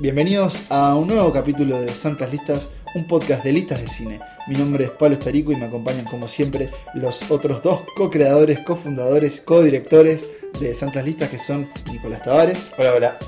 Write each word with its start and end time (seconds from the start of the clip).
bienvenidos 0.00 0.62
a 0.70 0.94
un 0.94 1.08
nuevo 1.08 1.32
capítulo 1.32 1.80
de 1.80 1.94
Santas 1.94 2.30
Listas, 2.30 2.70
un 2.94 3.06
podcast 3.06 3.44
de 3.44 3.52
listas 3.52 3.80
de 3.80 3.86
cine. 3.86 4.20
Mi 4.48 4.56
nombre 4.56 4.84
es 4.84 4.90
Pablo 4.90 5.14
Estarico 5.14 5.52
y 5.52 5.56
me 5.56 5.66
acompañan 5.66 6.04
como 6.06 6.26
siempre 6.26 6.70
los 6.94 7.30
otros 7.30 7.62
dos 7.62 7.82
co-creadores, 7.96 8.60
cofundadores, 8.60 9.40
co-directores 9.40 10.28
de 10.58 10.74
Santas 10.74 11.04
Listas 11.04 11.28
que 11.28 11.38
son 11.38 11.68
Nicolás 11.92 12.22
Tavares 12.22 12.70
Hola, 12.78 12.94
hola. 12.94 13.18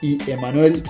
y 0.00 0.30
Emanuel 0.30 0.82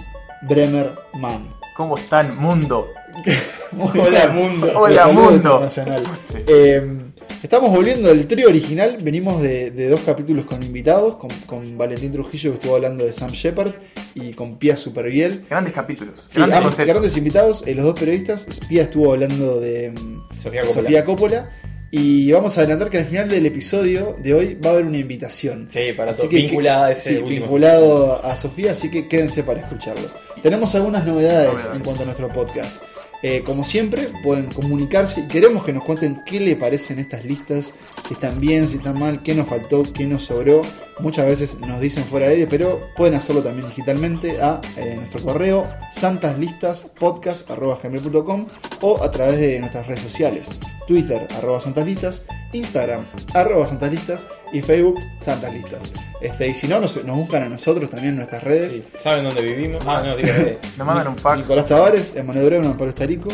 Bremer 0.42 0.94
Mann. 1.14 1.48
¿Cómo 1.76 1.96
están, 1.96 2.36
mundo? 2.36 2.88
Hola, 3.94 4.28
mundo. 4.28 4.72
Hola, 4.76 5.08
mundo. 5.08 5.32
internacional. 5.34 6.02
Sí. 6.28 6.38
Eh, 6.46 7.11
estamos 7.42 7.70
volviendo 7.70 8.08
del 8.08 8.26
trío 8.26 8.48
original. 8.48 8.98
Venimos 9.02 9.42
de, 9.42 9.70
de 9.70 9.88
dos 9.88 10.00
capítulos 10.00 10.44
con 10.46 10.62
invitados, 10.62 11.16
con, 11.16 11.30
con 11.46 11.76
Valentín 11.78 12.12
Trujillo 12.12 12.50
que 12.52 12.54
estuvo 12.56 12.74
hablando 12.76 13.04
de 13.04 13.12
Sam 13.12 13.30
Shepard 13.30 13.72
y 14.14 14.32
con 14.32 14.58
Pia 14.58 14.76
Superviel. 14.76 15.44
Grandes 15.48 15.72
capítulos, 15.72 16.26
Sí, 16.28 16.36
grandes 16.36 16.58
ambos- 16.58 16.70
conceptos. 16.70 16.92
grandes 16.94 17.16
invitados, 17.16 17.64
eh, 17.66 17.74
los 17.74 17.84
dos 17.84 17.98
periodistas. 17.98 18.46
Pia 18.68 18.82
estuvo 18.84 19.12
hablando 19.12 19.60
de 19.60 19.90
mm, 19.90 20.42
Sofía 20.42 20.60
Coppola. 20.62 20.82
Sofía 20.82 21.04
Coppola. 21.04 21.50
Y 21.94 22.32
vamos 22.32 22.56
a 22.56 22.62
adelantar 22.62 22.88
que 22.88 22.96
al 22.96 23.04
final 23.04 23.28
del 23.28 23.44
episodio 23.44 24.16
de 24.18 24.32
hoy 24.32 24.54
va 24.54 24.70
a 24.70 24.72
haber 24.72 24.86
una 24.86 24.96
invitación. 24.96 25.68
Sí, 25.70 25.92
para 25.94 26.12
Así 26.12 26.26
que- 26.26 26.36
vinculada 26.36 26.86
a 26.86 26.92
ese 26.92 27.18
sí, 27.18 27.22
vinculado 27.22 28.24
a 28.24 28.34
Sofía, 28.38 28.72
así 28.72 28.90
que 28.90 29.08
quédense 29.08 29.42
para 29.42 29.60
escucharlo. 29.60 30.08
Tenemos 30.42 30.74
algunas 30.74 31.04
novedades, 31.06 31.52
Novedades. 31.52 31.76
en 31.76 31.82
cuanto 31.84 32.02
a 32.02 32.04
nuestro 32.06 32.32
podcast. 32.32 32.82
Eh, 33.22 33.42
como 33.44 33.62
siempre, 33.62 34.08
pueden 34.22 34.46
comunicarse 34.46 35.26
queremos 35.28 35.64
que 35.64 35.72
nos 35.72 35.84
cuenten 35.84 36.22
qué 36.26 36.40
le 36.40 36.56
parecen 36.56 36.98
estas 36.98 37.24
listas, 37.24 37.72
si 38.06 38.14
están 38.14 38.40
bien, 38.40 38.66
si 38.66 38.74
están 38.76 38.98
mal, 38.98 39.22
qué 39.22 39.34
nos 39.34 39.46
faltó, 39.46 39.84
qué 39.92 40.06
nos 40.06 40.24
sobró. 40.24 40.62
Muchas 41.00 41.26
veces 41.26 41.60
nos 41.60 41.80
dicen 41.80 42.04
fuera 42.04 42.26
de 42.26 42.32
aire, 42.32 42.46
pero 42.48 42.88
pueden 42.96 43.14
hacerlo 43.14 43.42
también 43.42 43.68
digitalmente 43.68 44.40
a 44.40 44.60
eh, 44.76 44.94
nuestro 44.96 45.22
correo 45.22 45.68
santaslistaspodcast.com 45.92 48.46
o 48.80 49.02
a 49.02 49.10
través 49.10 49.38
de 49.38 49.60
nuestras 49.60 49.86
redes 49.86 50.02
sociales. 50.02 50.58
Twitter, 50.86 51.26
arroba 51.36 51.60
santaslistas, 51.60 52.24
Instagram, 52.52 53.06
arroba 53.34 53.66
santaslistas 53.66 54.26
y 54.52 54.62
Facebook, 54.62 55.00
santaslistas. 55.18 55.92
Este, 56.20 56.48
y 56.48 56.54
si 56.54 56.68
no, 56.68 56.80
nos, 56.80 57.02
nos 57.04 57.16
buscan 57.16 57.42
a 57.42 57.48
nosotros 57.48 57.90
también 57.90 58.10
en 58.10 58.16
nuestras 58.18 58.42
redes. 58.42 58.74
Sí. 58.74 58.84
¿Saben 59.02 59.24
dónde 59.24 59.42
vivimos? 59.42 59.82
Ah, 59.86 60.02
no, 60.04 60.16
dígame. 60.16 60.58
Nos 60.76 60.86
mandan 60.86 61.08
un 61.08 61.16
fax. 61.16 61.38
Nicolás 61.38 61.66
Tavares, 61.66 62.14
Emanuel 62.16 62.46
Bremen, 62.46 62.72
Pablo 62.72 62.90
Estarico. 62.90 63.28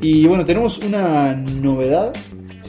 Y 0.00 0.26
bueno, 0.26 0.44
tenemos 0.44 0.78
una 0.78 1.34
novedad. 1.34 2.12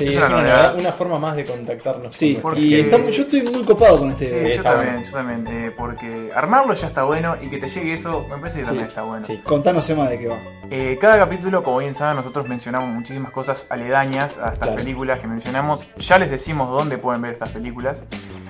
Sí, 0.03 0.07
Es 0.09 0.13
es 0.13 0.17
una 0.17 0.27
una, 0.27 0.35
novedad. 0.37 0.55
novedad, 0.57 0.79
una 0.79 0.91
forma 0.91 1.19
más 1.19 1.35
de 1.35 1.43
contactarnos. 1.43 2.15
Sí, 2.15 2.33
con 2.35 2.41
porque- 2.41 2.61
y 2.61 2.89
yo 3.11 3.21
estoy 3.23 3.41
muy 3.43 3.63
copado 3.63 3.99
con 3.99 4.09
este. 4.11 4.25
Sí, 4.25 4.31
Sí, 4.33 4.41
yo 4.41 4.47
está 4.49 4.73
también, 4.73 5.03
yo 5.03 5.11
también. 5.11 5.47
eh, 5.47 5.71
porque 5.77 6.31
armarlo 6.35 6.73
ya 6.73 6.87
está 6.87 7.03
bueno 7.03 7.35
y 7.41 7.47
que 7.49 7.57
te 7.57 7.67
llegue 7.67 7.93
eso 7.93 8.21
me 8.29 8.37
parece 8.37 8.57
que 8.59 8.63
Sí. 8.63 8.67
también 8.67 8.87
está 8.87 9.01
bueno. 9.03 9.25
Sí. 9.25 9.37
Contanos, 9.43 9.89
Emma, 9.89 10.09
de 10.09 10.19
qué 10.19 10.27
va. 10.27 10.39
Eh, 10.69 10.97
cada 11.01 11.17
capítulo, 11.17 11.63
como 11.63 11.79
bien 11.79 11.93
saben, 11.93 12.15
nosotros 12.15 12.47
mencionamos 12.47 12.89
muchísimas 12.89 13.31
cosas 13.31 13.65
aledañas 13.69 14.37
a 14.37 14.47
estas 14.53 14.57
Claro. 14.69 14.75
películas 14.75 15.19
que 15.19 15.27
mencionamos. 15.27 15.85
Ya 15.97 16.17
les 16.17 16.29
decimos 16.31 16.69
dónde 16.69 16.97
pueden 16.97 17.21
ver 17.21 17.33
estas 17.33 17.51
películas. 17.51 18.03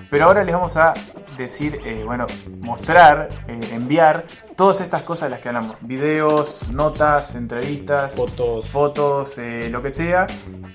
Pero 0.10 0.26
ahora 0.26 0.44
les 0.44 0.54
vamos 0.54 0.76
a 0.78 0.94
decir, 1.38 1.80
eh, 1.86 2.04
bueno, 2.06 2.26
mostrar, 2.60 3.30
eh, 3.48 3.60
enviar 3.74 4.26
todas 4.62 4.80
estas 4.82 5.02
cosas 5.02 5.24
de 5.26 5.30
las 5.32 5.40
que 5.40 5.48
hablamos. 5.50 5.76
Videos, 5.82 6.70
notas, 6.70 7.34
entrevistas, 7.34 8.14
Fotos. 8.14 8.68
fotos, 8.70 9.38
eh, 9.40 9.70
lo 9.72 9.82
que 9.82 9.90
sea, 9.90 10.28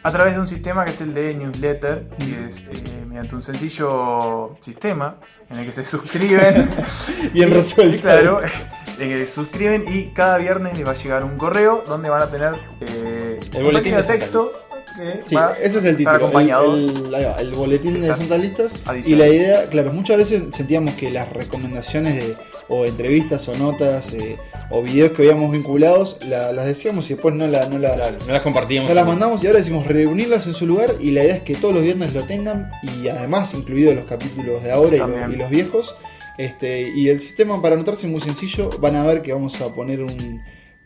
a 0.02 0.10
través 0.10 0.34
de 0.34 0.40
un 0.40 0.48
sistema 0.48 0.84
que 0.84 0.90
es 0.90 1.00
el 1.02 1.14
de 1.14 1.32
newsletter, 1.34 2.08
que 2.18 2.46
es 2.48 2.62
eh, 2.62 3.04
mediante 3.06 3.36
un 3.36 3.42
sencillo 3.42 4.56
sistema 4.60 5.18
en 5.48 5.60
el 5.60 5.66
que 5.66 5.70
se 5.70 5.84
suscriben. 5.84 6.68
Bien 7.32 7.48
resuelto. 7.48 8.02
Claro, 8.02 8.40
en 8.98 9.08
que 9.08 9.24
se 9.24 9.28
suscriben 9.32 9.84
y 9.86 10.06
cada 10.12 10.36
viernes 10.38 10.76
les 10.76 10.84
va 10.84 10.90
a 10.90 10.94
llegar 10.96 11.22
un 11.22 11.38
correo 11.38 11.84
donde 11.86 12.08
van 12.08 12.22
a 12.22 12.26
tener 12.28 12.54
eh, 12.80 13.38
El 13.54 13.62
boletín 13.62 13.94
de 13.94 14.02
texto 14.02 14.52
que 14.96 15.20
Sí, 15.22 15.36
va 15.36 15.52
ese 15.62 15.78
es 15.78 15.84
el 15.84 15.96
título. 15.96 16.16
acompañado. 16.16 16.74
El, 16.74 16.88
el- 16.88 17.14
va, 17.14 17.36
el 17.40 17.52
boletín 17.52 18.02
de 18.02 18.08
Santas 18.08 18.40
Listas. 18.40 18.82
Y 19.04 19.14
la 19.14 19.28
idea, 19.28 19.66
claro, 19.66 19.92
muchas 19.92 20.16
veces 20.16 20.42
sentíamos 20.52 20.94
que 20.94 21.08
las 21.12 21.32
recomendaciones 21.32 22.16
de 22.16 22.36
o 22.68 22.84
entrevistas 22.84 23.48
o 23.48 23.56
notas 23.56 24.12
eh, 24.14 24.36
o 24.70 24.82
videos 24.82 25.12
que 25.12 25.22
habíamos 25.22 25.52
vinculados 25.52 26.18
la- 26.28 26.52
las 26.52 26.66
decíamos 26.66 27.08
y 27.10 27.14
después 27.14 27.34
no, 27.34 27.46
la, 27.46 27.68
no 27.68 27.78
las. 27.78 27.96
Claro, 27.96 28.16
no 28.26 28.32
las 28.32 28.42
compartíamos. 28.42 28.88
No 28.90 28.94
las 28.94 29.06
mandamos 29.06 29.42
y 29.44 29.46
ahora 29.46 29.58
decimos 29.60 29.86
reunirlas 29.86 30.46
en 30.46 30.54
su 30.54 30.66
lugar 30.66 30.90
y 31.00 31.10
la 31.12 31.22
idea 31.24 31.36
es 31.36 31.42
que 31.42 31.54
todos 31.54 31.72
los 31.74 31.82
viernes 31.82 32.12
lo 32.14 32.22
tengan 32.24 32.70
y 32.82 33.08
además 33.08 33.54
incluidos 33.54 33.94
los 33.94 34.04
capítulos 34.04 34.62
de 34.62 34.72
ahora 34.72 34.96
y 34.96 34.98
los, 34.98 35.10
También. 35.10 35.32
y 35.32 35.36
los 35.36 35.50
viejos. 35.50 35.96
Este, 36.38 36.88
y 36.94 37.08
el 37.08 37.20
sistema 37.20 37.62
para 37.62 37.76
anotarse 37.76 38.06
es 38.06 38.12
muy 38.12 38.20
sencillo, 38.20 38.68
van 38.80 38.94
a 38.96 39.06
ver 39.06 39.22
que 39.22 39.32
vamos 39.32 39.58
a 39.60 39.72
poner 39.72 40.02
un, 40.02 40.10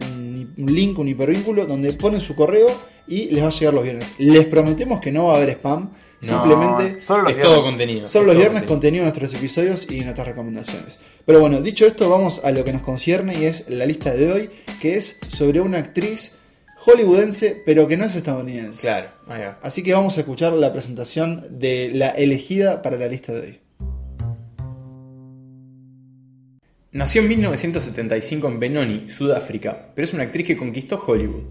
un- 0.03 0.55
un 0.57 0.67
link, 0.75 0.99
un 0.99 1.09
hipervínculo 1.09 1.67
donde 1.67 1.93
ponen 1.95 2.21
su 2.21 2.35
correo 2.37 2.69
y 3.09 3.27
les 3.31 3.43
va 3.43 3.49
a 3.49 3.51
llegar 3.51 3.75
los 3.75 3.83
viernes. 3.83 4.07
Les 4.19 4.45
prometemos 4.47 5.01
que 5.01 5.11
no 5.11 5.27
va 5.27 5.35
a 5.35 5.37
haber 5.39 5.51
spam, 5.51 5.91
No, 6.23 6.45
simplemente 6.45 7.01
solo 7.03 7.23
los 7.23 7.31
Es 7.33 7.37
viernes. 7.39 7.55
todo 7.55 7.65
contenido. 7.65 8.09
son 8.09 8.23
es 8.23 8.27
los 8.27 8.37
viernes 8.37 8.63
contenido 8.65 9.05
de 9.05 9.11
nuestros 9.11 9.35
episodios 9.35 9.91
y 9.91 10.01
nuestras 10.01 10.27
recomendaciones. 10.29 10.99
Pero 11.25 11.41
bueno, 11.41 11.61
dicho 11.63 11.87
esto, 11.87 12.11
vamos 12.11 12.41
a 12.45 12.51
lo 12.51 12.63
que 12.65 12.73
nos 12.73 12.83
concierne 12.83 13.39
y 13.39 13.45
es 13.47 13.71
la 13.71 13.87
lista 13.87 14.13
de 14.15 14.31
hoy, 14.33 14.51
que 14.81 14.97
es 14.97 15.19
sobre 15.29 15.61
una 15.61 15.79
actriz 15.79 16.37
hollywoodense, 16.79 17.63
pero 17.65 17.87
que 17.89 17.97
no 17.97 18.05
es 18.05 18.15
estadounidense. 18.17 18.83
Claro, 18.83 19.09
ahí 19.29 19.43
va. 19.43 19.59
Así 19.63 19.83
que 19.83 19.93
vamos 19.93 20.17
a 20.17 20.21
escuchar 20.21 20.53
la 20.53 20.73
presentación 20.73 21.47
de 21.59 21.91
la 21.95 22.09
elegida 22.11 22.83
para 22.83 22.97
la 22.97 23.07
lista 23.07 23.33
de 23.33 23.41
hoy. 23.41 23.61
Nació 26.93 27.23
en 27.23 27.29
1975 27.29 28.49
en 28.49 28.59
Benoni, 28.61 29.11
Sudáfrica, 29.11 29.93
pero 29.95 30.07
es 30.07 30.13
una 30.13 30.25
actriz 30.25 30.47
que 30.47 30.57
conquistó 30.57 31.03
Hollywood. 31.07 31.45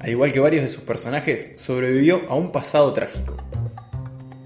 Al 0.00 0.08
igual 0.10 0.32
que 0.32 0.40
varios 0.40 0.64
de 0.64 0.70
sus 0.70 0.82
personajes, 0.82 1.52
sobrevivió 1.56 2.22
a 2.28 2.34
un 2.34 2.50
pasado 2.52 2.92
trágico. 2.92 3.36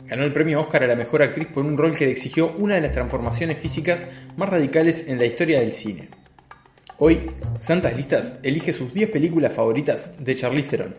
Ganó 0.07 0.23
el 0.23 0.33
premio 0.33 0.61
Oscar 0.61 0.85
a 0.85 0.87
la 0.87 0.95
mejor 0.95 1.23
actriz 1.23 1.49
por 1.49 1.65
un 1.65 1.77
rol 1.77 1.97
que 1.97 2.07
le 2.07 2.13
exigió 2.13 2.55
una 2.59 2.77
de 2.77 2.81
las 2.81 2.93
transformaciones 2.93 3.59
físicas 3.59 4.07
más 4.37 4.49
radicales 4.49 5.05
en 5.09 5.19
la 5.19 5.27
historia 5.27 5.59
del 5.59 5.73
cine. 5.73 6.09
Hoy, 6.99 7.29
Santas 7.61 7.97
Listas 7.97 8.39
elige 8.45 8.73
sus 8.73 8.95
10 8.95 9.11
películas 9.11 9.53
favoritas 9.53 10.25
de 10.25 10.37
Charlize 10.37 10.69
Theron. 10.69 10.95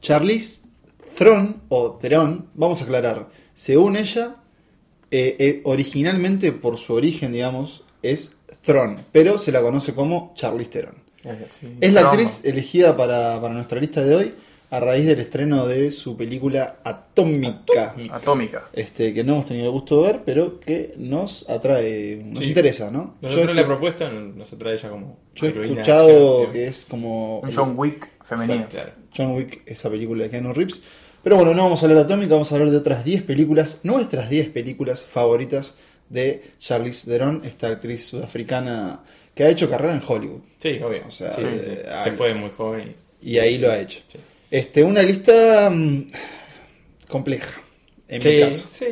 Charlize 0.00 0.60
Theron 1.18 1.60
o 1.68 1.92
Theron, 2.00 2.46
vamos 2.54 2.80
a 2.80 2.84
aclarar, 2.84 3.28
según 3.52 3.96
ella, 3.96 4.36
eh, 5.10 5.36
eh, 5.40 5.60
originalmente 5.64 6.52
por 6.52 6.78
su 6.78 6.94
origen, 6.94 7.32
digamos, 7.32 7.84
es 8.00 8.36
Theron, 8.64 8.96
pero 9.10 9.38
se 9.38 9.50
la 9.50 9.60
conoce 9.60 9.92
como 9.92 10.32
Charlize 10.36 10.70
Theron. 10.70 10.94
Sí, 11.50 11.76
Es 11.80 11.92
la 11.92 12.02
actriz 12.02 12.44
elegida 12.44 12.96
para, 12.96 13.40
para 13.40 13.54
nuestra 13.54 13.80
lista 13.80 14.02
de 14.04 14.14
hoy 14.14 14.34
a 14.72 14.80
raíz 14.80 15.04
del 15.06 15.20
estreno 15.20 15.66
de 15.66 15.90
su 15.92 16.16
película 16.16 16.76
Atómica. 16.82 17.94
Atómica. 18.10 18.68
Este, 18.72 19.12
que 19.12 19.22
no 19.22 19.34
hemos 19.34 19.46
tenido 19.46 19.66
el 19.66 19.70
gusto 19.72 20.00
de 20.02 20.08
ver, 20.12 20.22
pero 20.24 20.58
que 20.60 20.94
nos 20.96 21.46
atrae, 21.48 22.22
nos 22.24 22.42
Sí. 22.42 22.48
interesa, 22.48 22.90
¿no? 22.90 23.16
Nosotros 23.20 23.48
yo 23.48 23.54
la 23.54 23.66
propuesta 23.66 24.08
nos 24.10 24.50
atrae 24.50 24.74
ella 24.74 24.88
como 24.88 25.18
yo 25.34 25.46
he 25.46 25.50
escuchado 25.50 26.08
acción, 26.38 26.52
que 26.52 26.66
es 26.66 26.86
como 26.86 27.40
Un 27.40 27.52
John 27.54 27.74
Wick 27.76 28.08
femenino. 28.24 28.66
Claro. 28.70 28.92
John 29.14 29.34
Wick, 29.36 29.62
esa 29.66 29.90
película 29.90 30.24
de 30.24 30.30
Keanu 30.30 30.54
Reeves. 30.54 30.82
Pero 31.22 31.36
bueno, 31.36 31.52
no 31.54 31.64
vamos 31.64 31.82
a 31.82 31.86
hablar 31.86 31.98
de 31.98 32.04
Atómica, 32.14 32.32
vamos 32.32 32.50
a 32.50 32.54
hablar 32.54 32.70
de 32.70 32.78
otras 32.78 33.04
10 33.04 33.22
películas, 33.24 33.80
nuestras 33.82 34.30
10 34.30 34.48
películas 34.48 35.04
favoritas 35.04 35.76
de 36.08 36.42
Charlize 36.58 37.08
Theron, 37.10 37.42
esta 37.44 37.68
actriz 37.68 38.06
sudafricana 38.06 39.04
que 39.34 39.44
ha 39.44 39.48
hecho 39.50 39.68
carrera 39.68 39.94
en 39.94 40.02
Hollywood. 40.06 40.40
Sí, 40.58 40.80
obvio. 40.82 41.02
O 41.06 41.10
sea, 41.10 41.32
Sí, 41.34 41.44
eh, 41.46 41.84
sí. 41.98 42.04
Se 42.04 42.12
fue 42.12 42.34
muy 42.34 42.50
joven. 42.50 42.96
Y 43.20 43.38
ahí 43.38 43.58
lo 43.58 43.70
ha 43.70 43.78
hecho. 43.78 44.00
Sí. 44.10 44.18
Este, 44.52 44.82
una 44.84 45.02
lista 45.02 45.70
mm, 45.70 46.10
compleja, 47.08 47.60
en 48.08 48.18
mi 48.22 48.40
caso. 48.40 48.68
sí. 48.70 48.86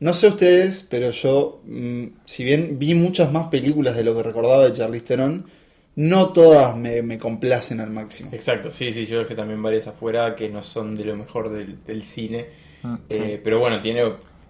No 0.00 0.12
sé 0.12 0.28
ustedes, 0.28 0.82
pero 0.90 1.10
yo, 1.12 1.60
mm, 1.64 2.04
si 2.24 2.44
bien 2.44 2.78
vi 2.78 2.94
muchas 2.94 3.32
más 3.32 3.48
películas 3.48 3.96
de 3.96 4.04
lo 4.04 4.14
que 4.14 4.22
recordaba 4.22 4.64
de 4.64 4.72
Charlize 4.72 5.04
Theron, 5.04 5.46
no 5.96 6.32
todas 6.32 6.76
me, 6.76 7.02
me 7.02 7.18
complacen 7.18 7.80
al 7.80 7.90
máximo. 7.90 8.30
Exacto, 8.32 8.72
sí, 8.72 8.92
sí, 8.92 9.06
yo 9.06 9.20
dejé 9.20 9.34
también 9.34 9.62
varias 9.62 9.86
afuera 9.86 10.34
que 10.34 10.48
no 10.48 10.62
son 10.62 10.96
de 10.96 11.04
lo 11.04 11.16
mejor 11.16 11.50
del, 11.50 11.84
del 11.84 12.02
cine. 12.02 12.46
Mm, 12.82 12.94
Eh, 13.08 13.30
sí. 13.32 13.40
pero 13.42 13.60
bueno, 13.60 13.80
tiene 13.80 14.02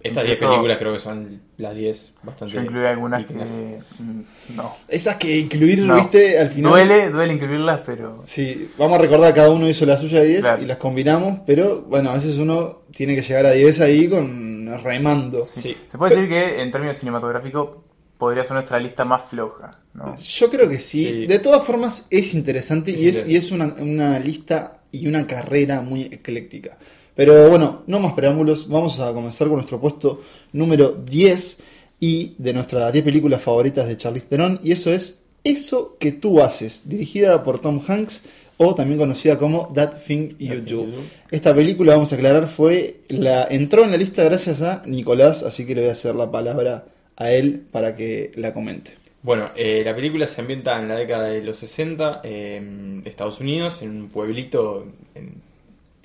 estas 0.07 0.23
10 0.23 0.37
Incluso- 0.37 0.53
películas, 0.53 0.77
creo 0.77 0.93
que 0.93 0.99
son 0.99 1.41
las 1.57 1.75
10 1.75 2.11
bastante. 2.23 2.53
Yo 2.53 2.61
incluí 2.61 2.85
algunas 2.85 3.25
que. 3.25 3.33
mm, 3.33 4.21
No. 4.55 4.75
Esas 4.87 5.15
que 5.17 5.37
incluir, 5.37 5.79
No. 5.85 5.95
viste, 5.95 6.37
al 6.39 6.49
final... 6.49 6.71
Duele, 6.71 7.09
duele 7.09 7.33
incluirlas, 7.33 7.81
pero. 7.85 8.19
Sí, 8.25 8.69
vamos 8.77 8.97
a 8.99 9.01
recordar 9.01 9.33
cada 9.33 9.49
uno 9.49 9.67
hizo 9.69 9.85
la 9.85 9.97
suya 9.97 10.19
de 10.19 10.25
10 10.27 10.41
Claro. 10.41 10.61
y 10.63 10.65
las 10.65 10.77
combinamos, 10.77 11.39
pero 11.45 11.81
bueno, 11.83 12.09
a 12.11 12.15
veces 12.15 12.37
uno 12.37 12.83
tiene 12.91 13.15
que 13.15 13.21
llegar 13.21 13.45
a 13.45 13.51
10 13.51 13.81
ahí 13.81 14.07
con 14.07 14.65
remando. 14.83 15.45
Sí. 15.45 15.75
Se 15.87 15.97
puede 15.97 16.15
decir 16.15 16.29
que 16.29 16.61
en 16.61 16.71
términos 16.71 16.97
cinematográficos 16.97 17.69
podría 18.17 18.43
ser 18.43 18.53
nuestra 18.53 18.79
lista 18.79 19.03
más 19.05 19.21
floja. 19.23 19.79
¿no? 19.93 20.17
Yo 20.17 20.49
creo 20.49 20.67
que 20.69 20.79
sí. 20.79 21.05
Sí. 21.05 21.27
De 21.27 21.39
todas 21.39 21.63
formas, 21.63 22.07
es 22.09 22.33
interesante 22.33 22.91
Es 22.93 22.99
y 23.01 23.07
es, 23.09 23.27
y 23.27 23.35
es 23.37 23.51
una, 23.51 23.73
una 23.79 24.19
lista 24.19 24.81
y 24.91 25.07
una 25.07 25.25
carrera 25.27 25.81
muy 25.81 26.03
ecléctica. 26.03 26.77
Pero 27.15 27.49
bueno, 27.49 27.83
no 27.87 27.99
más 27.99 28.13
preámbulos, 28.13 28.67
vamos 28.67 28.99
a 28.99 29.13
comenzar 29.13 29.47
con 29.47 29.57
nuestro 29.57 29.79
puesto 29.79 30.21
número 30.53 30.89
10. 30.89 31.63
y 31.99 32.35
de 32.37 32.53
nuestras 32.53 32.91
10 32.91 33.05
películas 33.05 33.41
favoritas 33.41 33.87
de 33.87 33.95
Charlize 33.95 34.27
Theron, 34.27 34.59
y 34.63 34.73
eso 34.73 34.91
es 34.91 35.23
Eso 35.43 35.95
que 35.99 36.11
tú 36.11 36.41
haces, 36.41 36.89
dirigida 36.89 37.43
por 37.43 37.59
Tom 37.59 37.79
Hanks 37.87 38.23
o 38.57 38.73
también 38.73 38.99
conocida 38.99 39.37
como 39.37 39.67
That 39.73 39.97
Thing 40.05 40.35
You 40.39 40.61
Do. 40.61 40.85
Esta 41.29 41.53
película, 41.53 41.93
vamos 41.93 42.11
a 42.11 42.15
aclarar, 42.15 42.47
fue 42.47 43.01
la 43.09 43.47
entró 43.49 43.83
en 43.83 43.91
la 43.91 43.97
lista 43.97 44.23
gracias 44.23 44.61
a 44.61 44.81
Nicolás, 44.85 45.43
así 45.43 45.65
que 45.65 45.75
le 45.75 45.81
voy 45.81 45.89
a 45.89 45.93
hacer 45.93 46.15
la 46.15 46.31
palabra 46.31 46.85
a 47.17 47.31
él 47.31 47.63
para 47.71 47.95
que 47.95 48.31
la 48.35 48.53
comente. 48.53 48.93
Bueno, 49.21 49.49
eh, 49.55 49.81
la 49.83 49.95
película 49.95 50.27
se 50.27 50.41
ambienta 50.41 50.79
en 50.79 50.87
la 50.87 50.95
década 50.95 51.25
de 51.25 51.41
los 51.41 51.57
60 51.57 52.21
eh, 52.23 52.57
en 52.57 53.01
Estados 53.05 53.39
Unidos, 53.39 53.81
en 53.81 54.01
un 54.01 54.09
pueblito 54.09 54.85
en, 55.15 55.41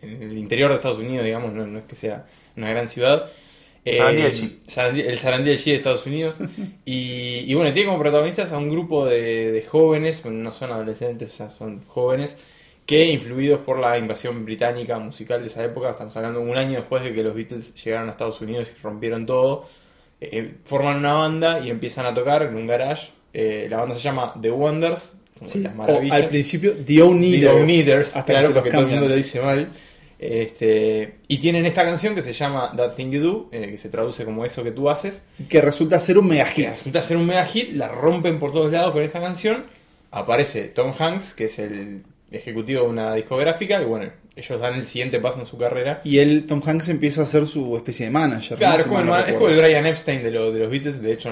en 0.03 0.23
el 0.23 0.39
interior 0.39 0.71
de 0.71 0.77
Estados 0.77 0.99
Unidos, 0.99 1.25
digamos, 1.25 1.53
no, 1.53 1.67
no 1.67 1.79
es 1.79 1.85
que 1.85 1.97
sea 1.97 2.27
una 2.57 2.71
gran 2.71 2.89
ciudad. 2.89 3.31
Eh, 3.85 3.95
Sarandí. 3.97 4.61
Sarandí- 4.67 5.05
el 5.07 5.19
Sarandí 5.19 5.49
del 5.51 5.59
G 5.59 5.65
de 5.65 5.75
Estados 5.77 6.07
Unidos. 6.07 6.35
y, 6.85 7.45
y 7.47 7.55
bueno, 7.55 7.73
tiene 7.73 7.87
como 7.89 7.99
protagonistas 8.03 8.53
a 8.53 8.59
un 8.59 8.69
grupo 8.69 9.07
de, 9.07 9.53
de 9.53 9.63
jóvenes, 9.63 10.23
bueno, 10.23 10.39
no 10.43 10.53
son 10.53 10.71
adolescentes, 10.73 11.33
sea, 11.33 11.51
son 11.51 11.83
jóvenes, 11.87 12.37
que 12.87 13.05
influidos 13.07 13.61
por 13.61 13.79
la 13.79 13.97
invasión 13.99 14.45
británica 14.45 14.99
musical 14.99 15.41
de 15.41 15.47
esa 15.47 15.65
época, 15.65 15.91
estamos 15.91 16.17
hablando 16.17 16.41
un 16.41 16.57
año 16.57 16.77
después 16.79 17.03
de 17.03 17.15
que 17.15 17.23
los 17.23 17.35
Beatles 17.35 17.73
llegaron 17.83 18.09
a 18.09 18.13
Estados 18.13 18.41
Unidos 18.41 18.71
y 18.77 18.83
rompieron 18.83 19.25
todo, 19.27 19.67
eh, 20.21 20.55
forman 20.65 20.97
una 20.99 21.15
banda 21.15 21.61
y 21.61 21.71
empiezan 21.71 22.05
a 22.07 22.13
tocar 22.13 22.43
en 22.43 22.55
un 22.57 22.67
garage. 22.67 23.09
Eh, 23.33 23.67
la 23.71 23.79
banda 23.79 23.95
se 23.95 24.01
llama 24.03 24.35
The 24.43 24.51
Wonders, 24.51 25.13
como 25.39 25.51
las 25.63 25.73
O 25.73 25.77
maravillas. 25.77 26.17
al 26.17 26.27
principio, 26.29 26.75
The 26.85 27.01
O'Needers, 27.03 28.17
hasta 28.17 28.25
que 28.27 28.33
claro, 28.33 28.49
los 28.49 28.55
porque 28.55 28.71
todo 28.71 28.81
el 28.83 28.87
mundo 28.89 29.09
lo 29.09 29.15
dice 29.15 29.41
mal. 29.41 29.69
Este, 30.23 31.15
y 31.29 31.39
tienen 31.39 31.65
esta 31.65 31.83
canción 31.83 32.15
que 32.15 32.23
se 32.23 32.35
llama 32.35 32.73
That 32.77 32.95
Thing 32.95 33.11
You 33.11 33.21
Do, 33.23 33.49
eh, 33.53 33.69
que 33.71 33.79
se 33.79 33.89
traduce 33.89 34.25
como 34.27 34.45
eso 34.45 34.63
que 34.63 34.71
tú 34.71 34.91
haces. 34.91 35.23
Que 35.49 35.63
resulta 35.63 35.99
ser 35.99 36.19
un 36.19 36.29
mega 36.29 36.45
Que 36.45 36.63
hit. 36.63 36.69
resulta 36.71 37.01
ser 37.03 37.17
un 37.17 37.27
mega 37.27 37.47
hit, 37.47 37.73
la 37.73 37.89
rompen 37.89 38.39
por 38.39 38.53
todos 38.53 38.71
lados 38.71 38.93
con 38.93 39.03
esta 39.03 39.21
canción. 39.21 39.65
Aparece 40.11 40.65
Tom 40.65 40.93
Hanks, 40.99 41.33
que 41.35 41.45
es 41.47 41.59
el 41.59 42.03
ejecutivo 42.31 42.83
de 42.83 42.89
una 42.89 43.15
discográfica, 43.15 43.81
y 43.81 43.85
bueno, 43.87 44.11
ellos 44.37 44.61
dan 44.61 44.75
el 44.75 44.87
siguiente 44.87 45.21
paso 45.21 45.41
en 45.41 45.47
su 45.47 45.57
carrera. 45.57 46.01
Y 46.05 46.19
él, 46.19 46.45
Tom 46.47 46.61
Hanks, 46.65 46.89
empieza 46.91 47.23
a 47.23 47.27
ser 47.27 47.47
su 47.47 47.75
especie 47.77 48.05
de 48.07 48.13
manager. 48.13 48.59
Claro, 48.59 48.79
es 48.81 48.85
como, 48.85 48.99
el, 49.01 49.05
mal 49.07 49.07
no 49.07 49.13
ma- 49.13 49.21
es 49.21 49.27
recuerdo. 49.33 49.47
como 49.57 49.59
el 49.65 49.67
Brian 49.73 49.87
Epstein 49.87 50.23
de, 50.23 50.31
lo- 50.31 50.53
de 50.53 50.59
los 50.61 50.71
Beatles. 50.71 51.01
De 51.01 51.13
hecho, 51.13 51.31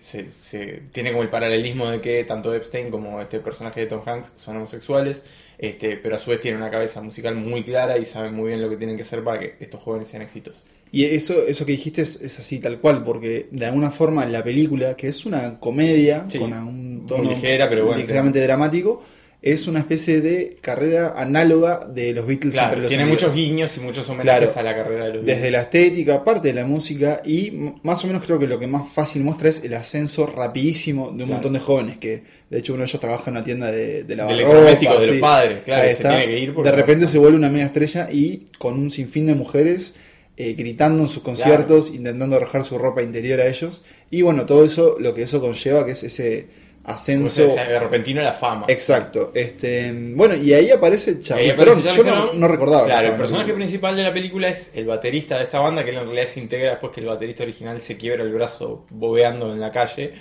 se, 0.00 0.26
se- 0.42 0.82
tiene 0.92 1.10
como 1.10 1.22
el 1.22 1.30
paralelismo 1.30 1.90
de 1.90 2.00
que 2.00 2.24
tanto 2.24 2.54
Epstein 2.54 2.90
como 2.90 3.20
este 3.20 3.40
personaje 3.40 3.80
de 3.80 3.86
Tom 3.86 4.00
Hanks 4.06 4.32
son 4.36 4.56
homosexuales, 4.56 5.22
este, 5.58 5.96
pero 5.96 6.16
a 6.16 6.18
su 6.18 6.30
vez 6.30 6.40
tienen 6.40 6.60
una 6.60 6.70
cabeza 6.70 7.00
musical 7.02 7.34
muy 7.34 7.62
clara 7.64 7.98
y 7.98 8.04
saben 8.04 8.34
muy 8.34 8.48
bien 8.48 8.60
lo 8.62 8.70
que 8.70 8.76
tienen 8.76 8.96
que 8.96 9.02
hacer 9.02 9.22
para 9.24 9.40
que 9.40 9.56
estos 9.60 9.80
jóvenes 9.82 10.08
sean 10.08 10.22
exitosos. 10.22 10.62
Y 10.90 11.04
eso, 11.04 11.46
eso 11.46 11.66
que 11.66 11.72
dijiste 11.72 12.00
es, 12.00 12.22
es 12.22 12.38
así 12.38 12.60
tal 12.60 12.78
cual, 12.78 13.04
porque 13.04 13.48
de 13.50 13.66
alguna 13.66 13.90
forma 13.90 14.24
la 14.24 14.42
película, 14.42 14.96
que 14.96 15.08
es 15.08 15.26
una 15.26 15.60
comedia 15.60 16.24
Sí, 16.30 16.38
con 16.38 16.52
un 16.54 16.98
muy 16.98 17.06
tono 17.06 17.30
ligera, 17.30 17.68
pero 17.68 17.84
bueno, 17.84 18.00
ligeramente 18.00 18.40
dramático, 18.40 19.02
es 19.40 19.68
una 19.68 19.78
especie 19.78 20.20
de 20.20 20.56
carrera 20.60 21.14
análoga 21.16 21.86
de 21.86 22.12
los 22.12 22.26
Beatles 22.26 22.56
entre 22.58 22.80
los 22.80 22.88
tiene 22.88 23.06
muchos 23.06 23.34
guiños 23.34 23.76
y 23.76 23.80
muchos 23.80 24.08
homenajes 24.08 24.50
Claro. 24.52 24.58
a 24.58 24.62
la 24.64 24.76
carrera 24.76 25.04
de 25.06 25.14
los 25.14 25.24
Desde 25.24 25.34
Beatles. 25.42 25.52
la 25.52 25.60
estética, 25.62 26.24
parte 26.24 26.48
de 26.48 26.54
la 26.54 26.66
música 26.66 27.22
y 27.24 27.52
más 27.84 28.02
o 28.02 28.08
menos 28.08 28.24
creo 28.24 28.40
que 28.40 28.48
lo 28.48 28.58
que 28.58 28.66
más 28.66 28.92
fácil 28.92 29.22
muestra 29.22 29.48
es 29.48 29.62
el 29.62 29.74
ascenso 29.74 30.26
rapidísimo 30.26 31.06
de 31.06 31.10
un 31.12 31.16
Claro. 31.18 31.32
montón 31.34 31.52
de 31.52 31.60
jóvenes 31.60 31.98
que 31.98 32.24
de 32.50 32.58
hecho 32.58 32.72
uno 32.72 32.82
de 32.82 32.88
ellos 32.88 33.00
trabaja 33.00 33.30
en 33.30 33.36
una 33.36 33.44
tienda 33.44 33.70
de, 33.70 34.02
de 34.02 34.16
lavar 34.16 34.34
electrodomésticos 34.34 34.94
ropa, 34.96 35.04
de 35.06 35.12
los 35.12 35.20
padres, 35.20 35.58
claro, 35.64 35.88
se 35.94 36.02
tiene 36.02 36.24
que 36.26 36.38
ir 36.40 36.54
porque- 36.54 36.70
De 36.70 36.76
repente 36.76 37.06
se 37.06 37.18
vuelve 37.18 37.36
una 37.38 37.48
mega 37.48 37.66
estrella 37.66 38.08
y 38.10 38.44
con 38.58 38.74
un 38.74 38.90
sinfín 38.90 39.26
de 39.28 39.34
mujeres 39.34 39.94
eh, 40.36 40.54
gritando 40.54 41.02
en 41.02 41.08
sus 41.08 41.22
conciertos, 41.22 41.92
intentando 41.94 42.36
arrojar 42.36 42.62
su 42.64 42.76
ropa 42.78 43.02
interior 43.02 43.40
a 43.40 43.46
ellos 43.46 43.82
y 44.10 44.22
bueno, 44.22 44.46
todo 44.46 44.64
eso, 44.64 44.96
lo 44.98 45.14
que 45.14 45.22
eso 45.22 45.40
conlleva 45.40 45.84
que 45.86 45.92
es 45.92 46.02
ese 46.02 46.46
O 46.88 46.92
ascenso 46.94 47.50
sea, 47.50 47.68
de 47.68 47.78
repentino 47.78 48.22
la 48.22 48.32
fama. 48.32 48.64
Exacto. 48.68 49.30
Este, 49.34 49.92
bueno, 50.14 50.34
y 50.34 50.52
ahí 50.54 50.70
aparece 50.70 51.20
Charlie. 51.20 51.54
Charlize 51.54 51.94
Yo 51.96 52.04
no, 52.04 52.32
no 52.32 52.48
recordaba. 52.48 52.86
Claro, 52.86 53.08
el 53.08 53.14
personaje 53.16 53.52
principal 53.52 53.94
de 53.96 54.02
la 54.04 54.12
película 54.12 54.48
es 54.48 54.70
el 54.74 54.86
baterista 54.86 55.36
de 55.38 55.44
esta 55.44 55.58
banda, 55.58 55.84
que 55.84 55.90
él 55.90 55.96
en 55.98 56.04
realidad 56.04 56.26
se 56.26 56.40
integra 56.40 56.70
después 56.70 56.92
que 56.92 57.00
el 57.00 57.06
baterista 57.06 57.42
original 57.42 57.80
se 57.80 57.96
quiebra 57.96 58.22
el 58.24 58.32
brazo 58.32 58.86
bobeando 58.90 59.52
en 59.52 59.60
la 59.60 59.70
calle. 59.70 60.12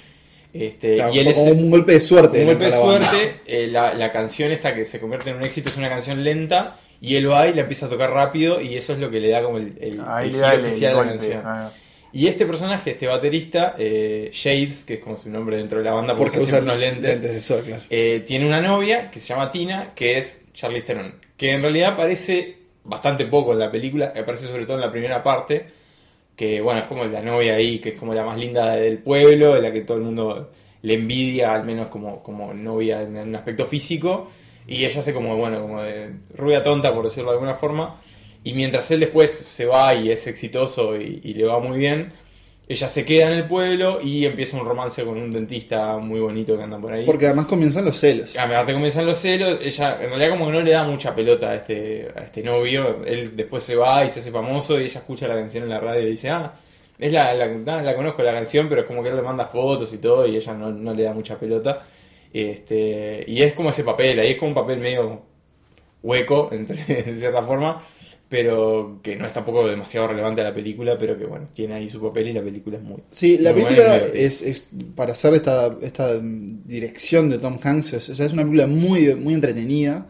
Este, 0.53 0.95
Claro, 0.95 1.13
y 1.13 1.19
él 1.19 1.25
fue 1.25 1.33
es 1.33 1.39
como 1.39 1.51
un 1.51 1.71
golpe 1.71 1.91
de 1.93 1.99
suerte. 1.99 2.39
un 2.41 2.45
golpe 2.47 2.65
de 2.65 2.71
la 2.71 2.77
suerte. 2.81 3.35
eh, 3.45 3.67
la, 3.67 3.93
la 3.93 4.11
canción 4.11 4.51
esta 4.51 4.73
que 4.75 4.85
se 4.85 4.99
convierte 4.99 5.29
en 5.29 5.37
un 5.37 5.43
éxito 5.43 5.69
es 5.69 5.77
una 5.77 5.89
canción 5.89 6.23
lenta. 6.23 6.77
Y 6.99 7.15
él 7.15 7.29
va 7.29 7.47
y 7.47 7.53
la 7.53 7.61
empieza 7.61 7.85
a 7.85 7.89
tocar 7.89 8.09
rápido. 8.11 8.59
Y 8.59 8.75
eso 8.75 8.93
es 8.93 8.99
lo 8.99 9.11
que 9.11 9.19
le 9.19 9.29
da 9.29 9.43
como 9.43 9.57
el, 9.59 9.77
el, 9.79 10.01
Ahí 10.07 10.27
el 10.27 10.33
le 10.33 10.39
da 10.39 10.51
giro 10.51 10.67
el, 10.67 10.85
a 10.85 10.93
la 11.03 11.09
canción. 11.11 11.41
ah. 11.45 11.71
Y 12.17 12.25
este 12.25 12.47
personaje, 12.47 12.93
este 12.93 13.05
baterista, 13.05 13.75
eh, 13.77 14.31
Shades, 14.33 14.85
que 14.85 14.95
es 14.95 14.99
como 15.01 15.15
su 15.15 15.29
nombre 15.29 15.57
dentro 15.57 15.77
de 15.77 15.83
la 15.83 15.93
banda, 15.93 16.15
porque, 16.15 16.39
Porque 16.39 16.45
usa 16.45 16.61
unos 16.61 16.79
lentes. 16.79 17.03
lentes 17.03 17.31
de 17.31 17.41
sol, 17.43 17.61
claro. 17.63 17.83
Eh, 17.91 18.23
tiene 18.25 18.47
una 18.47 18.59
novia 18.59 19.11
que 19.11 19.19
se 19.19 19.27
llama 19.27 19.51
Tina, 19.51 19.93
que 19.93 20.17
es 20.17 20.41
Charlize 20.51 20.87
Theron, 20.87 21.13
que 21.37 21.51
en 21.51 21.61
realidad 21.61 21.93
aparece 21.93 22.57
bastante 22.83 23.27
poco 23.27 23.53
en 23.53 23.59
la 23.59 23.69
película, 23.69 24.13
aparece 24.19 24.47
sobre 24.47 24.65
todo 24.65 24.77
en 24.77 24.81
la 24.81 24.91
primera 24.91 25.21
parte, 25.21 25.67
que 26.35 26.59
bueno, 26.59 26.79
es 26.79 26.87
como 26.87 27.05
la 27.05 27.21
novia 27.21 27.53
ahí, 27.53 27.77
que 27.77 27.89
es 27.89 27.95
como 27.99 28.15
la 28.15 28.25
más 28.25 28.39
linda 28.39 28.71
del 28.77 28.97
pueblo, 28.97 29.53
de 29.53 29.61
la 29.61 29.71
que 29.71 29.81
todo 29.81 29.97
el 29.97 30.03
mundo 30.03 30.49
le 30.81 30.93
envidia, 30.95 31.53
al 31.53 31.65
menos 31.65 31.89
como, 31.89 32.23
como 32.23 32.51
novia 32.51 33.03
en 33.03 33.15
un 33.15 33.35
aspecto 33.35 33.67
físico, 33.67 34.27
y 34.65 34.83
ella 34.83 35.01
hace 35.01 35.13
como, 35.13 35.37
bueno, 35.37 35.61
como 35.61 35.83
de 35.83 36.13
rubia 36.33 36.63
tonta, 36.63 36.91
por 36.95 37.05
decirlo 37.05 37.29
de 37.29 37.35
alguna 37.35 37.53
forma, 37.53 38.01
y 38.49 38.53
mientras 38.53 38.89
él 38.91 39.01
después 39.01 39.31
se 39.31 39.65
va 39.65 39.93
y 39.93 40.11
es 40.11 40.25
exitoso 40.27 40.95
y, 40.95 41.21
y 41.23 41.33
le 41.33 41.45
va 41.45 41.59
muy 41.59 41.77
bien, 41.77 42.13
ella 42.69 42.89
se 42.89 43.05
queda 43.05 43.27
en 43.27 43.33
el 43.33 43.47
pueblo 43.47 43.99
y 44.03 44.25
empieza 44.25 44.57
un 44.57 44.65
romance 44.65 45.03
con 45.05 45.17
un 45.17 45.31
dentista 45.31 45.97
muy 45.97 46.19
bonito 46.19 46.57
que 46.57 46.63
anda 46.63 46.77
por 46.77 46.91
ahí. 46.91 47.05
Porque 47.05 47.27
además 47.27 47.45
comienzan 47.45 47.85
los 47.85 47.97
celos. 47.97 48.37
A 48.37 48.45
ver, 48.45 48.65
te 48.65 48.73
comienzan 48.73 49.05
los 49.05 49.19
celos. 49.19 49.59
Ella, 49.61 49.97
en 50.01 50.09
realidad, 50.09 50.31
como 50.31 50.47
que 50.47 50.51
no 50.51 50.61
le 50.61 50.71
da 50.71 50.83
mucha 50.83 51.15
pelota 51.15 51.51
a 51.51 51.55
este, 51.55 52.09
a 52.13 52.23
este 52.23 52.43
novio. 52.43 53.05
Él 53.05 53.37
después 53.37 53.63
se 53.63 53.77
va 53.77 54.03
y 54.03 54.09
se 54.09 54.19
hace 54.19 54.31
famoso. 54.31 54.79
Y 54.79 54.83
ella 54.83 54.99
escucha 54.99 55.29
la 55.29 55.35
canción 55.35 55.63
en 55.63 55.69
la 55.69 55.79
radio 55.79 56.05
y 56.05 56.11
dice: 56.11 56.29
Ah, 56.29 56.53
es 56.99 57.11
la, 57.11 57.33
la, 57.33 57.45
ah, 57.45 57.81
la 57.81 57.95
conozco 57.95 58.21
la 58.21 58.33
canción, 58.33 58.67
pero 58.67 58.81
es 58.81 58.87
como 58.87 59.01
que 59.01 59.09
él 59.09 59.15
le 59.15 59.21
manda 59.21 59.45
fotos 59.45 59.93
y 59.93 59.99
todo. 59.99 60.27
Y 60.27 60.35
ella 60.35 60.53
no, 60.53 60.69
no 60.69 60.93
le 60.93 61.03
da 61.03 61.13
mucha 61.13 61.39
pelota. 61.39 61.85
Este, 62.33 63.23
y 63.27 63.43
es 63.43 63.53
como 63.53 63.69
ese 63.69 63.85
papel, 63.85 64.19
ahí 64.19 64.31
es 64.31 64.37
como 64.37 64.49
un 64.49 64.55
papel 64.55 64.79
medio 64.79 65.21
hueco, 66.03 66.49
entre, 66.51 66.77
en 67.09 67.17
cierta 67.17 67.41
forma. 67.43 67.81
Pero 68.29 68.99
que 69.01 69.15
no 69.15 69.25
es 69.25 69.31
tampoco 69.31 69.65
demasiado 69.67 70.09
relevante 70.09 70.41
a 70.41 70.43
la 70.43 70.53
película, 70.53 70.97
pero 70.97 71.17
que 71.17 71.25
bueno, 71.25 71.47
tiene 71.53 71.75
ahí 71.75 71.87
su 71.87 72.01
papel 72.01 72.27
y 72.27 72.33
la 72.33 72.41
película 72.41 72.75
es 72.77 72.83
muy. 72.83 72.97
Sí, 73.11 73.37
la 73.37 73.53
muy 73.53 73.63
película 73.63 73.97
es, 73.97 74.41
es 74.41 74.67
para 74.95 75.13
hacer 75.13 75.33
esta, 75.35 75.73
esta 75.81 76.19
dirección 76.21 77.29
de 77.29 77.37
Tom 77.37 77.57
Hanks, 77.63 77.93
es, 77.93 78.09
o 78.09 78.15
sea, 78.15 78.25
es 78.25 78.33
una 78.33 78.41
película 78.43 78.67
muy, 78.67 79.15
muy 79.15 79.33
entretenida 79.33 80.07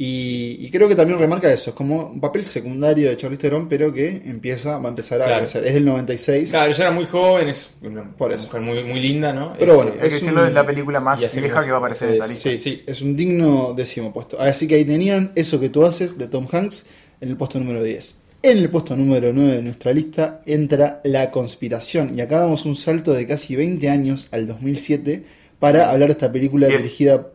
y, 0.00 0.56
y 0.60 0.70
creo 0.70 0.88
que 0.88 0.94
también 0.94 1.18
remarca 1.18 1.52
eso, 1.52 1.70
es 1.70 1.76
como 1.76 2.06
un 2.06 2.20
papel 2.20 2.44
secundario 2.44 3.08
de 3.10 3.16
Charlize 3.16 3.42
Theron, 3.42 3.68
pero 3.68 3.92
que 3.92 4.22
empieza, 4.24 4.78
va 4.78 4.86
a 4.86 4.90
empezar 4.90 5.20
a 5.20 5.24
Claro. 5.26 5.40
crecer. 5.40 5.66
Es 5.66 5.74
del 5.74 5.84
96. 5.84 6.50
Claro, 6.50 6.70
ella 6.70 6.84
era 6.84 6.90
muy 6.92 7.04
joven, 7.04 7.48
es 7.48 7.68
una, 7.82 8.16
Por 8.16 8.28
una 8.28 8.36
eso. 8.36 8.46
mujer 8.46 8.60
muy, 8.62 8.84
muy 8.84 9.00
linda, 9.00 9.32
¿no? 9.32 9.52
Pero 9.58 9.74
bueno, 9.74 9.90
Este, 9.90 10.00
que 10.02 10.06
Es 10.06 10.12
decirlo, 10.14 10.40
un- 10.42 10.46
es 10.46 10.54
la 10.54 10.64
película 10.64 11.00
más 11.00 11.20
vieja 11.20 11.64
que 11.64 11.70
va 11.70 11.76
a 11.76 11.80
aparecer 11.80 12.08
en 12.08 12.14
esta 12.14 12.26
lista. 12.28 12.48
sí. 12.50 12.60
Sí, 12.62 12.82
es 12.86 13.02
un 13.02 13.16
digno 13.16 13.74
décimo 13.74 14.12
puesto. 14.12 14.40
Así 14.40 14.66
que 14.68 14.76
ahí 14.76 14.84
tenían 14.84 15.32
eso 15.34 15.58
que 15.60 15.68
tú 15.68 15.84
haces 15.84 16.16
de 16.16 16.28
Tom 16.28 16.46
Hanks 16.50 16.86
en 17.20 17.28
el 17.28 17.36
puesto 17.36 17.58
número 17.58 17.82
10. 17.82 18.22
En 18.42 18.58
el 18.58 18.70
puesto 18.70 18.94
número 18.96 19.32
9 19.32 19.56
de 19.56 19.62
nuestra 19.62 19.92
lista 19.92 20.40
entra 20.46 21.00
La 21.04 21.30
Conspiración. 21.30 22.16
Y 22.16 22.20
acá 22.20 22.38
damos 22.40 22.64
un 22.64 22.76
salto 22.76 23.12
de 23.12 23.26
casi 23.26 23.56
20 23.56 23.90
años 23.90 24.28
al 24.30 24.46
2007 24.46 25.24
para 25.58 25.90
hablar 25.90 26.08
de 26.08 26.12
esta 26.12 26.30
película 26.30 26.68
Diez. 26.68 26.82
dirigida. 26.82 27.26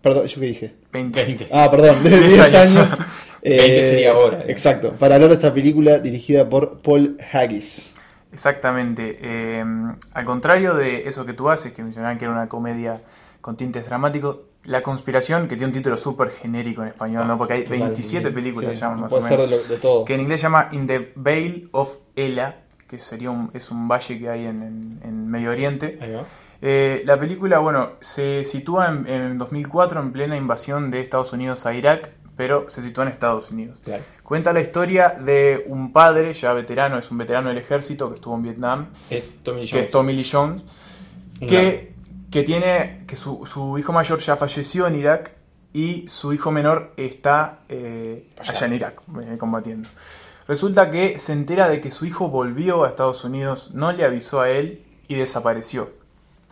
Perdón, 0.00 0.26
¿yo 0.28 0.40
qué 0.40 0.46
dije? 0.46 0.74
20. 0.92 1.24
20. 1.24 1.48
Ah, 1.50 1.68
perdón, 1.70 2.00
de 2.04 2.10
Diez 2.10 2.30
10 2.34 2.54
años. 2.54 2.92
años. 2.92 2.98
20 3.42 3.82
sería 3.82 4.12
ahora, 4.12 4.40
¿eh? 4.42 4.46
Exacto, 4.48 4.92
para 4.92 5.14
hablar 5.16 5.30
de 5.30 5.36
esta 5.36 5.52
película 5.54 5.98
dirigida 6.00 6.48
por 6.48 6.80
Paul 6.82 7.16
Haggis. 7.32 7.94
Exactamente. 8.32 9.18
Eh, 9.22 9.64
al 10.12 10.24
contrario 10.24 10.74
de 10.74 11.08
eso 11.08 11.24
que 11.24 11.32
tú 11.32 11.48
haces, 11.48 11.72
que 11.72 11.82
mencionaban 11.82 12.18
que 12.18 12.24
era 12.26 12.32
una 12.32 12.48
comedia 12.48 13.00
con 13.40 13.56
tintes 13.56 13.86
dramáticos, 13.86 14.38
La 14.68 14.82
Conspiración, 14.82 15.48
que 15.48 15.56
tiene 15.56 15.66
un 15.66 15.72
título 15.72 15.96
súper 15.96 16.30
genérico 16.30 16.82
en 16.82 16.88
español, 16.88 17.26
¿no? 17.26 17.36
Porque 17.38 17.54
hay 17.54 17.64
Total, 17.64 17.78
27 17.80 18.28
sí, 18.28 18.34
películas, 18.34 18.74
Sí, 18.74 18.80
llaman 18.80 19.00
más 19.00 19.10
puede 19.10 19.24
o 19.24 19.26
ser 19.28 19.38
menos. 19.38 19.50
de, 19.50 19.56
lo- 19.56 19.62
de 19.64 19.76
todo. 19.78 20.04
Que 20.04 20.14
en 20.14 20.20
inglés 20.20 20.40
se 20.40 20.44
llama 20.46 20.68
In 20.72 20.86
the 20.86 21.12
Vale 21.16 21.68
of 21.72 21.96
Ela, 22.16 22.60
que 22.88 22.98
sería 22.98 23.30
un, 23.30 23.50
es 23.54 23.70
un 23.70 23.88
valle 23.88 24.18
que 24.18 24.28
hay 24.28 24.46
en, 24.46 24.62
en- 24.62 25.00
en 25.02 25.28
Medio 25.28 25.50
Oriente. 25.50 25.98
Ahí 26.00 26.12
va. 26.12 26.22
Eh, 26.60 27.02
la 27.06 27.18
película, 27.18 27.60
bueno, 27.60 27.92
se 28.00 28.44
sitúa 28.44 28.88
en, 28.88 29.06
en 29.06 29.38
2004 29.38 30.00
en 30.00 30.12
plena 30.12 30.36
invasión 30.36 30.90
de 30.90 31.00
Estados 31.00 31.32
Unidos 31.32 31.64
a 31.66 31.74
Irak, 31.74 32.10
pero 32.36 32.68
se 32.68 32.82
sitúa 32.82 33.04
en 33.04 33.10
Estados 33.10 33.50
Unidos. 33.50 33.78
Claro. 33.84 34.02
Cuenta 34.22 34.52
la 34.52 34.60
historia 34.60 35.08
de 35.08 35.64
un 35.68 35.92
padre 35.92 36.34
ya 36.34 36.52
veterano, 36.52 36.98
es 36.98 37.10
un 37.10 37.18
veterano 37.18 37.48
del 37.48 37.58
ejército 37.58 38.08
que 38.10 38.16
estuvo 38.16 38.34
en 38.36 38.42
Vietnam, 38.42 38.88
Es 39.08 39.30
Tommy 39.42 39.62
Lee 39.62 39.66
que 39.66 39.72
Jones. 39.72 39.84
es 39.86 39.90
Tommy 39.90 40.12
Lee 40.12 40.28
Jones, 40.30 40.64
que, 41.40 41.94
que 42.30 42.42
tiene 42.42 43.04
que 43.06 43.16
su, 43.16 43.46
su 43.46 43.78
hijo 43.78 43.92
mayor 43.92 44.18
ya 44.18 44.36
falleció 44.36 44.86
en 44.86 44.94
Irak 44.94 45.32
y 45.72 46.08
su 46.08 46.32
hijo 46.32 46.50
menor 46.50 46.92
está 46.96 47.60
eh, 47.68 48.30
Allá. 48.38 48.66
en 48.66 48.74
Irak 48.74 49.02
eh, 49.22 49.36
combatiendo. 49.38 49.88
Resulta 50.46 50.90
que 50.90 51.18
se 51.18 51.32
entera 51.34 51.68
de 51.68 51.80
que 51.80 51.90
su 51.90 52.06
hijo 52.06 52.28
volvió 52.28 52.84
a 52.84 52.88
Estados 52.88 53.22
Unidos, 53.24 53.70
no 53.74 53.92
le 53.92 54.04
avisó 54.04 54.40
a 54.40 54.50
él 54.50 54.86
y 55.06 55.16
desapareció. 55.16 55.97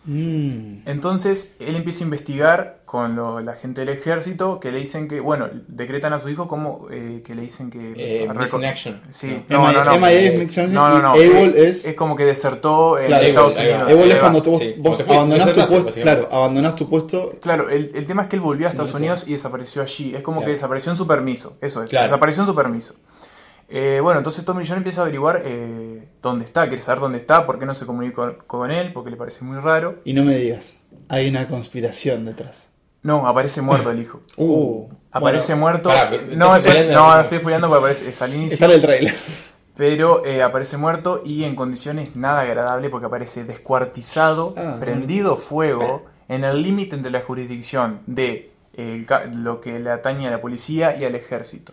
Mm. 0.06 0.82
Entonces 0.86 1.52
él 1.58 1.74
empieza 1.76 2.04
a 2.04 2.04
investigar 2.04 2.78
con 2.84 3.16
lo- 3.16 3.40
la 3.40 3.54
gente 3.54 3.84
del 3.84 3.88
ejército 3.90 4.60
que 4.60 4.70
le 4.70 4.78
dicen 4.78 5.08
que, 5.08 5.18
bueno, 5.20 5.48
decretan 5.66 6.12
a 6.12 6.20
su 6.20 6.28
hijo 6.28 6.46
como 6.46 6.86
eh, 6.92 7.22
que 7.26 7.34
le 7.34 7.42
dicen 7.42 7.70
que... 7.70 7.94
Eh, 7.96 8.28
Missing 8.32 8.64
Action. 8.64 9.00
Sí, 9.10 9.42
No. 9.48 9.72
no, 9.72 9.84
no, 9.84 9.84
no. 9.84 10.06
Eh, 10.06 10.30
no, 10.68 10.80
eh, 11.18 11.68
es- 11.68 11.84
es 11.86 11.94
como 11.94 12.14
que 12.16 12.24
desertó 12.24 12.98
en 12.98 13.06
Claro, 13.08 13.24
Estados. 13.26 13.56
Unidos. 13.58 13.90
Es 13.90 14.16
cuando 14.16 14.38
va. 14.38 14.44
tú, 14.44 14.58
Sí, 14.58 14.74
vos 14.78 15.00
abandonás 15.00 15.52
tu 15.52 15.66
puesto. 15.68 16.00
Claro, 16.00 16.28
abandonás 16.30 16.76
tu 16.76 16.88
puesto. 16.88 17.32
Claro, 17.40 17.68
el, 17.70 17.90
el 17.94 18.06
tema 18.06 18.22
es 18.22 18.28
que 18.28 18.36
él 18.36 18.42
volvió 18.42 18.66
a 18.66 18.70
Estados. 18.70 18.94
Unidos 18.94 19.24
y 19.26 19.32
desapareció 19.32 19.82
allí. 19.82 20.14
Es 20.14 20.22
como 20.22 20.38
Claro. 20.38 20.46
que 20.46 20.52
desapareció 20.52 20.90
en 20.92 20.96
su 20.96 21.06
permiso. 21.06 21.56
Eso 21.60 21.82
es. 21.82 21.90
Claro. 21.90 22.04
Desapareció 22.06 22.42
en 22.44 22.48
su 22.48 22.54
permiso. 22.54 22.94
Eh, 23.68 23.98
bueno, 24.02 24.18
entonces 24.18 24.44
Tommy 24.44 24.64
Jones 24.64 24.78
empieza 24.78 25.00
a 25.00 25.04
averiguar 25.04 25.42
eh, 25.44 26.08
dónde 26.22 26.44
está, 26.44 26.68
quiere 26.68 26.82
saber 26.82 27.00
dónde 27.00 27.18
está, 27.18 27.46
por 27.46 27.58
qué 27.58 27.66
no 27.66 27.74
se 27.74 27.84
comunica 27.86 28.14
con, 28.14 28.34
con 28.46 28.70
él, 28.70 28.92
porque 28.92 29.10
le 29.10 29.16
parece 29.16 29.44
muy 29.44 29.58
raro. 29.58 30.00
Y 30.04 30.12
no 30.12 30.22
me 30.24 30.36
digas, 30.36 30.74
hay 31.08 31.28
una 31.28 31.48
conspiración 31.48 32.24
detrás. 32.24 32.68
No, 33.02 33.26
aparece 33.26 33.62
muerto 33.62 33.90
el 33.90 34.00
hijo. 34.00 34.20
Uh, 34.36 34.88
Aparece 35.12 35.54
bueno, 35.54 35.80
muerto. 35.80 35.90
no, 36.34 36.58
no, 36.58 37.14
no 37.14 37.20
estoy 37.20 37.38
spoileando 37.38 37.68
porque 37.68 37.78
aparece, 37.78 38.08
es 38.10 38.20
al 38.20 38.34
inicio. 38.34 38.54
Está 38.54 38.66
en 38.66 38.72
el 38.72 38.82
trailer. 38.82 39.14
Pero 39.76 40.24
eh, 40.26 40.42
aparece 40.42 40.76
muerto 40.76 41.22
y 41.24 41.44
en 41.44 41.54
condiciones 41.56 42.16
nada 42.16 42.40
agradables 42.42 42.90
porque 42.90 43.06
aparece 43.06 43.44
descuartizado, 43.44 44.54
Ah, 44.56 44.76
prendido 44.80 45.36
fuego, 45.36 46.04
en 46.28 46.44
el 46.44 46.62
límite 46.62 46.96
entre 46.96 47.10
la 47.10 47.20
jurisdicción 47.22 48.00
de 48.06 48.52
eh, 48.74 49.06
el 49.08 49.42
lo 49.42 49.60
que 49.60 49.78
le 49.80 49.90
atañe 49.90 50.26
a 50.28 50.30
la 50.30 50.40
policía 50.40 50.96
y 50.98 51.04
al 51.04 51.14
ejército. 51.14 51.72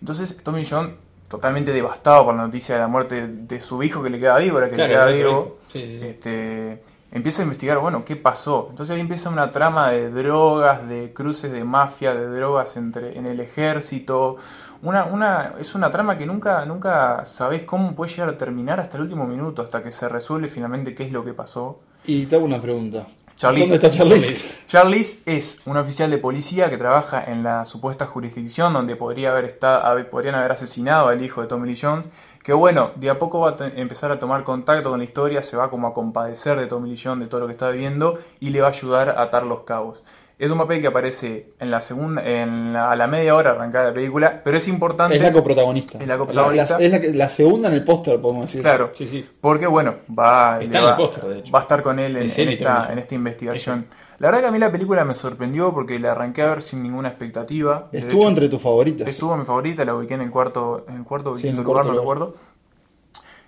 Entonces 0.00 0.36
Tommy 0.42 0.66
John, 0.68 0.96
totalmente 1.32 1.72
devastado 1.72 2.26
por 2.26 2.34
la 2.34 2.42
noticia 2.42 2.74
de 2.74 2.82
la 2.82 2.88
muerte 2.88 3.26
de 3.26 3.58
su 3.58 3.82
hijo 3.82 4.02
que 4.02 4.10
le 4.10 4.20
queda 4.20 4.36
vivo, 4.36 4.56
ahora 4.58 4.68
que 4.68 4.74
Claro, 4.76 4.88
le 4.88 4.94
queda 4.94 5.06
vivo, 5.06 5.30
hijo. 5.30 5.58
Sí, 5.68 5.78
sí, 5.80 5.98
sí. 5.98 6.06
este, 6.06 6.82
empieza 7.10 7.40
a 7.40 7.44
investigar, 7.44 7.78
bueno, 7.78 8.04
¿qué 8.04 8.16
pasó? 8.16 8.66
Entonces 8.68 8.94
ahí 8.94 9.00
empieza 9.00 9.30
una 9.30 9.50
trama 9.50 9.90
de 9.92 10.10
drogas, 10.10 10.86
de 10.86 11.14
cruces 11.14 11.50
de 11.50 11.64
mafia, 11.64 12.14
de 12.14 12.26
drogas 12.26 12.76
entre, 12.76 13.16
en 13.16 13.24
el 13.26 13.40
ejército. 13.40 14.36
Una, 14.82 15.06
una, 15.06 15.54
es 15.58 15.74
una 15.74 15.90
trama 15.90 16.18
que 16.18 16.26
nunca, 16.26 16.66
nunca 16.66 17.24
sabés 17.24 17.62
cómo 17.62 17.94
puede 17.94 18.10
llegar 18.12 18.28
a 18.28 18.36
terminar 18.36 18.78
hasta 18.78 18.98
el 18.98 19.04
último 19.04 19.26
minuto, 19.26 19.62
hasta 19.62 19.82
que 19.82 19.90
se 19.90 20.10
resuelve 20.10 20.48
finalmente 20.50 20.94
qué 20.94 21.04
es 21.04 21.12
lo 21.12 21.24
que 21.24 21.32
pasó. 21.32 21.80
Y 22.04 22.26
te 22.26 22.36
hago 22.36 22.44
una 22.44 22.60
pregunta. 22.60 23.06
Charlize. 23.42 23.70
¿Dónde 23.70 23.88
está 23.88 23.90
Charlize? 23.90 24.54
Charlize 24.68 25.18
es 25.26 25.58
un 25.66 25.76
oficial 25.76 26.08
de 26.08 26.18
policía 26.18 26.70
que 26.70 26.76
trabaja 26.76 27.24
en 27.24 27.42
la 27.42 27.64
supuesta 27.64 28.06
jurisdicción 28.06 28.72
donde 28.72 28.94
podría 28.94 29.32
haber 29.32 29.46
estado, 29.46 30.08
podrían 30.10 30.36
haber 30.36 30.52
asesinado 30.52 31.08
al 31.08 31.24
hijo 31.24 31.42
de 31.42 31.48
Tommy 31.48 31.68
Lee 31.68 31.76
Jones. 31.80 32.06
Que 32.44 32.52
bueno, 32.52 32.92
de 32.94 33.10
a 33.10 33.18
poco 33.18 33.40
va 33.40 33.56
a 33.58 33.66
empezar 33.74 34.12
a 34.12 34.20
tomar 34.20 34.44
contacto 34.44 34.90
con 34.90 35.00
la 35.00 35.04
historia, 35.04 35.42
se 35.42 35.56
va 35.56 35.70
como 35.70 35.88
a 35.88 35.92
compadecer 35.92 36.56
de 36.56 36.66
Tommy 36.66 36.90
Lee 36.90 37.00
Jones, 37.02 37.24
de 37.24 37.28
todo 37.28 37.40
lo 37.40 37.46
que 37.48 37.52
está 37.52 37.68
viviendo, 37.70 38.16
y 38.38 38.50
le 38.50 38.60
va 38.60 38.68
a 38.68 38.70
ayudar 38.70 39.08
a 39.08 39.22
atar 39.22 39.42
los 39.42 39.62
cabos. 39.62 40.04
Es 40.44 40.50
un 40.50 40.58
papel 40.58 40.80
que 40.80 40.88
aparece 40.88 41.52
en 41.60 41.70
la 41.70 41.80
segunda, 41.80 42.20
en 42.26 42.72
la- 42.72 42.90
a 42.90 42.96
la 42.96 43.06
media 43.06 43.36
hora 43.36 43.52
arrancada 43.52 43.90
la 43.90 43.94
película, 43.94 44.40
pero 44.44 44.56
es 44.56 44.66
importante. 44.66 45.14
Es 45.16 45.22
la 45.22 45.32
coprotagonista. 45.32 45.98
Es 46.00 46.08
la 46.08 46.18
coprotagonista. 46.18 46.78
La- 46.80 46.84
es 46.84 47.14
la, 47.14 47.28
segunda 47.28 47.68
en 47.68 47.74
el 47.74 47.84
póster, 47.84 48.20
podemos 48.20 48.46
decir. 48.46 48.60
Claro, 48.60 48.90
Sí, 48.92 49.06
sí. 49.06 49.24
porque 49.40 49.68
bueno, 49.68 49.98
va, 50.10 50.58
Está 50.60 50.78
en 50.80 50.84
va, 50.84 50.90
el 50.90 50.96
póster, 50.96 51.24
de 51.26 51.38
hecho. 51.38 51.52
va 51.52 51.60
a 51.60 51.62
estar 51.62 51.80
con 51.80 52.00
él 52.00 52.16
en, 52.16 52.24
esta, 52.48 52.88
en 52.92 52.98
esta 52.98 53.14
investigación. 53.14 53.86
La 54.18 54.28
verdad 54.28 54.40
que 54.40 54.46
a 54.48 54.50
mí 54.50 54.58
la 54.58 54.72
película 54.72 55.04
me 55.04 55.14
sorprendió 55.14 55.72
porque 55.72 56.00
la 56.00 56.10
arranqué 56.10 56.42
a 56.42 56.48
ver 56.48 56.62
sin 56.62 56.82
ninguna 56.82 57.06
expectativa. 57.10 57.88
Estuvo 57.92 58.20
hecho, 58.22 58.28
entre 58.30 58.48
tus 58.48 58.60
favoritas. 58.60 59.06
Estuvo 59.06 59.36
mi 59.36 59.44
favorita, 59.44 59.84
la 59.84 59.94
ubiqué 59.94 60.14
en 60.14 60.22
el 60.22 60.30
cuarto, 60.30 60.84
en 60.88 60.96
el 60.96 61.04
cuarto 61.04 61.36
Sí, 61.38 61.46
en 61.46 61.56
el 61.56 61.62
lugar, 61.62 61.84
cuarto 61.84 61.92
no 61.92 62.02
lugar. 62.02 62.18
recuerdo. 62.18 62.34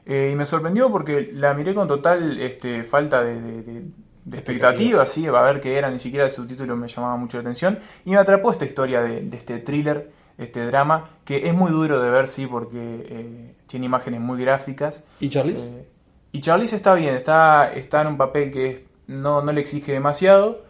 Eh, 0.06 0.30
y 0.32 0.36
me 0.36 0.44
sorprendió 0.46 0.92
porque 0.92 1.30
la 1.32 1.54
miré 1.54 1.74
con 1.74 1.88
total 1.88 2.38
este, 2.38 2.84
falta 2.84 3.22
de, 3.24 3.40
de- 3.40 3.62
de- 3.62 3.82
de 4.24 4.38
expectativa, 4.38 5.04
sí, 5.06 5.26
a 5.26 5.32
ver 5.42 5.60
qué 5.60 5.76
era, 5.76 5.90
ni 5.90 5.98
siquiera 5.98 6.24
el 6.24 6.30
subtítulo 6.30 6.76
me 6.76 6.88
llamaba 6.88 7.16
mucho 7.16 7.36
la 7.36 7.42
atención. 7.42 7.78
Y 8.04 8.10
me 8.12 8.18
atrapó 8.18 8.50
esta 8.50 8.64
historia 8.64 9.02
de, 9.02 9.20
de 9.22 9.36
este 9.36 9.58
thriller, 9.58 10.10
este 10.38 10.64
drama, 10.66 11.10
que 11.24 11.46
es 11.48 11.54
muy 11.54 11.70
duro 11.70 12.00
de 12.00 12.10
ver, 12.10 12.26
sí, 12.26 12.46
porque 12.46 13.06
eh, 13.08 13.54
tiene 13.66 13.86
imágenes 13.86 14.20
muy 14.20 14.40
gráficas. 14.40 15.04
¿Y 15.20 15.28
Charlize? 15.28 15.66
Eh, 15.66 15.88
y 16.32 16.40
Charlize 16.40 16.74
está 16.74 16.94
bien, 16.94 17.14
está, 17.14 17.70
está 17.72 18.00
en 18.00 18.08
un 18.08 18.16
papel 18.16 18.50
que 18.50 18.70
es- 18.70 18.80
no, 19.06 19.42
no 19.42 19.52
le 19.52 19.60
exige 19.60 19.92
demasiado. 19.92 20.64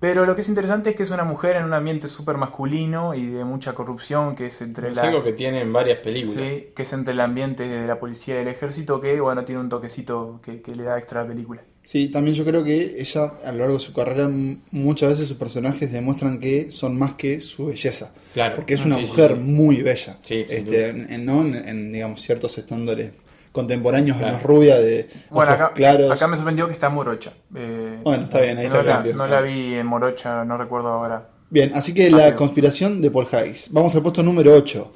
Pero 0.00 0.26
lo 0.26 0.34
que 0.34 0.42
es 0.42 0.48
interesante 0.48 0.90
es 0.90 0.96
que 0.96 1.02
es 1.02 1.10
una 1.10 1.24
mujer 1.24 1.56
en 1.56 1.64
un 1.64 1.72
ambiente 1.72 2.08
súper 2.08 2.36
masculino 2.36 3.14
y 3.14 3.26
de 3.26 3.44
mucha 3.44 3.74
corrupción, 3.74 4.34
que 4.34 4.46
es 4.48 4.60
entre 4.60 4.90
Es 4.90 4.96
la, 4.96 5.02
algo 5.04 5.22
que 5.22 5.32
tiene 5.32 5.62
en 5.62 5.72
varias 5.72 5.98
películas. 6.00 6.44
sí, 6.44 6.72
que 6.76 6.82
es 6.82 6.92
entre 6.92 7.14
el 7.14 7.20
ambiente 7.20 7.66
de 7.66 7.86
la 7.86 7.98
policía 7.98 8.34
y 8.34 8.38
del 8.38 8.48
ejército, 8.48 9.00
que 9.00 9.18
bueno, 9.20 9.44
tiene 9.44 9.60
un 9.62 9.68
toquecito 9.70 10.40
que, 10.42 10.60
que 10.60 10.74
le 10.74 10.84
da 10.84 10.98
extra 10.98 11.20
a 11.20 11.24
la 11.24 11.28
película. 11.30 11.62
Sí, 11.84 12.08
también 12.08 12.34
yo 12.34 12.44
creo 12.46 12.64
que 12.64 12.96
ella 12.98 13.32
a 13.44 13.52
lo 13.52 13.58
largo 13.58 13.74
de 13.74 13.80
su 13.80 13.92
carrera 13.92 14.28
muchas 14.70 15.10
veces 15.10 15.28
sus 15.28 15.36
personajes 15.36 15.92
demuestran 15.92 16.40
que 16.40 16.72
son 16.72 16.98
más 16.98 17.12
que 17.14 17.40
su 17.42 17.66
belleza. 17.66 18.12
Claro. 18.32 18.56
Porque 18.56 18.74
es 18.74 18.84
una 18.86 18.96
Sí, 18.96 19.02
sí, 19.02 19.08
mujer 19.08 19.32
sí. 19.36 19.42
muy 19.42 19.82
bella. 19.82 20.16
Este, 20.28 20.88
en, 20.88 21.12
en- 21.12 21.24
¿no? 21.26 21.42
en, 21.42 21.54
en, 21.68 21.92
digamos 21.92 22.22
ciertos 22.22 22.56
estándares 22.56 23.12
contemporáneos, 23.52 24.16
Claro. 24.16 24.32
no 24.32 24.38
es 24.38 24.42
rubia, 24.44 24.76
de 24.80 25.08
Bueno, 25.30 25.52
ojos 25.52 25.62
acá, 25.62 25.74
claros. 25.74 26.10
acá 26.10 26.26
me 26.26 26.36
sorprendió 26.36 26.66
que 26.66 26.72
está 26.72 26.88
morocha. 26.88 27.34
Eh, 27.54 27.98
Bueno, 28.02 28.24
está 28.24 28.40
bien, 28.40 28.58
ahí 28.58 28.64
no 28.68 28.74
está 28.74 28.80
el 28.80 28.86
la, 28.86 28.92
cambio. 28.94 29.14
no 29.16 29.26
la 29.28 29.40
vi 29.42 29.74
en 29.74 29.86
morocha, 29.86 30.44
no 30.44 30.56
recuerdo 30.56 30.88
ahora. 30.88 31.28
Bien, 31.50 31.70
así 31.74 31.92
que 31.94 32.10
la 32.10 32.34
conspiración 32.34 33.00
de 33.00 33.10
Paul 33.10 33.28
Haggis. 33.30 33.68
Vamos 33.70 33.94
al 33.94 34.02
puesto 34.02 34.22
número 34.22 34.54
8. 34.54 34.92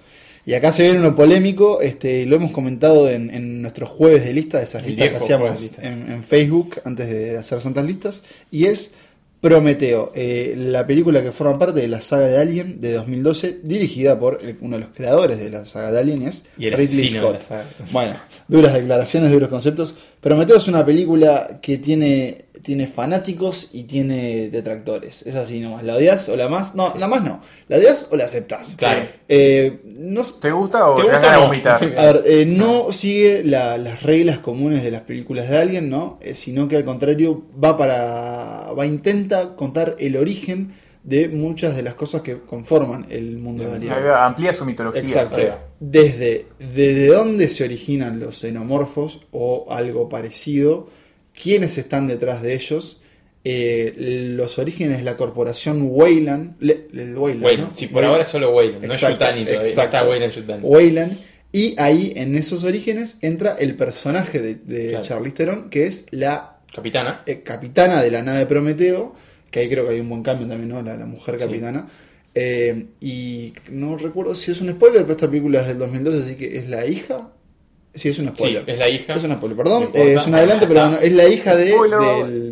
Y 0.49 0.55
acá 0.55 0.73
se 0.73 0.83
viene 0.85 0.99
uno 0.99 1.15
polémico, 1.15 1.81
este, 1.83 2.25
lo 2.27 2.37
hemos 2.37 2.53
comentado 2.53 3.09
en, 3.11 3.29
en 3.31 3.61
nuestros 3.63 3.89
jueves 3.91 4.25
de 4.25 4.33
lista, 4.33 4.63
esas 4.63 4.83
listas 4.87 5.09
que 5.11 5.17
hacíamos 5.25 5.61
en, 5.87 6.13
en 6.13 6.25
Facebook 6.25 6.77
antes 6.85 7.09
de 7.11 7.37
hacer 7.37 7.61
santas 7.61 7.85
listas, 7.85 8.23
y 8.51 8.65
es 8.65 8.95
Prometeo, 9.41 10.11
eh, 10.17 10.55
la 10.57 10.85
película 10.85 11.23
que 11.23 11.31
forma 11.31 11.57
parte 11.61 11.81
de 11.81 11.87
la 11.87 12.03
saga 12.03 12.27
de 12.27 12.39
Alien 12.39 12.81
de 12.81 12.95
2012, 12.95 13.61
dirigida 13.63 14.19
por 14.19 14.41
el- 14.43 14.57
uno 14.61 14.77
de 14.77 14.81
los 14.85 14.89
creadores 14.93 15.39
de 15.39 15.49
la 15.49 15.65
saga 15.65 15.93
de 15.93 16.01
Alien, 16.01 16.23
es 16.23 16.45
Y 16.59 16.69
Ridley 16.71 17.07
Scott. 17.21 17.43
Bueno, 17.93 18.17
duras 18.49 18.75
declaraciones, 18.75 19.31
duros 19.31 19.49
conceptos. 19.49 19.95
Prometeo 20.21 20.57
es 20.57 20.67
una 20.67 20.85
película 20.85 21.61
que 21.63 21.79
tiene, 21.79 22.47
tiene 22.63 22.87
fanáticos 22.87 23.71
y 23.73 23.85
tiene 23.85 24.49
detractores. 24.51 25.23
Es 25.27 25.35
así 25.35 25.61
nomás. 25.61 25.83
¿La 25.85 25.97
odias 25.97 26.29
o 26.29 26.37
la 26.37 26.49
más? 26.49 26.75
No, 26.75 26.95
la 26.99 27.09
más 27.09 27.23
no. 27.23 27.41
¿La 27.69 27.77
odias 27.79 28.09
o 28.11 28.17
la 28.17 28.25
aceptas? 28.25 28.75
Claro. 28.77 29.03
Eh, 29.29 29.81
no, 29.97 30.23
¿Te 30.23 30.51
gusta 30.51 30.89
o 30.91 30.97
¿Te 30.97 31.03
gusta 31.03 31.33
no? 31.33 31.43
vomitar? 31.47 31.83
a 31.99 32.03
ver, 32.13 32.23
eh, 32.27 32.45
no 32.47 32.93
sigue 32.93 33.43
la- 33.45 33.79
las 33.79 34.03
reglas 34.03 34.39
comunes 34.39 34.83
de 34.83 34.91
las 34.91 35.03
películas 35.03 35.49
de 35.49 35.59
Alien, 35.59 35.89
¿no? 35.89 36.19
Eh, 36.23 36.35
sino 36.35 36.69
que 36.69 36.77
al 36.77 36.85
contrario 36.85 37.43
va 37.63 37.77
para. 37.77 38.73
va 38.73 38.87
intenta 38.87 39.55
contar 39.57 39.97
el 39.99 40.17
origen 40.17 40.75
de 41.05 41.29
muchas 41.29 41.75
de 41.75 41.83
las 41.83 41.95
cosas 41.95 42.21
que 42.23 42.39
conforman 42.39 43.07
el 43.09 43.39
mundo 43.39 43.65
de 43.65 43.77
Alien. 43.77 43.93
Amplía 44.15 44.53
su 44.53 44.65
mitología. 44.67 45.01
Exacto. 45.01 45.41
Desde, 45.81 46.47
desde 46.59 47.07
dónde 47.07 47.49
se 47.49 47.65
originan 47.65 48.21
los 48.21 48.37
xenomorfos 48.39 49.21
o 49.31 49.67
algo 49.71 50.09
parecido, 50.09 50.89
quiénes 51.41 51.79
están 51.79 52.07
detrás 52.09 52.43
de 52.43 52.55
ellos, 52.55 53.01
eh, 53.45 53.95
los 54.37 54.59
orígenes 54.59 54.99
de 54.99 55.05
la 55.05 55.17
corporación 55.17 55.87
Weyland. 55.91 56.57
Le- 56.61 56.87
le- 56.93 57.15
Weyland, 57.15 57.45
Weyland. 57.45 57.69
¿no? 57.71 57.75
Sí, 57.75 57.87
por 57.87 57.97
Weyland. 57.97 58.11
ahora 58.13 58.23
es 58.23 58.29
solo 58.29 58.51
Weyland, 58.51 58.85
no 58.85 58.93
es 58.93 59.01
Yutani 59.01 59.41
todavía. 59.45 59.55
No 59.55 59.61
exacto. 59.61 59.97
está 59.97 60.09
Weyland 60.09 60.33
Yutani. 60.33 60.63
Weyland. 60.65 61.19
Y 61.51 61.75
ahí, 61.81 62.13
en 62.17 62.37
esos 62.37 62.65
orígenes, 62.65 63.19
entra 63.23 63.55
el 63.59 63.75
personaje 63.75 64.41
de, 64.41 64.55
de 64.57 64.89
Claro. 64.91 65.05
Charlize 65.05 65.35
Theron, 65.37 65.71
que 65.71 65.87
es 65.87 66.07
la 66.11 66.59
Capitana. 66.75 67.23
eh, 67.27 67.41
capitana 67.43 68.03
de 68.03 68.11
la 68.11 68.23
nave 68.23 68.45
Prometeo, 68.45 69.15
que 69.51 69.61
ahí 69.61 69.69
creo 69.71 69.87
que 69.87 69.95
hay 69.95 70.01
un 70.01 70.11
buen 70.11 70.23
cambio 70.23 70.47
también, 70.47 70.69
¿no? 70.69 70.83
La, 70.83 70.97
la 70.97 71.07
mujer 71.07 71.37
Sí. 71.39 71.47
capitana. 71.47 71.89
Eh, 72.35 72.87
y 73.01 73.55
no 73.71 73.97
recuerdo 73.97 74.35
si 74.35 74.51
es 74.53 74.61
un 74.61 74.71
spoiler, 74.73 75.03
pero 75.03 75.13
esta 75.13 75.27
película 75.29 75.63
es 75.63 75.69
del 75.69 75.79
2012, 75.79 76.19
así 76.21 76.35
que 76.37 76.59
es 76.59 76.69
la 76.69 76.85
hija. 76.87 77.31
Sí, 77.99 78.09
es 78.11 78.19
un 78.19 78.27
Sí, 78.29 78.33
spoiler. 78.35 78.65
es 78.67 78.79
la 78.79 78.89
hija. 78.89 79.15
Es 79.15 79.25
un 79.25 79.35
spoiler, 79.35 79.57
perdón. 79.57 79.91
Eh, 79.95 80.15
es 80.17 80.27
un 80.27 80.35
adelante, 80.35 80.67
pero 80.69 80.81
bueno, 80.83 80.99
es 81.03 81.13
la 81.13 81.29
hija 81.29 81.57
de, 81.57 81.65
del, 81.65 81.73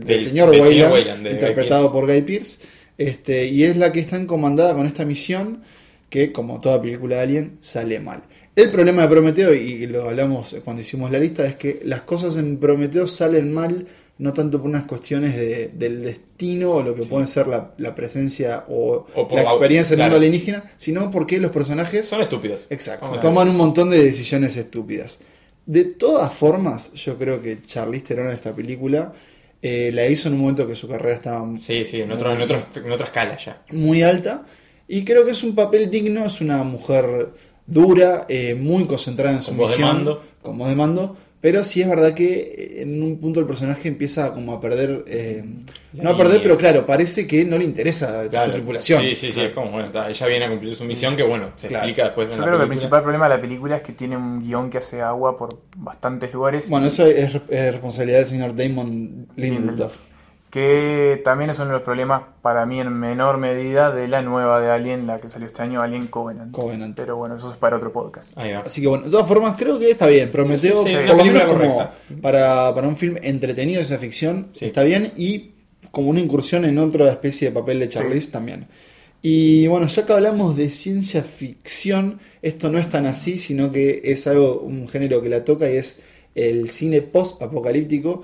del 0.01 0.05
Del- 0.05 0.21
señor 0.23 0.51
Weyland, 0.51 1.23
Guy 1.25 1.31
interpretado 1.33 1.93
por 1.93 2.07
Guy 2.07 2.23
Pierce. 2.23 2.59
Este, 2.99 3.47
y 3.47 3.65
es 3.65 3.77
la 3.77 3.93
que 3.93 4.01
está 4.01 4.17
encomandada 4.17 4.75
con 4.75 4.87
esta 4.87 5.05
misión 5.05 5.63
que, 6.11 6.33
como 6.33 6.61
toda 6.61 6.81
película 6.81 7.17
de 7.17 7.23
Alien, 7.23 7.59
sale 7.61 8.01
mal. 8.01 8.23
El 8.55 8.71
problema 8.71 9.03
de 9.03 9.09
Prometeo, 9.09 9.53
y 9.55 9.87
lo 9.87 10.09
hablamos 10.09 10.57
cuando 10.65 10.81
hicimos 10.81 11.11
la 11.11 11.19
lista, 11.19 11.45
es 11.47 11.57
que 11.57 11.81
las 11.85 12.01
cosas 12.03 12.37
en 12.37 12.57
Prometeo 12.57 13.07
salen 13.07 13.53
mal 13.53 13.87
no 14.19 14.33
tanto 14.33 14.59
por 14.63 14.71
unas 14.71 14.85
cuestiones 14.85 15.37
de- 15.37 15.69
del 15.75 16.03
destino 16.03 16.71
o 16.71 16.83
lo 16.83 16.95
que 16.95 17.03
puede 17.03 17.27
ser 17.27 17.49
la, 17.49 17.73
la 17.77 17.95
presencia 17.95 18.65
o, 18.67 19.07
O 19.15 19.29
por 19.29 19.37
la 19.37 19.45
la- 19.45 19.51
experiencia 19.51 19.93
en 19.93 20.01
el 20.01 20.07
claro. 20.07 20.13
mundo 20.15 20.27
alienígena, 20.27 20.65
sino 20.79 21.11
porque 21.11 21.39
los 21.39 21.51
personajes 21.51 22.07
Son 22.07 22.23
estúpidos. 22.23 22.61
Exacto. 22.71 23.05
Vamos 23.05 23.21
Toman 23.21 23.49
un 23.51 23.57
montón 23.59 23.91
de 23.91 24.03
decisiones 24.03 24.57
estúpidas. 24.57 25.19
De 25.67 25.85
todas 25.85 26.33
formas, 26.33 26.93
yo 26.95 27.19
creo 27.19 27.43
que 27.43 27.63
Charlize 27.63 28.05
Theron 28.07 28.29
en 28.29 28.35
esta 28.35 28.55
película 28.55 29.13
eh, 29.61 29.91
la 29.93 30.07
hizo 30.07 30.29
en 30.29 30.35
un 30.35 30.41
momento 30.43 30.67
que 30.67 30.77
su 30.77 30.89
carrera 30.89 31.17
estaba 31.17 31.45
Sí, 31.61 31.85
sí, 31.85 32.01
en, 32.01 32.13
otro, 32.13 32.33
en, 32.33 32.41
otro, 32.43 32.63
en 32.75 32.93
otra 32.93 33.07
escala 33.07 33.37
ya. 33.37 33.63
muy 33.73 34.03
alta. 34.03 34.45
Y 34.89 35.05
creo 35.05 35.25
que 35.25 35.33
es 35.33 35.43
un 35.43 35.55
papel 35.57 35.91
digno, 35.91 36.25
es 36.25 36.41
una 36.41 36.63
mujer 36.63 37.31
dura, 37.67 38.27
eh, 38.29 38.55
muy 38.55 38.85
concentrada 38.87 39.35
en 39.35 39.43
su 39.43 39.49
Con 39.51 39.57
voz 39.59 39.71
de 39.73 39.77
misión, 39.79 39.97
mando. 39.97 40.23
con 40.41 40.57
voz 40.59 40.69
de 40.69 40.77
mando, 40.77 41.17
Pero 41.41 41.63
sí 41.65 41.83
es 41.83 41.89
verdad 41.89 42.15
que 42.15 42.79
en 42.83 43.03
un 43.03 43.19
punto 43.19 43.41
el 43.41 43.47
personaje 43.47 43.89
empieza 43.89 44.33
como 44.33 44.53
a 44.53 44.61
perder. 44.61 45.05
eh, 45.07 45.45
no 45.93 46.11
a 46.11 46.17
perder, 46.17 46.43
pero 46.43 46.57
claro, 46.59 46.85
parece 46.87 47.27
que 47.27 47.45
no 47.45 47.57
le 47.59 47.65
interesa 47.65 48.27
Claro. 48.29 48.47
su 48.47 48.53
tripulación. 48.53 49.03
Sí, 49.03 49.15
sí, 49.15 49.33
sí, 49.33 49.41
es 49.41 49.53
como, 49.53 49.71
bueno, 49.71 49.87
está, 49.87 50.09
ella 50.11 50.27
viene 50.27 50.45
a 50.47 50.49
cumplir 50.51 50.75
su 50.77 50.85
misión 50.85 51.15
que, 51.15 51.23
bueno, 51.23 51.51
se 51.57 51.69
Claro. 51.69 51.87
explica 51.87 52.07
después 52.09 52.29
en 52.31 52.35
Yo 52.37 52.41
la 52.41 52.47
creo 52.47 52.59
que 52.59 52.63
el 52.65 52.69
principal 52.69 53.03
problema 53.03 53.29
de 53.29 53.37
la 53.37 53.41
película 53.41 53.77
es 53.77 53.83
que 53.83 53.93
tiene 53.93 54.17
un 54.17 54.41
guion 54.43 54.71
que 54.71 54.79
hace 54.79 55.01
agua 55.03 55.37
por 55.37 55.61
bastantes 55.77 56.33
lugares. 56.35 56.69
Bueno, 56.71 56.87
eso 56.89 57.07
es, 57.07 57.35
es 57.49 57.73
responsabilidad 57.73 58.19
del 58.19 58.27
señor 58.27 58.57
Damon 58.57 59.29
Lindelof. 59.37 59.97
Que 60.51 61.21
también 61.25 61.51
es 61.51 61.57
uno 61.59 61.67
de 61.67 61.73
los 61.73 61.83
problemas 61.83 62.23
para 62.41 62.65
mí 62.65 62.81
en 62.81 62.93
menor 62.93 63.37
medida 63.37 63.91
de 63.91 64.09
la 64.09 64.23
nueva 64.23 64.61
de 64.61 64.71
Alien, 64.71 65.07
la 65.07 65.21
que 65.21 65.29
salió 65.29 65.47
este 65.47 65.61
año, 65.63 65.83
Alien 65.83 66.07
Covenant. 66.07 66.53
Covenant. 66.53 66.97
Pero 66.97 67.17
bueno, 67.17 67.37
eso 67.37 67.51
es 67.51 67.57
para 67.57 67.77
otro 67.77 67.93
podcast. 67.93 68.39
Ahí 68.39 68.53
va. 68.53 68.61
Así 68.61 68.81
que 68.81 68.87
bueno, 68.87 69.05
de 69.05 69.11
todas 69.11 69.27
formas 69.27 69.57
creo 69.59 69.79
que 69.79 69.91
está 69.91 70.07
bien. 70.07 70.31
Prometeo, 70.31 70.87
Sí, 70.87 70.95
por 71.07 71.17
lo 71.17 71.25
menos 71.25 71.45
como 71.45 71.89
para, 72.23 72.75
para 72.75 72.89
un 72.89 72.97
film 72.97 73.17
entretenido 73.23 73.79
de 73.81 73.85
ciencia 73.85 73.99
ficción, 74.07 74.49
Sí. 74.55 74.67
está 74.67 74.83
bien. 74.83 75.13
Y 75.17 75.51
como 75.91 76.09
una 76.11 76.21
incursión 76.21 76.65
en 76.65 76.79
otra 76.79 77.09
especie 77.11 77.49
de 77.49 77.55
papel 77.55 77.81
de 77.81 77.89
Charlize 77.89 78.31
también. 78.31 78.67
Y 79.23 79.67
bueno, 79.67 79.89
ya 79.89 80.07
que 80.07 80.13
hablamos 80.13 80.57
de 80.57 80.71
ciencia 80.71 81.23
ficción, 81.23 82.21
esto 82.43 82.71
no 82.71 82.79
es 82.79 82.89
tan 82.89 83.07
así, 83.07 83.39
sino 83.39 83.73
que 83.73 84.01
es 84.05 84.27
algo, 84.27 84.61
un 84.61 84.87
género 84.89 85.21
que 85.21 85.29
la 85.29 85.45
toca 85.45 85.69
y 85.71 85.77
es 85.77 86.03
el 86.35 86.71
cine 86.71 87.03
post-apocalíptico. 87.03 88.23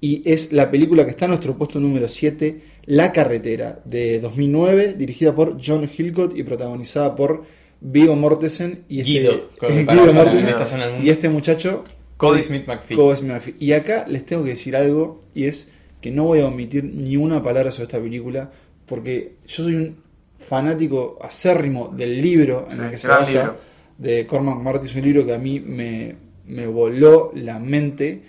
Y 0.00 0.22
es 0.30 0.52
la 0.52 0.70
película 0.70 1.04
que 1.04 1.10
está 1.10 1.24
en 1.24 1.32
nuestro 1.32 1.56
puesto 1.56 1.80
número 1.80 2.08
7, 2.08 2.60
La 2.86 3.12
Carretera, 3.12 3.80
de 3.84 4.20
2009, 4.20 4.94
dirigida 4.96 5.34
por 5.34 5.58
John 5.64 5.88
Hillcott 5.96 6.36
y 6.38 6.42
protagonizada 6.44 7.16
por 7.16 7.44
Viggo 7.80 8.14
Mortensen 8.16 8.84
y 8.88 9.00
este, 9.00 9.10
Guido, 9.10 9.48
Mortensen 10.12 11.04
y 11.04 11.10
este 11.10 11.28
muchacho 11.28 11.84
Cody 12.16 12.42
Smith 12.42 12.66
McPhee. 12.66 12.96
Cody 12.96 13.16
Smith 13.16 13.32
McPhee. 13.32 13.54
Y 13.58 13.72
acá 13.72 14.04
les 14.08 14.24
tengo 14.26 14.44
que 14.44 14.50
decir 14.50 14.74
algo 14.76 15.20
y 15.34 15.44
es 15.44 15.70
que 16.00 16.10
no 16.10 16.24
voy 16.24 16.40
a 16.40 16.46
omitir 16.46 16.84
ni 16.84 17.16
una 17.16 17.42
palabra 17.42 17.70
sobre 17.72 17.84
esta 17.84 18.00
película 18.00 18.50
porque 18.86 19.34
yo 19.46 19.64
soy 19.64 19.74
un 19.74 19.96
fanático 20.38 21.18
acérrimo 21.20 21.92
del 21.96 22.20
libro 22.22 22.66
en 22.70 22.78
Sí, 22.78 22.82
el 22.84 22.90
que 22.90 22.98
se 22.98 23.08
basa 23.08 23.32
libro. 23.32 23.56
de 23.98 24.26
Cormac 24.26 24.60
Marty. 24.60 24.86
Es 24.86 24.94
un 24.94 25.02
libro 25.02 25.26
que 25.26 25.34
a 25.34 25.38
mí 25.38 25.60
me, 25.60 26.14
me 26.46 26.66
voló 26.66 27.30
la 27.34 27.58
mente 27.58 28.22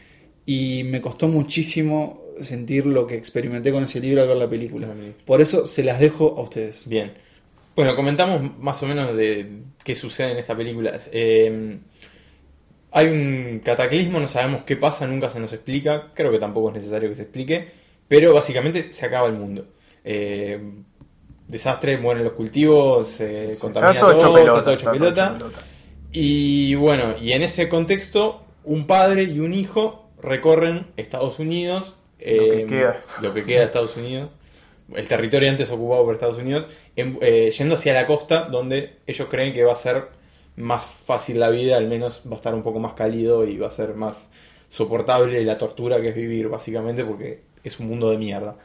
y 0.52 0.84
me 0.84 1.00
costó 1.00 1.28
muchísimo 1.28 2.24
sentir 2.42 2.88
lo 2.88 3.06
que 3.06 3.14
experimenté 3.14 3.72
con 3.72 3.84
ese 3.84 4.00
libro 4.00 4.24
al 4.24 4.28
ver 4.30 4.38
la 4.38 4.50
película. 4.50 4.88
La 4.88 4.94
película. 4.96 5.24
Por 5.24 5.42
eso 5.42 5.68
se 5.68 5.84
las 5.84 6.00
dejo 6.00 6.34
a 6.40 6.42
ustedes. 6.42 6.88
Bien. 6.90 7.14
Bueno, 7.76 7.96
comentamos 7.96 8.58
más 8.58 8.82
o 8.82 8.88
menos 8.88 9.16
de 9.16 9.48
qué 9.84 9.94
sucede 9.94 10.32
en 10.32 10.40
esta 10.40 10.58
película. 10.58 11.00
Eh, 11.12 11.78
hay 12.92 13.08
un 13.10 13.62
cataclismo, 13.64 14.20
no 14.20 14.28
sabemos 14.28 14.64
qué 14.64 14.76
pasa, 14.76 15.06
nunca 15.06 15.30
se 15.30 15.40
nos 15.40 15.54
explica. 15.54 16.12
Creo 16.16 16.32
que 16.32 16.40
tampoco 16.40 16.70
es 16.70 16.78
necesario 16.78 17.10
que 17.10 17.16
se 17.16 17.22
explique. 17.22 17.68
Pero 18.08 18.34
básicamente 18.34 18.92
se 18.92 19.06
acaba 19.06 19.28
el 19.28 19.34
mundo. 19.34 19.68
Eh, 20.04 20.60
desastre, 21.48 22.00
mueren 22.00 22.24
los 22.24 22.34
cultivos, 22.34 23.08
se 23.08 23.54
Sí, 23.54 23.62
contamina 23.62 23.92
está 23.92 24.00
todo 24.00 24.12
hecho 24.14 24.26
todo, 24.26 24.34
pelota. 24.34 24.58
está 24.58 24.64
todo 24.64 24.74
hecho 24.74 24.80
está 24.80 24.92
todo 24.98 25.00
pelota. 25.14 25.36
hecho 25.38 25.46
pelota. 25.46 25.66
Y 26.12 26.74
bueno, 26.74 27.16
y 27.22 27.34
en 27.34 27.44
ese 27.44 27.70
contexto, 27.70 28.46
un 28.64 28.88
padre 28.88 29.26
y 29.26 29.40
un 29.42 29.54
hijo 29.54 30.09
recorren 30.22 30.88
Estados 30.98 31.40
Unidos. 31.40 31.96
Lo 32.20 32.26
que 32.26 32.62
eh, 32.62 32.66
queda 32.66 32.92
Estados 32.92 33.24
lo 33.24 33.34
que 33.34 33.44
queda 33.46 33.60
de 33.60 33.66
Estados 33.66 33.98
Unidos. 33.98 34.30
El 34.94 35.08
territorio 35.08 35.50
antes 35.50 35.70
ocupado 35.72 36.04
por 36.04 36.14
Estados 36.16 36.38
Unidos. 36.38 36.68
en- 36.96 37.18
eh, 37.22 37.52
yendo 37.58 37.76
hacia 37.76 37.94
la 37.94 38.06
costa, 38.06 38.46
donde 38.52 38.96
ellos 39.08 39.28
creen 39.30 39.54
que 39.54 39.64
va 39.64 39.74
a 39.74 39.78
ser 39.78 40.08
más 40.58 40.90
fácil 40.92 41.40
la 41.40 41.50
vida, 41.50 41.78
al 41.78 41.88
menos 41.88 42.22
va 42.28 42.34
a 42.34 42.36
estar 42.36 42.54
un 42.54 42.64
poco 42.64 42.80
más 42.80 42.94
cálido 42.94 43.46
y 43.46 43.58
va 43.58 43.68
a 43.68 43.72
ser 43.72 43.94
más 43.94 44.30
soportable 44.68 45.44
la 45.46 45.58
tortura 45.58 46.02
que 46.02 46.10
es 46.10 46.16
vivir, 46.16 46.50
básicamente, 46.50 47.06
porque 47.06 47.42
es 47.64 47.80
un 47.80 47.88
mundo 47.88 48.10
de 48.12 48.18
mierda. 48.18 48.58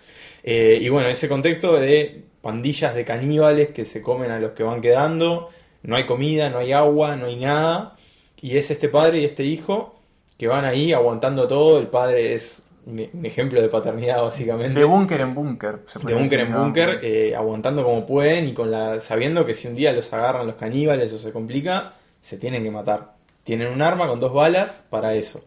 Eh, 0.43 0.79
y 0.81 0.89
bueno, 0.89 1.09
ese 1.09 1.29
contexto 1.29 1.75
de 1.79 2.23
pandillas 2.43 2.95
de 2.95 3.05
caníbales 3.05 3.69
que 3.69 3.85
se 3.85 4.03
comen 4.03 4.31
a 4.33 4.41
los 4.41 4.53
que 4.53 4.65
van 4.65 4.81
quedando, 4.81 5.51
no 5.83 5.95
hay 5.97 6.05
comida, 6.05 6.51
no 6.51 6.59
hay 6.59 6.73
agua, 6.73 7.15
no 7.17 7.27
hay 7.27 7.37
nada, 7.37 7.97
y 8.41 8.57
es 8.57 8.71
este 8.71 8.89
padre 8.89 9.21
y 9.21 9.25
este 9.25 9.45
hijo 9.45 9.94
que 10.37 10.49
van 10.49 10.65
ahí 10.65 10.93
aguantando 10.93 11.47
todo, 11.49 11.79
el 11.79 11.87
padre 11.87 12.35
es 12.35 12.63
un, 12.87 12.99
ejemplo 13.25 13.61
de 13.61 13.69
paternidad 13.69 14.23
básicamente. 14.23 14.79
De 14.79 14.85
búnker 14.85 15.21
en 15.21 15.35
búnker. 15.35 15.81
De 16.05 16.15
búnker 16.15 16.41
en 16.41 16.53
búnker, 16.53 17.01
eh, 17.03 17.35
aguantando 17.35 17.85
como 17.85 18.05
pueden 18.07 18.49
y 18.49 18.55
con 18.55 18.71
la 18.71 19.01
sabiendo 19.01 19.47
que 19.47 19.55
si 19.55 19.69
un 19.69 19.75
día 19.75 19.93
los 19.93 20.13
agarran 20.13 20.47
los 20.47 20.57
caníbales 20.57 21.13
o 21.13 21.19
se 21.19 21.33
complica, 21.33 21.95
se 22.21 22.39
tienen 22.39 22.63
que 22.63 22.71
matar. 22.71 23.15
Tienen 23.45 23.69
un 23.69 23.83
arma 23.83 24.09
con 24.09 24.21
dos 24.21 24.33
balas 24.33 24.85
para 24.91 25.15
eso. 25.15 25.45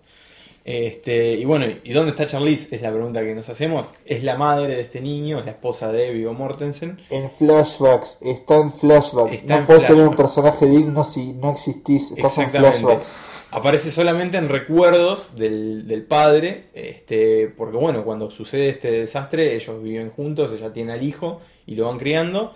Este, 0.67 1.31
y 1.31 1.45
bueno, 1.45 1.65
¿y 1.81 1.93
dónde 1.93 2.11
está 2.11 2.27
Charlize? 2.27 2.75
Es 2.75 2.81
la 2.81 2.91
pregunta 2.91 3.21
que 3.21 3.33
nos 3.33 3.47
hacemos. 3.47 3.89
Es 4.05 4.21
la 4.25 4.35
madre 4.35 4.75
de 4.75 4.81
este 4.81 4.99
niño, 4.99 5.39
es 5.39 5.45
la 5.45 5.51
esposa 5.51 5.93
de 5.93 6.11
Viggo 6.11 6.33
Mortensen. 6.33 6.99
En 7.09 7.31
flashbacks, 7.31 8.17
está 8.19 8.57
en 8.57 8.73
flashbacks. 8.73 9.33
Está 9.33 9.53
en 9.53 9.59
no 9.61 9.65
puedes 9.65 9.87
tener 9.87 10.03
un 10.03 10.15
flashbacks. 10.17 10.17
personaje 10.17 10.65
digno 10.65 11.05
si 11.05 11.31
no 11.31 11.51
existís, 11.51 12.11
estás 12.11 12.37
en 12.39 12.49
flashbacks. 12.49 13.45
Aparece 13.51 13.91
solamente 13.91 14.37
en 14.37 14.49
recuerdos 14.49 15.37
del, 15.37 15.87
del 15.87 16.03
padre, 16.03 16.65
este, 16.73 17.47
porque 17.47 17.77
bueno, 17.77 18.03
cuando 18.03 18.29
sucede 18.29 18.67
este 18.67 18.91
desastre, 18.91 19.55
ellos 19.55 19.81
viven 19.81 20.09
juntos, 20.09 20.51
ella 20.51 20.73
tiene 20.73 20.91
al 20.91 21.01
hijo 21.01 21.39
y 21.65 21.75
lo 21.75 21.85
van 21.85 21.97
criando, 21.97 22.51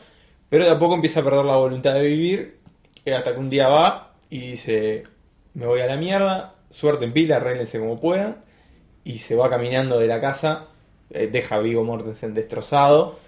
pero 0.50 0.66
de 0.66 0.72
a 0.72 0.78
poco 0.78 0.96
empieza 0.96 1.22
a 1.22 1.24
perder 1.24 1.46
la 1.46 1.56
voluntad 1.56 1.94
de 1.94 2.02
vivir, 2.02 2.58
hasta 3.06 3.32
que 3.32 3.40
un 3.40 3.50
día 3.50 3.70
va 3.70 4.16
y 4.30 4.52
dice, 4.52 5.04
me 5.54 5.66
voy 5.66 5.80
a 5.80 5.86
la 5.86 5.96
mierda, 5.96 6.56
suerte 6.72 7.06
en 7.06 7.14
pila, 7.14 7.38
arréglense 7.38 7.80
como 7.80 8.00
puedan, 8.00 8.38
y 9.04 9.20
se 9.20 9.36
va 9.36 9.50
caminando 9.50 10.00
de 10.00 10.08
la 10.08 10.20
casa, 10.20 10.68
eh, 11.10 11.30
deja 11.32 11.56
a 11.56 11.60
Vigo 11.60 11.84
Mortensen 11.84 12.34
destrozado. 12.34 13.20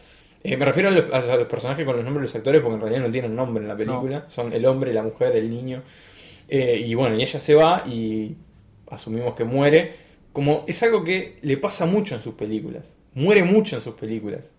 Eh, 0.44 0.58
me 0.58 0.66
refiero 0.66 0.90
a 0.90 0.92
los, 0.92 1.14
a 1.14 1.38
los 1.38 1.48
personajes 1.48 1.86
con 1.86 1.96
los 1.96 2.04
nombres 2.04 2.24
de 2.24 2.28
los 2.28 2.36
actores 2.36 2.62
porque 2.62 2.76
en 2.76 2.82
realidad 2.82 3.02
no 3.02 3.12
tienen 3.12 3.36
nombre 3.36 3.64
en 3.64 3.70
la 3.70 3.78
película, 3.78 4.26
son 4.28 4.52
el 4.52 4.66
hombre, 4.66 4.94
la 4.94 5.04
mujer, 5.04 5.36
el 5.36 5.50
niño. 5.50 5.84
Eh, 6.50 6.82
y 6.86 6.94
bueno, 6.96 7.18
y 7.18 7.24
ella 7.24 7.40
se 7.40 7.56
va 7.56 7.84
y 7.86 8.36
asumimos 8.90 9.36
que 9.36 9.44
muere. 9.44 9.96
Como 10.34 10.66
es 10.68 10.82
algo 10.84 11.04
que 11.04 11.38
le 11.42 11.58
pasa 11.58 11.86
mucho 11.86 12.16
en 12.16 12.22
sus 12.22 12.34
películas. 12.34 12.96
Muere 13.14 13.44
mucho 13.44 13.76
en 13.76 13.82
sus 13.82 13.96
películas. 13.96 14.54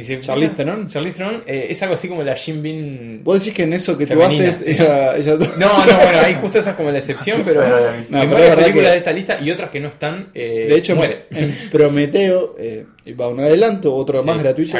Si 0.00 0.06
se 0.06 0.20
Charlize 0.20 0.50
empieza- 0.50 0.56
Theron. 0.70 0.88
Charlize 0.88 1.16
Theron 1.16 1.42
eh, 1.46 1.66
es 1.70 1.82
algo 1.82 1.94
así 1.94 2.08
como 2.08 2.22
la 2.22 2.34
Jim 2.36 2.62
Bean. 2.62 3.20
Vos 3.24 3.38
decís 3.40 3.54
que 3.54 3.62
en 3.64 3.72
eso 3.72 3.96
que 3.98 4.06
tú 4.06 4.14
Femenina. 4.18 4.48
haces, 4.48 4.66
ella, 4.66 5.16
ella- 5.16 5.34
No, 5.58 5.68
no, 5.86 5.96
bueno, 5.96 6.18
ahí 6.24 6.34
justo 6.40 6.58
esa 6.58 6.70
es 6.70 6.76
como 6.76 6.90
la 6.90 6.98
excepción, 6.98 7.42
pero 7.44 7.62
No, 8.08 8.22
es 8.22 8.30
varias 8.30 8.56
películas 8.56 8.72
que- 8.86 8.90
de 8.92 8.96
esta 8.96 9.12
lista 9.12 9.38
y 9.40 9.50
otras 9.50 9.70
que 9.70 9.80
no 9.80 9.88
están. 9.88 10.28
eh, 10.34 10.66
De 10.68 10.76
hecho, 10.76 10.96
muere. 10.96 11.26
en 11.30 11.54
Prometeo, 11.70 12.54
eh, 12.58 12.86
va 13.18 13.28
un 13.28 13.40
adelanto, 13.40 13.94
otro 13.94 14.20
Sí, 14.20 14.26
más 14.26 14.38
gratuito. 14.38 14.76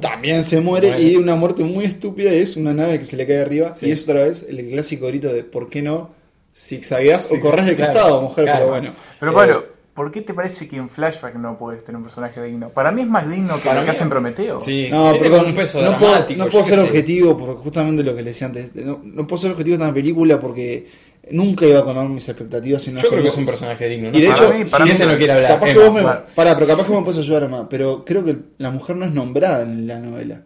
También 0.00 0.42
se 0.44 0.60
muere, 0.60 0.88
muere. 0.88 1.02
y 1.02 1.16
una 1.16 1.34
muerte 1.34 1.62
muy 1.64 1.84
estúpida 1.84 2.30
es 2.32 2.56
una 2.56 2.72
nave 2.74 2.98
que 2.98 3.04
se 3.04 3.16
le 3.16 3.26
cae 3.26 3.38
arriba. 3.40 3.74
Sí. 3.78 3.86
Y 3.86 3.90
es 3.92 4.04
otra 4.04 4.24
vez 4.24 4.46
el 4.48 4.64
clásico 4.68 5.06
grito 5.06 5.32
de 5.32 5.44
¿por 5.44 5.70
qué 5.70 5.82
no 5.82 6.10
zigzagueas 6.56 7.30
o 7.30 7.38
corres 7.40 7.66
de 7.66 7.74
claro, 7.76 7.92
costado, 7.92 8.22
mujer? 8.22 8.44
claro. 8.44 8.58
Pero 8.58 8.70
bueno. 8.70 8.92
Pero 9.18 9.30
Eh, 9.30 9.34
Pablo, 9.34 9.66
¿por 10.00 10.10
qué 10.10 10.22
te 10.22 10.32
parece 10.32 10.66
que 10.66 10.76
en 10.76 10.88
flashback 10.88 11.34
no 11.34 11.58
puedes 11.58 11.84
tener 11.84 11.98
un 11.98 12.04
personaje 12.04 12.42
digno? 12.42 12.70
Para 12.70 12.90
mí 12.90 13.02
es 13.02 13.06
más 13.06 13.28
digno 13.28 13.56
que 13.56 13.68
Para 13.68 13.74
lo 13.74 13.80
que 13.80 13.84
mí- 13.84 13.90
hace 13.90 14.02
en 14.04 14.08
Prometeo. 14.08 14.60
Sí, 14.62 14.88
No, 14.90 15.10
tiene 15.10 15.18
perdón, 15.18 15.38
como 15.40 15.50
un 15.50 15.54
peso 15.54 15.82
no 15.82 15.98
puedo, 15.98 16.10
dramático, 16.12 16.38
no 16.38 16.44
yo 16.46 16.50
puedo 16.50 16.64
qué 16.64 16.70
ser 16.70 16.78
sé. 16.78 16.84
objetivo, 16.86 17.36
porque 17.36 17.62
justamente 17.62 18.02
lo 18.02 18.16
que 18.16 18.22
le 18.22 18.30
decía 18.30 18.46
antes, 18.46 18.74
no, 18.76 18.98
no 19.04 19.26
puedo 19.26 19.36
ser 19.42 19.50
objetivo 19.50 19.76
en 19.76 19.82
esta 19.82 19.92
película 19.92 20.40
porque 20.40 20.86
nunca 21.32 21.66
iba 21.66 21.84
con 21.84 22.14
mis 22.14 22.26
expectativas. 22.26 22.82
Sino 22.82 22.98
Yo 22.98 23.10
creo 23.10 23.22
que 23.22 23.28
es 23.28 23.36
un 23.36 23.44
personaje 23.44 23.86
digno. 23.88 24.10
¿no? 24.10 24.16
Y 24.16 24.22
de 24.22 24.28
Para 24.28 24.40
hecho, 24.46 24.48
mí- 24.58 24.64
para 24.70 24.84
si 24.84 24.88
mí 24.88 24.90
este 24.92 25.04
no 25.04 25.12
no 25.12 25.18
quiere 25.18 25.32
hablar, 25.34 25.50
Capaz 25.52 25.66
que 25.66 25.72
Emma, 25.72 25.82
vos 25.84 25.92
me, 25.94 26.00
claro. 26.00 26.22
pará, 26.34 26.54
pero 26.54 26.66
capaz 26.66 26.82
que 26.84 26.90
vos 26.92 27.00
me 27.00 27.04
puedes 27.04 27.20
ayudar 27.20 27.48
más. 27.50 27.66
Pero 27.68 28.04
creo 28.06 28.24
que 28.24 28.36
la 28.56 28.70
mujer 28.70 28.96
no 28.96 29.04
es 29.04 29.12
nombrada 29.12 29.62
en 29.64 29.86
la 29.86 29.98
novela. 29.98 30.40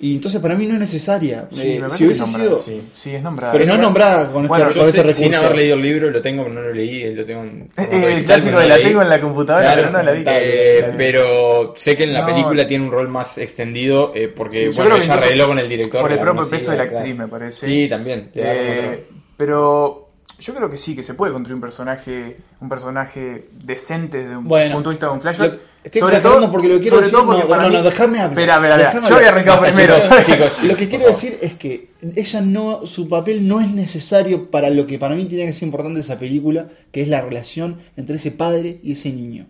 Y 0.00 0.14
entonces 0.14 0.40
para 0.40 0.54
mí 0.54 0.64
no 0.66 0.74
es 0.74 0.80
necesaria. 0.80 1.48
Sí, 1.50 1.62
Eh, 1.62 1.74
me 1.74 1.80
parece 1.88 1.98
si 1.98 2.04
hubiese 2.04 2.22
que 2.22 2.26
es 2.28 2.32
nombrada, 2.36 2.62
sido. 2.62 2.80
sí. 2.80 2.88
Sí, 2.94 3.14
es 3.16 3.22
nombrada. 3.22 3.52
Pero 3.52 3.66
no 3.66 3.72
es 3.74 3.78
nombrada 3.80 4.30
con, 4.30 4.46
Bueno, 4.46 4.64
este, 4.66 4.74
Yo 4.76 4.80
con 4.80 4.88
este 4.88 5.00
sé, 5.00 5.06
recurso. 5.06 5.22
sin 5.24 5.34
haber 5.34 5.56
leído 5.56 5.74
el 5.74 5.82
libro, 5.82 6.10
lo 6.10 6.22
tengo, 6.22 6.42
pero 6.44 6.54
no 6.54 6.60
lo 6.60 6.72
leí, 6.72 7.14
lo 7.14 7.24
tengo 7.24 7.42
en. 7.42 7.62
Eh, 7.62 7.66
eh, 7.76 7.86
el 7.90 8.00
digital, 8.10 8.24
clásico 8.24 8.56
de 8.58 8.62
no 8.62 8.68
la 8.68 8.78
tengo 8.82 9.02
en 9.02 9.08
la 9.08 9.20
computadora, 9.20 9.64
Claro, 9.64 9.82
pero 9.82 9.92
no 9.98 10.02
la 10.04 10.12
vi. 10.12 10.24
eh, 10.26 10.94
pero 10.96 11.74
sé 11.76 11.96
que 11.96 12.04
en 12.04 12.12
la 12.12 12.20
No. 12.20 12.26
película 12.26 12.66
tiene 12.68 12.84
un 12.84 12.92
rol 12.92 13.08
más 13.08 13.38
extendido 13.38 14.12
eh, 14.14 14.28
porque 14.28 14.72
Sí, 14.72 14.76
bueno, 14.80 14.96
ella 14.98 15.14
arregló 15.14 15.48
con 15.48 15.58
el 15.58 15.68
director. 15.68 16.00
por 16.00 16.12
el 16.12 16.20
propio 16.20 16.48
peso 16.48 16.70
de 16.70 16.76
la 16.76 16.84
claro. 16.84 16.98
actriz, 16.98 17.16
me 17.16 17.26
parece. 17.26 17.66
Sí, 17.66 17.88
también. 17.88 18.30
Eh, 18.36 19.04
pero 19.36 20.10
yo 20.38 20.54
creo 20.54 20.70
que 20.70 20.78
sí, 20.78 20.94
que 20.94 21.02
se 21.02 21.14
puede 21.14 21.32
construir 21.32 21.56
un 21.56 21.60
personaje, 21.60 22.36
un 22.60 22.68
personaje 22.68 23.48
decente 23.52 24.18
desde 24.22 24.36
un 24.36 24.46
Bueno, 24.46 24.74
punto 24.76 24.90
de 24.90 24.94
vista 24.94 25.06
de 25.06 25.12
un 25.12 25.20
flashback. 25.20 25.52
Lo- 25.54 25.58
estoy 25.96 26.02
exagerando 26.16 26.50
porque 26.50 26.68
lo 26.68 26.78
quiero 26.80 26.96
sobre 26.96 27.06
decir. 27.06 27.18
todo 27.18 27.26
porque 27.26 27.42
no, 27.42 27.48
para 27.48 27.62
no, 27.62 27.68
mí- 27.68 27.74
no, 27.76 27.82
déjame 27.82 28.18
hablar. 28.20 28.30
Espera, 28.38 28.54
espera, 28.54 28.76
espera. 28.76 29.08
Yo 29.08 29.14
hablar. 29.16 29.32
arrancado 29.32 29.60
Basta, 29.60 29.74
primero. 29.76 30.00
chicos, 30.00 30.26
chicos. 30.26 30.64
Lo 30.64 30.76
que 30.76 30.88
quiero 30.88 31.06
decir 31.08 31.38
es 31.42 31.54
que 31.54 31.90
ella 32.14 32.40
no, 32.40 32.86
su 32.86 33.08
papel 33.08 33.46
no 33.48 33.60
es 33.60 33.70
necesario 33.72 34.50
para 34.50 34.70
lo 34.70 34.86
que 34.86 34.98
para 34.98 35.14
mí 35.14 35.26
tiene 35.26 35.46
que 35.46 35.52
ser 35.52 35.64
importante 35.64 35.96
de 35.96 36.00
esa 36.02 36.18
película, 36.18 36.68
que 36.92 37.02
es 37.02 37.08
la 37.08 37.20
relación 37.20 37.78
entre 37.96 38.16
ese 38.16 38.30
padre 38.30 38.80
y 38.82 38.92
ese 38.92 39.12
niño. 39.12 39.46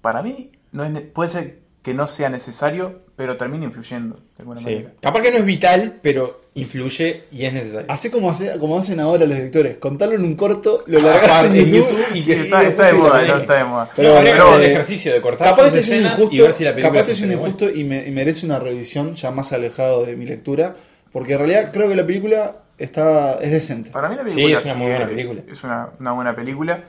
Para 0.00 0.22
mí, 0.22 0.50
no 0.72 0.84
es 0.84 0.90
ne- 0.90 1.00
puede 1.02 1.28
ser 1.28 1.60
que 1.82 1.94
no 1.94 2.06
sea 2.06 2.28
necesario, 2.28 3.02
pero 3.22 3.36
termina 3.36 3.64
influyendo 3.64 4.16
de 4.16 4.22
alguna 4.40 4.58
Sí. 4.58 4.64
manera. 4.64 4.90
Capaz 5.00 5.22
que 5.22 5.30
no 5.30 5.36
es 5.38 5.44
vital, 5.44 6.00
pero 6.02 6.42
influye 6.54 7.22
y 7.30 7.44
es 7.44 7.52
necesario. 7.52 7.86
Así 7.88 8.10
como, 8.10 8.28
hace- 8.30 8.58
como 8.58 8.76
hacen 8.76 8.98
ahora 8.98 9.26
los 9.26 9.36
directores, 9.36 9.76
contarlo 9.76 10.16
en 10.16 10.24
un 10.24 10.34
corto, 10.34 10.82
lo 10.88 10.98
largas 10.98 11.44
en 11.44 11.54
en 11.54 11.66
YouTube, 11.70 11.90
YouTube 11.90 12.16
y 12.16 12.22
Sí, 12.22 12.30
que 12.32 12.40
está, 12.40 12.62
de 12.86 12.92
moda, 12.94 13.22
no 13.24 13.36
está 13.36 13.54
de 13.58 13.64
moda. 13.64 13.88
Pero 13.94 14.18
el 14.18 14.26
eh, 14.26 14.72
ejercicio 14.72 15.12
de 15.14 15.20
cortar 15.22 15.50
Capaz 15.50 15.70
sus 15.70 15.88
y 15.88 15.94
injusto, 15.94 16.42
ver 16.42 16.52
si 16.52 16.64
la 16.64 16.70
película 16.72 16.82
capaz 16.82 16.98
estoy 17.02 17.14
siendo 17.14 17.36
funciona 17.38 17.48
igual. 17.48 17.50
injusto 17.50 17.70
y, 17.80 17.84
me, 17.84 18.08
y 18.08 18.10
merece 18.10 18.44
una 18.44 18.58
revisión 18.58 19.14
ya 19.14 19.30
más 19.30 19.52
alejado 19.52 20.04
de 20.04 20.16
mi 20.16 20.26
lectura, 20.26 20.74
porque 21.12 21.34
en 21.34 21.38
realidad 21.38 21.70
creo 21.72 21.88
que 21.88 21.94
la 21.94 22.04
película 22.04 22.56
está 22.76 23.34
es 23.40 23.52
decente. 23.52 23.90
Para 23.90 24.08
mí 24.08 24.16
la 24.16 24.26
Sí, 24.26 24.34
película 24.34 24.58
es 24.58 24.64
una 24.64 24.74
muy 24.74 24.90
buena 24.90 25.06
película. 25.06 25.42
Es 25.48 25.62
una, 25.62 25.90
una 26.00 26.12
buena 26.12 26.34
película. 26.34 26.82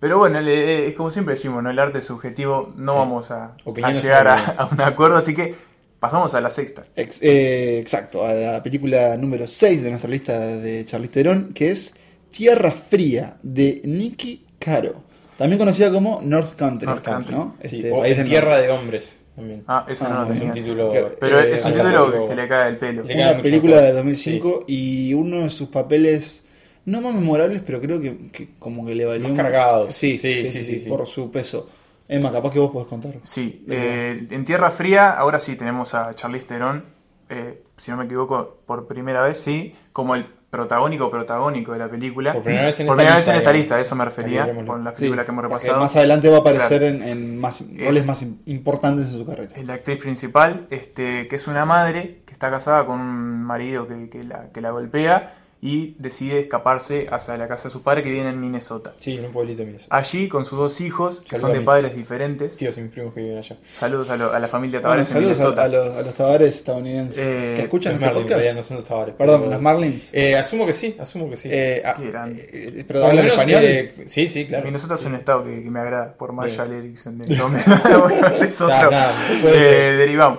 Pero 0.00 0.18
bueno, 0.18 0.40
le- 0.40 0.86
es 0.86 0.94
como 0.94 1.10
siempre 1.10 1.34
decimos, 1.34 1.60
¿no? 1.60 1.70
el 1.70 1.78
arte 1.80 1.98
es 1.98 2.04
subjetivo, 2.04 2.72
no 2.76 2.92
Sí. 2.92 2.98
vamos 2.98 3.30
a, 3.32 3.56
llegar 3.66 4.28
a 4.28 4.68
un 4.70 4.80
acuerdo, 4.80 5.16
así 5.16 5.34
que 5.34 5.56
pasamos 6.00 6.34
a 6.34 6.40
la 6.40 6.50
sexta. 6.50 6.84
Ex- 6.96 7.22
eh, 7.22 7.78
exacto, 7.78 8.24
a 8.24 8.32
la 8.32 8.62
película 8.62 9.16
número 9.16 9.46
6 9.46 9.82
de 9.82 9.90
nuestra 9.90 10.10
lista 10.10 10.38
de 10.56 10.84
Charlize 10.84 11.12
Theron, 11.12 11.52
que 11.52 11.70
es 11.70 11.94
Tierra 12.30 12.70
Fría, 12.70 13.36
de 13.42 13.80
Nicky 13.84 14.44
Caro. 14.58 15.02
También 15.36 15.58
conocida 15.58 15.90
como 15.92 16.20
North 16.22 16.54
Country, 16.56 16.86
North 16.86 17.04
Country, 17.04 17.34
¿no? 17.34 17.56
Sí, 17.64 17.76
Este, 17.76 17.92
o 17.92 17.98
país 18.00 18.12
En 18.12 18.18
del 18.18 18.28
Tierra 18.28 18.50
norte. 18.52 18.62
de 18.66 18.70
Hombres 18.72 19.20
también. 19.36 19.62
Ah, 19.68 19.86
Ah, 19.88 20.08
no 20.08 20.24
lo 20.28 20.34
es 20.34 20.40
un 20.42 20.52
título. 20.52 20.92
Pero 21.20 21.40
Eh, 21.40 21.54
es 21.54 21.64
un 21.64 21.72
título 21.72 22.28
que 22.28 22.34
le 22.34 22.48
cae 22.48 22.68
el 22.70 22.76
pelo. 22.76 23.02
Le 23.04 23.14
Una 23.14 23.40
película 23.40 23.76
mejor. 23.76 23.88
de 23.88 23.92
2005 23.94 24.64
y 24.66 25.14
uno 25.14 25.44
de 25.44 25.50
sus 25.50 25.68
papeles 25.68 26.44
no 26.86 27.00
más 27.02 27.14
memorables, 27.14 27.62
pero 27.64 27.80
creo 27.80 28.00
que, 28.00 28.16
que 28.32 28.48
como 28.58 28.84
que 28.84 28.94
le 28.96 29.04
valió. 29.04 29.22
Más 29.22 29.30
un- 29.30 29.36
cargados. 29.36 29.94
Sí, 29.94 30.18
Sí, 30.18 30.40
sí, 30.40 30.40
sí, 30.40 30.50
sí, 30.50 30.58
sí, 30.58 30.64
sí, 30.74 30.80
sí. 30.84 30.88
por 30.88 31.06
su 31.06 31.30
peso. 31.30 31.68
Emma, 32.08 32.32
capaz 32.32 32.50
que 32.52 32.58
vos 32.58 32.70
podés 32.70 32.88
contar. 32.88 33.12
Sí, 33.22 33.64
De 33.66 34.12
eh, 34.12 34.26
en 34.30 34.44
Tierra 34.44 34.70
Fría, 34.70 35.10
ahora 35.10 35.38
sí 35.40 35.56
tenemos 35.56 35.94
a 35.94 36.14
Charlize 36.14 36.46
Theron, 36.46 36.84
eh, 37.28 37.62
si 37.76 37.90
no 37.90 37.98
me 37.98 38.06
equivoco, 38.06 38.60
por 38.66 38.86
primera 38.86 39.20
vez, 39.22 39.38
sí, 39.38 39.74
como 39.92 40.14
el 40.14 40.24
protagónico 40.48 41.10
protagónico 41.10 41.74
de 41.74 41.78
la 41.78 41.90
película. 41.90 42.32
Por 42.32 42.42
primera 42.42 42.64
vez 42.64 42.80
en 42.80 42.86
Por 42.86 42.94
esta 42.94 42.96
primera 42.96 43.16
vez 43.16 43.26
lista, 43.26 43.32
en 43.32 43.36
esta 43.36 43.50
digamos. 43.50 43.60
lista, 43.62 43.74
a 43.76 43.80
eso 43.80 43.94
me 43.96 44.04
refería, 44.06 44.64
con 44.66 44.82
las 44.82 44.94
Sí, 44.96 45.00
películas 45.02 45.24
que 45.26 45.30
hemos 45.32 45.42
porque 45.42 45.54
repasado. 45.56 45.80
más 45.82 45.96
adelante 45.96 46.28
va 46.30 46.36
a 46.38 46.40
aparecer 46.40 46.78
Claro. 46.80 46.86
en, 46.86 47.02
en 47.02 47.38
más 47.38 47.60
Es- 47.60 47.84
roles 47.84 48.06
más 48.06 48.22
im- 48.24 48.38
importantes 48.46 49.06
en 49.08 49.12
su 49.12 49.26
carrera. 49.26 49.52
Es 49.54 49.66
la 49.66 49.74
actriz 49.74 49.98
principal, 49.98 50.66
este, 50.70 51.28
que 51.28 51.36
es 51.36 51.46
una 51.48 51.66
madre 51.66 52.22
que 52.24 52.32
está 52.32 52.50
casada 52.50 52.86
con 52.86 52.98
un 52.98 53.42
marido 53.44 53.86
que, 53.86 54.08
que 54.08 54.24
la, 54.24 54.50
que 54.50 54.62
la 54.62 54.70
golpea 54.70 55.34
y 55.60 55.96
decide 55.98 56.38
escaparse 56.38 57.08
hacia 57.10 57.36
la 57.36 57.48
casa 57.48 57.64
de 57.68 57.72
sus 57.72 57.82
padres 57.82 58.04
que 58.04 58.10
viven 58.10 58.26
en 58.28 58.40
Minnesota. 58.40 58.94
Sí, 59.00 59.16
en 59.16 59.24
un 59.24 59.32
pueblito 59.32 59.60
de 59.60 59.66
Minnesota. 59.66 59.96
Allí 59.96 60.28
con 60.28 60.44
sus 60.44 60.56
dos 60.58 60.80
hijos, 60.80 61.20
que 61.28 61.36
son 61.36 61.52
de 61.52 61.60
padres 61.62 61.96
diferentes. 61.96 62.56
Tíos 62.56 62.78
y 62.78 62.82
mis 62.82 62.92
primos 62.92 63.12
que 63.12 63.22
viven 63.22 63.38
allá. 63.38 63.56
Saludos 63.74 64.08
a, 64.10 64.16
lo- 64.16 64.32
a 64.32 64.38
la 64.38 64.46
familia 64.46 64.78
Bueno, 64.78 64.90
Tavares 64.90 65.08
en 65.08 65.14
saludos 65.14 65.40
a, 65.40 65.42
Minnesota. 65.42 65.62
a 65.64 65.68
los, 65.68 65.96
a 65.96 66.02
los 66.02 66.14
Tavares 66.14 66.48
estadounidenses 66.56 67.18
Eh, 67.18 67.54
que 67.56 67.62
escuchan 67.62 67.92
Los 67.94 68.00
este 68.02 68.06
Marlins, 68.06 68.30
en 68.30 68.36
podcast. 68.38 68.56
no 68.56 68.62
son 68.64 68.76
los 68.76 68.84
Tavares. 68.86 69.14
Perdón, 69.16 69.40
pero- 69.40 69.50
los 69.52 69.60
Marlins. 69.62 70.10
Eh, 70.14 70.36
asumo 70.36 70.64
que 70.66 70.72
sí, 70.72 70.96
asumo 70.98 71.28
que 71.28 71.36
sí. 71.36 71.48
Eh, 71.50 71.82
ah, 71.84 71.94
Qué 71.98 72.08
grande. 72.08 72.48
eh, 72.52 72.84
pero 72.86 73.00
hablan 73.04 73.16
menos, 73.24 73.32
español. 73.32 73.60
eh, 73.64 73.94
sí, 74.06 74.28
sí, 74.28 74.46
claro. 74.46 74.64
Minnesota 74.64 74.94
es 74.94 75.02
un 75.02 75.14
estado 75.16 75.44
que, 75.44 75.62
que 75.64 75.70
me 75.70 75.80
agrada, 75.80 76.14
por 76.14 76.32
más 76.32 76.54
ya 76.54 76.62
elección 76.64 77.18
de 77.18 77.26
bueno, 77.36 78.26
ese 78.28 78.44
es 78.46 78.60
otro. 78.60 78.90
Eh, 78.92 79.40
ser. 79.42 79.96
derivamos. 79.98 80.38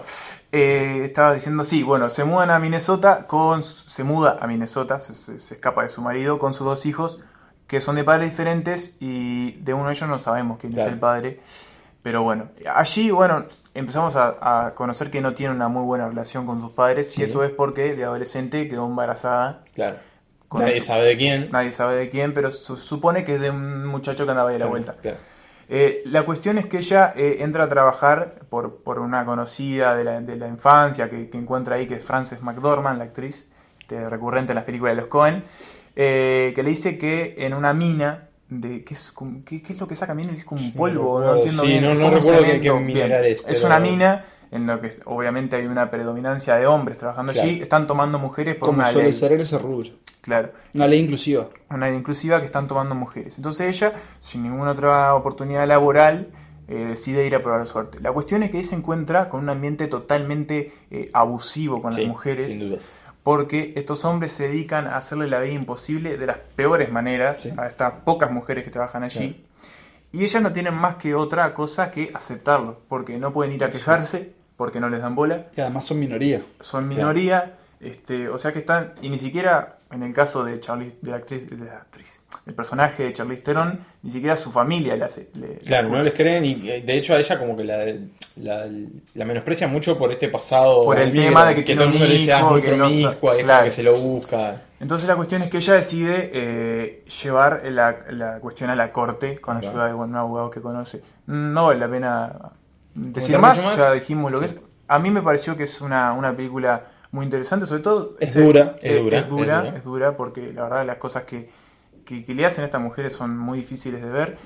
Eh, 0.52 1.02
estaba 1.06 1.34
diciendo, 1.34 1.64
sí, 1.64 1.84
bueno, 1.84 2.10
se 2.10 2.24
mudan 2.24 2.50
a 2.50 2.58
Minnesota, 2.60 3.28
con, 3.28 3.62
se 3.62 4.04
muda 4.04 4.38
a 4.42 4.48
Minnesota, 4.48 4.98
se, 5.00 5.14
se- 5.14 5.40
se 5.40 5.54
escapa 5.56 5.84
de 5.84 5.90
su 5.90 6.02
marido 6.02 6.40
con 6.40 6.54
sus 6.54 6.66
dos 6.66 6.86
hijos, 6.88 7.20
que 7.68 7.82
son 7.82 7.96
de 7.98 8.04
padres 8.04 8.32
diferentes 8.32 8.96
y 9.00 9.52
de 9.62 9.74
uno 9.76 9.88
de 9.90 9.94
ellos 9.94 10.10
no 10.10 10.18
sabemos 10.18 10.58
quién 10.58 10.74
Claro. 10.74 10.88
es 10.90 10.94
el 10.94 11.00
padre. 11.00 11.40
Pero 12.02 12.24
bueno, 12.24 12.48
allí, 12.74 13.12
bueno, 13.12 13.46
empezamos 13.76 14.16
a, 14.16 14.66
a 14.66 14.74
conocer 14.74 15.12
que 15.12 15.22
no 15.22 15.34
tiene 15.36 15.54
una 15.54 15.68
muy 15.68 15.84
buena 15.84 16.08
relación 16.08 16.48
con 16.48 16.60
sus 16.62 16.72
padres 16.72 17.12
Sí. 17.12 17.22
y 17.22 17.26
eso 17.26 17.44
es 17.44 17.52
porque 17.52 17.94
de 17.96 18.06
adolescente 18.06 18.68
quedó 18.70 18.88
embarazada. 18.88 19.64
Claro. 19.76 19.98
Nadie 20.52 20.82
sabe 20.82 21.04
de 21.06 21.18
quién. 21.18 21.50
Nadie 21.52 21.72
sabe 21.72 21.96
de 21.98 22.10
quién, 22.10 22.34
pero 22.34 22.50
se 22.50 22.76
supone 22.78 23.24
que 23.24 23.36
es 23.36 23.42
de 23.42 23.52
un 23.52 23.86
muchacho 23.86 24.26
que 24.26 24.32
andaba 24.32 24.50
a 24.50 24.58
la 24.58 24.66
vuelta. 24.66 24.94
Claro. 25.00 25.18
Eh, 25.72 26.02
la 26.06 26.24
cuestión 26.24 26.58
es 26.58 26.66
que 26.66 26.78
ella 26.78 27.14
eh, 27.16 27.38
entra 27.42 27.66
a 27.66 27.70
trabajar 27.70 28.40
por, 28.50 28.78
por 28.78 28.98
una 29.00 29.24
conocida 29.24 29.96
de 29.96 30.04
la, 30.04 30.20
de 30.22 30.36
la 30.36 30.48
infancia 30.48 31.10
que, 31.10 31.30
que 31.30 31.38
encuentra 31.38 31.76
ahí, 31.76 31.86
que 31.86 31.94
es 31.96 32.04
Frances 32.04 32.42
McDormand, 32.42 32.98
la 32.98 33.04
actriz 33.04 33.48
este, 33.80 34.10
recurrente 34.10 34.52
en 34.54 34.56
las 34.56 34.64
películas 34.66 34.96
de 34.96 35.02
los 35.02 35.10
Cohen, 35.10 35.44
eh, 35.96 36.54
que 36.56 36.64
le 36.64 36.70
dice 36.72 36.98
que 36.98 37.36
en 37.38 37.54
una 37.54 37.74
mina, 37.74 38.30
de 38.48 38.84
¿qué 38.84 38.96
es, 38.96 39.14
qué, 39.46 39.62
qué 39.62 39.74
es 39.74 39.80
lo 39.80 39.88
que 39.88 39.96
saca 39.96 40.16
mina? 40.16 40.32
Es 40.34 40.44
como 40.44 40.60
un 40.60 40.70
No 40.70 40.76
polvo, 40.76 41.20
no, 41.20 41.20
recuerdo, 41.20 41.36
entiendo 41.36 41.62
sí, 41.64 41.68
bien. 41.70 41.84
no- 41.84 41.92
es 41.92 41.98
no 42.00 42.10
recuerdo 42.10 42.62
qué- 42.62 42.72
mineral 42.80 43.26
es, 43.26 43.38
Es 43.40 43.44
pero- 43.46 43.66
una 43.68 43.80
mina 43.80 44.26
en 44.52 44.66
lo 44.68 44.82
que 44.82 44.98
obviamente 45.06 45.56
hay 45.56 45.66
una 45.68 45.90
predominancia 45.92 46.56
de 46.56 46.66
hombres 46.68 46.98
trabajando 46.98 47.32
allí, 47.32 47.62
están 47.62 47.86
tomando 47.88 48.18
mujeres 48.20 48.56
por 48.56 48.68
Como 48.70 48.80
una 48.80 48.92
suele 48.92 49.10
ley. 49.10 49.14
ser 49.14 49.32
en 49.34 49.42
ese 49.42 49.58
rubro. 49.58 49.90
Claro 50.22 50.52
Una 50.74 50.88
ley 50.88 51.00
inclusiva. 51.00 51.46
una 51.70 51.88
ley 51.88 51.96
inclusiva 51.98 52.40
que 52.40 52.46
están 52.46 52.68
tomando 52.68 52.94
mujeres. 52.96 53.38
Entonces 53.38 53.68
ella, 53.76 53.94
sin 54.20 54.44
ninguna 54.44 54.72
otra 54.72 55.16
oportunidad 55.16 55.66
laboral, 55.68 56.28
eh, 56.68 56.86
decide 56.90 57.26
ir 57.26 57.36
a 57.36 57.42
probar 57.42 57.66
suerte. 57.68 58.00
La 58.02 58.12
cuestión 58.12 58.44
es 58.44 58.52
que 58.52 58.64
se 58.64 58.76
encuentra 58.76 59.30
con 59.30 59.42
un 59.42 59.50
ambiente 59.50 59.88
totalmente 59.88 60.74
eh, 60.92 61.10
abusivo 61.14 61.82
con 61.82 61.94
Sí, 61.94 62.02
las 62.02 62.10
mujeres, 62.10 62.52
Sin 62.52 62.70
dudas. 62.70 62.90
porque 63.24 63.74
estos 63.76 64.04
hombres 64.06 64.32
se 64.34 64.48
dedican 64.50 64.88
a 64.88 64.98
hacerle 64.98 65.28
la 65.28 65.40
vida 65.40 65.54
imposible 65.54 66.18
de 66.18 66.26
las 66.28 66.38
peores 66.56 66.92
maneras 66.92 67.40
Sí. 67.42 67.52
a 67.58 67.68
estas 67.68 67.94
pocas 68.04 68.30
mujeres 68.32 68.64
que 68.64 68.72
trabajan 68.72 69.04
allí. 69.04 69.46
Y 70.12 70.24
ellas 70.26 70.42
no 70.42 70.52
tienen 70.52 70.74
más 70.74 70.96
que 70.96 71.16
otra 71.16 71.54
cosa 71.54 71.92
que 71.92 72.12
aceptarlo, 72.14 72.80
porque 72.90 73.18
no 73.20 73.32
pueden 73.32 73.54
ir 73.54 73.64
a 73.64 73.70
quejarse, 73.72 74.34
porque 74.60 74.82
no 74.82 74.90
les 74.90 75.02
dan 75.02 75.16
bola, 75.16 75.44
Que 75.56 75.62
además 75.62 75.86
son 75.86 76.00
minoría. 76.00 76.42
son 76.60 76.88
Claro. 76.90 76.96
minoría, 77.00 77.54
este, 77.80 78.28
o 78.28 78.38
sea 78.38 78.52
que 78.52 78.60
están, 78.60 78.92
y 79.02 79.10
ni 79.10 79.18
siquiera 79.18 79.78
en 79.90 80.04
el 80.04 80.14
caso 80.14 80.44
de 80.44 80.60
Charlize, 80.60 80.98
de 81.02 81.12
la 81.12 81.18
actriz, 81.18 81.48
de 81.50 81.66
la 81.66 81.78
actriz, 81.78 82.22
el 82.46 82.54
personaje 82.54 83.04
de 83.04 83.14
Charlize 83.14 83.42
Theron, 83.42 83.80
ni 84.04 84.12
siquiera 84.12 84.36
su 84.36 84.52
familia 84.52 84.98
le 84.98 85.06
hace. 85.06 85.30
le- 85.34 85.48
le 85.48 85.56
Claro, 85.60 85.88
no 85.88 86.02
les 86.04 86.14
creen 86.14 86.44
y 86.44 86.70
eh, 86.70 86.84
de 86.86 86.98
hecho 86.98 87.14
a 87.14 87.20
ella 87.20 87.40
como 87.40 87.56
que 87.56 87.64
la, 87.64 87.86
la, 88.36 88.68
la 89.16 89.26
menosprecia 89.26 89.68
mucho 89.70 89.98
por 89.98 90.12
este 90.12 90.28
pasado. 90.28 90.82
Por 90.82 91.00
el 91.00 91.12
tema 91.14 91.46
de 91.46 91.56
que 91.56 91.62
todo 91.64 91.68
tiene 91.76 91.84
el 91.86 91.90
mundo 91.90 92.04
un 92.06 92.10
le 92.12 92.18
dice 92.18 92.34
"Ah, 92.34 92.44
muy 92.44 92.62
que 92.62 92.72
no 92.72 92.78
promiscua, 92.90 93.36
es 93.38 93.44
claro. 93.46 93.64
que 93.64 93.72
se 93.72 93.82
lo 93.84 93.96
busca. 93.98 94.62
Entonces 94.82 95.08
la 95.08 95.16
cuestión 95.16 95.42
es 95.42 95.50
que 95.50 95.58
ella 95.58 95.74
decide 95.74 96.30
eh, 96.34 97.04
llevar 97.24 97.62
la, 97.72 97.98
la 98.12 98.40
cuestión 98.40 98.70
a 98.70 98.76
la 98.76 98.92
corte 98.92 99.40
con 99.40 99.58
Claro. 99.60 99.70
ayuda 99.76 99.88
de 99.88 99.94
un 99.96 100.16
abogado 100.16 100.50
que 100.52 100.62
conoce. 100.62 101.02
No 101.28 101.66
vale 101.68 101.80
la 101.80 101.90
pena 101.90 102.34
decir 102.94 103.36
¿Comentar 103.36 103.58
más, 103.64 103.64
más? 103.66 103.78
ya 103.78 103.92
dijimos 103.94 104.32
lo 104.32 104.40
que 104.40 104.48
Sí. 104.50 104.56
es. 104.56 104.62
A 104.88 105.00
mí 105.00 105.12
me 105.12 105.22
pareció 105.22 105.56
que 105.56 105.64
es 105.64 105.82
una, 105.82 106.14
una 106.14 106.36
película 106.36 106.88
muy 107.12 107.26
interesante, 107.26 107.66
sobre 107.66 107.82
todo... 107.84 108.16
Es 108.20 108.32
ese- 108.32 108.44
dura. 108.44 108.76
eh, 108.82 108.98
Es 108.98 109.04
dura, 109.04 109.18
es 109.20 109.30
dura, 109.30 109.44
es 109.58 109.64
dura. 109.64 109.78
es 109.78 109.84
dura, 109.84 110.18
porque 110.18 110.52
la 110.54 110.64
verdad 110.64 110.86
las 110.86 110.98
cosas 110.98 111.24
que, 111.24 111.50
que, 112.06 112.24
que 112.26 112.34
le 112.34 112.46
hacen 112.46 112.64
a 112.64 112.66
estas 112.66 112.82
mujeres 112.82 113.14
son 113.14 113.38
muy 113.38 113.60
difíciles 113.60 114.02
de 114.02 114.10
ver. 114.10 114.38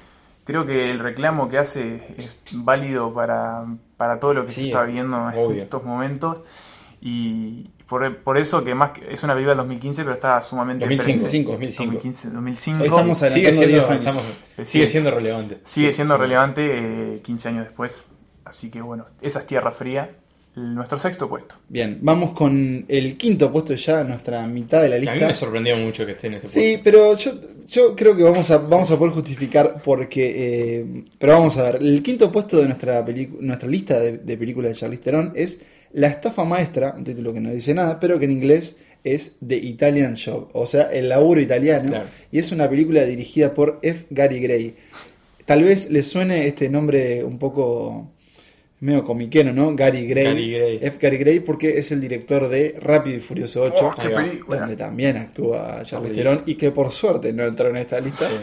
Creo 0.45 0.65
que 0.65 0.91
el 0.91 0.99
reclamo 0.99 1.47
que 1.47 1.57
hace 1.57 1.95
es 2.17 2.37
válido 2.53 3.13
para, 3.13 3.63
para 3.95 4.19
todo 4.19 4.33
lo 4.33 4.45
que 4.45 4.51
se 4.51 4.61
Sí, 4.61 4.65
está 4.67 4.83
viendo 4.83 5.29
en 5.31 5.55
estos 5.57 5.83
momentos. 5.85 6.43
Y 6.99 7.69
por, 7.87 8.17
por 8.23 8.37
eso 8.37 8.63
que 8.63 8.75
más 8.75 8.91
que- 8.91 9.11
es 9.13 9.23
una 9.23 9.33
película 9.33 9.51
del 9.51 9.57
2015, 9.59 10.03
pero 10.03 10.13
está 10.13 10.41
sumamente 10.41 10.85
2005, 10.85 11.19
presente. 11.21 11.51
2005. 11.51 11.83
2015, 11.91 12.29
2005. 12.29 12.77
Ahí 12.83 12.89
estamos 12.89 13.17
Sigue 13.17 13.53
siendo, 13.53 13.67
10 13.67 13.89
años. 13.89 13.99
estamos- 14.17 14.67
sigue 14.69 14.87
siendo 14.87 15.11
relevante. 15.11 15.59
Sigue 15.63 15.93
siendo 15.93 16.15
sí. 16.15 16.21
relevante 16.21 17.15
eh, 17.15 17.21
15 17.21 17.47
años 17.49 17.63
después. 17.65 18.07
Así 18.53 18.69
que 18.69 18.81
bueno, 18.81 19.07
esa 19.19 19.39
es 19.39 19.47
Tierra 19.47 19.71
Fría, 19.71 20.11
nuestro 20.55 20.99
sexto 20.99 21.27
puesto. 21.27 21.55
Bien, 21.69 21.97
vamos 22.03 22.33
con 22.33 22.85
el 22.87 23.17
quinto 23.17 23.51
puesto 23.51 23.73
ya, 23.73 24.03
nuestra 24.03 24.45
mitad 24.45 24.83
de 24.83 24.89
la 24.89 24.95
A 24.97 24.99
mí 24.99 25.05
lista. 25.07 25.25
me 25.25 25.33
sorprendió 25.33 25.75
mucho 25.75 26.05
que 26.05 26.11
esté 26.11 26.27
en 26.27 26.35
este 26.35 26.47
Sí, 26.49 26.79
pero 26.83 27.17
yo, 27.17 27.31
yo 27.67 27.95
creo 27.95 28.15
que 28.15 28.21
vamos 28.21 28.51
a, 28.51 28.59
vamos 28.59 28.91
a 28.91 28.99
poder 28.99 29.11
justificar 29.15 29.81
porque... 29.83 30.33
eh, 30.81 31.03
pero 31.17 31.33
vamos 31.33 31.57
a 31.57 31.63
ver, 31.63 31.75
el 31.81 32.03
quinto 32.03 32.31
puesto 32.31 32.57
de 32.57 32.65
nuestra, 32.67 33.03
nuestra 33.39 33.67
lista 33.67 33.99
de, 33.99 34.19
de 34.19 34.37
películas 34.37 34.69
de 34.73 34.77
Charlize 34.77 35.01
Theron 35.01 35.31
es 35.33 35.63
La 35.93 36.09
estafa 36.09 36.43
maestra, 36.45 36.93
un 36.95 37.03
título 37.03 37.33
que 37.33 37.39
no 37.39 37.49
dice 37.51 37.73
nada, 37.73 37.99
pero 37.99 38.19
que 38.19 38.25
en 38.25 38.31
inglés 38.33 38.77
es 39.03 39.37
The 39.45 39.57
Italian 39.57 40.15
Job, 40.23 40.49
o 40.53 40.67
sea, 40.67 40.83
el 40.93 41.09
laburo 41.09 41.41
italiano. 41.41 41.89
Claro. 41.89 42.05
Y 42.31 42.37
es 42.37 42.51
una 42.51 42.69
película 42.69 43.03
dirigida 43.03 43.55
por 43.55 43.79
F. 43.81 44.05
Gary 44.11 44.39
Gray. 44.39 44.75
Tal 45.47 45.63
vez 45.63 45.89
le 45.89 46.03
suene 46.03 46.45
este 46.47 46.69
nombre 46.69 47.23
un 47.23 47.37
poco 47.39 48.12
medio 48.83 49.03
comiquero, 49.03 49.53
¿no? 49.53 49.75
Gary 49.75 50.05
Gray. 50.05 50.25
Gary 50.25 50.51
Gray. 50.51 50.79
F. 50.81 50.97
Gary 50.99 51.17
Gray 51.17 51.39
porque 51.39 51.77
es 51.77 51.91
el 51.91 52.01
director 52.01 52.49
de 52.49 52.75
Rápido 52.81 53.17
y 53.17 53.19
Furioso 53.21 53.61
8 53.63 53.75
Oh, 53.81 53.95
qué 53.95 54.07
Ahí 54.07 54.13
va. 54.13 54.23
película. 54.23 54.59
donde 54.59 54.75
también 54.75 55.17
actúa 55.17 55.83
Charlize 55.85 56.11
Obvio. 56.11 56.23
Theron 56.23 56.43
y 56.45 56.55
que 56.55 56.71
por 56.71 56.91
suerte 56.91 57.31
no 57.33 57.45
entró 57.45 57.69
en 57.69 57.77
esta 57.77 57.99
lista. 57.99 58.25
Sí. 58.27 58.35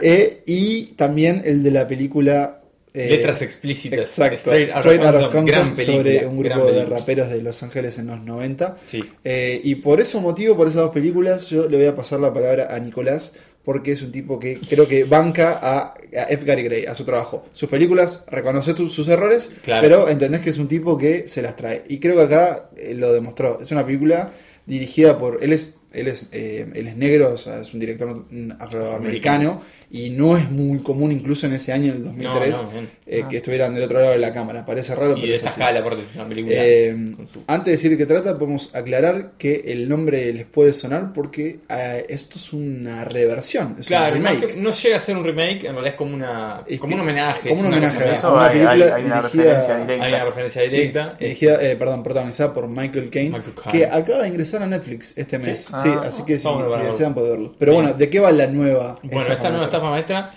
Eh, 0.00 0.42
y 0.46 0.84
también 0.94 1.42
el 1.44 1.62
de 1.62 1.70
la 1.72 1.86
película 1.86 2.60
eh, 2.92 3.08
Letras 3.08 3.40
explícitas. 3.42 4.00
Exacto, 4.00 4.34
Straight 4.52 4.68
Straight, 4.70 5.00
Compton, 5.30 5.44
película, 5.44 5.84
sobre 5.84 6.26
un 6.26 6.38
grupo 6.42 6.72
de 6.72 6.86
raperos 6.86 7.30
de 7.30 7.40
Los 7.40 7.62
Ángeles 7.62 7.98
en 7.98 8.08
los 8.08 8.20
90. 8.22 8.78
Sí. 8.84 9.04
Eh, 9.22 9.60
y 9.62 9.76
por 9.76 10.00
ese 10.00 10.18
motivo, 10.18 10.56
por 10.56 10.66
esas 10.66 10.82
dos 10.82 10.90
películas, 10.90 11.48
yo 11.50 11.68
le 11.68 11.76
voy 11.76 11.86
a 11.86 11.94
pasar 11.94 12.18
la 12.18 12.34
palabra 12.34 12.66
a 12.74 12.78
Nicolás 12.80 13.36
porque 13.64 13.92
es 13.92 14.02
un 14.02 14.10
tipo 14.10 14.38
que 14.38 14.58
creo 14.68 14.88
que 14.88 15.04
banca 15.04 15.58
a, 15.62 15.94
a 16.18 16.22
F. 16.30 16.44
Gary 16.44 16.62
Gray, 16.62 16.86
a 16.86 16.94
su 16.94 17.04
trabajo. 17.04 17.46
Sus 17.52 17.68
películas, 17.68 18.24
reconoce 18.30 18.72
tu- 18.74 18.88
sus 18.88 19.06
errores, 19.08 19.50
Claro. 19.62 19.82
pero 19.82 20.08
entendés 20.08 20.40
que 20.40 20.50
es 20.50 20.58
un 20.58 20.66
tipo 20.68 20.96
que 20.96 21.28
se 21.28 21.42
las 21.42 21.56
trae. 21.56 21.84
Y 21.88 21.98
creo 21.98 22.16
que 22.16 22.22
acá 22.22 22.70
eh, 22.76 22.94
lo 22.94 23.12
demostró. 23.12 23.58
Es 23.60 23.70
una 23.70 23.84
película 23.84 24.30
dirigida 24.66 25.18
por. 25.18 25.42
Él 25.44 25.52
es, 25.52 25.76
él 25.92 26.08
es, 26.08 26.26
eh, 26.32 26.66
él 26.74 26.86
es 26.86 26.96
negro, 26.96 27.32
o 27.34 27.36
sea, 27.36 27.60
es 27.60 27.72
un 27.74 27.80
director 27.80 28.24
afroamericano. 28.58 29.60
Y 29.92 30.10
no 30.10 30.36
es 30.36 30.48
muy 30.48 30.78
común, 30.78 31.10
incluso 31.10 31.46
en 31.46 31.54
ese 31.54 31.72
año, 31.72 31.86
en 31.90 31.96
el 31.98 32.04
2003, 32.04 32.50
No, 32.62 32.62
no, 32.72 32.80
no. 32.82 32.88
eh, 33.08 33.24
que 33.28 33.38
estuvieran 33.38 33.74
del 33.74 33.82
otro 33.82 33.98
lado 33.98 34.12
de 34.12 34.18
la 34.18 34.32
cámara. 34.32 34.64
Parece 34.64 34.94
raro, 34.94 35.12
Y 35.12 35.14
pero 35.16 35.26
de 35.26 35.30
es 35.30 35.36
esta 35.40 35.48
así. 35.48 35.60
escala, 35.60 35.80
aparte, 35.80 36.02
una 36.14 36.28
película. 36.28 36.54
Eh, 36.56 37.14
su- 37.32 37.42
antes 37.48 37.64
de 37.66 37.70
decir 37.72 37.90
de 37.90 37.96
qué 37.96 38.06
trata, 38.06 38.38
podemos 38.38 38.72
aclarar 38.72 39.32
que 39.36 39.64
el 39.66 39.88
nombre 39.88 40.32
les 40.32 40.44
puede 40.46 40.74
sonar 40.74 41.12
porque 41.12 41.58
eh, 41.68 42.06
esto 42.08 42.36
es 42.38 42.52
una 42.52 43.04
reversión. 43.04 43.74
Es 43.80 43.88
Claro, 43.88 44.16
un 44.16 44.24
remake. 44.24 44.56
no 44.58 44.70
llega 44.70 44.96
a 44.96 45.00
ser 45.00 45.16
un 45.16 45.24
remake, 45.24 45.64
en 45.64 45.72
realidad 45.72 45.86
es 45.88 45.94
como 45.94 46.14
una 46.14 46.62
Es 46.68 46.78
como 46.80 46.94
un 46.94 47.00
homenaje. 47.00 47.48
como 47.48 47.60
un 47.62 47.66
una 47.66 47.76
homenaje 47.78 47.96
cosa- 47.98 48.10
a- 48.10 48.14
Eso 48.14 48.32
una 48.32 48.46
hay, 48.46 48.58
hay- 48.60 48.66
película 48.68 48.94
hay 48.96 49.04
una 49.04 49.22
dirigida- 49.22 49.22
referencia 49.22 49.74
directa. 49.80 50.04
Hay 50.04 50.12
una 50.14 50.24
referencia 50.24 50.62
directa. 50.62 51.16
dirigida, 51.18 51.58
perdón, 51.78 52.02
protagonizada 52.04 52.54
por 52.54 52.68
Michael 52.68 53.10
Caine, 53.10 53.30
Michael 53.38 53.54
que 53.72 53.86
acaba 53.86 54.22
de 54.22 54.28
ingresar 54.28 54.62
a 54.62 54.66
Netflix 54.68 55.18
este 55.18 55.36
mes. 55.40 55.58
Sí. 55.64 55.72
Sí, 55.82 55.88
Ah, 55.92 56.02
así 56.06 56.22
que 56.24 56.38
si, 56.38 56.46
desean 56.86 57.12
poder 57.12 57.32
verlo. 57.32 57.54
Pero 57.58 57.72
Bien. 57.72 57.82
bueno, 57.84 57.98
¿de 57.98 58.08
qué 58.08 58.20
va 58.20 58.30
la 58.30 58.46
nueva? 58.46 58.98
Bueno, 59.02 59.32
esta 59.32 59.48
nueva 59.50 59.58
maestra? 59.66 59.79
Estafa 59.80 59.90
maestra 59.90 60.30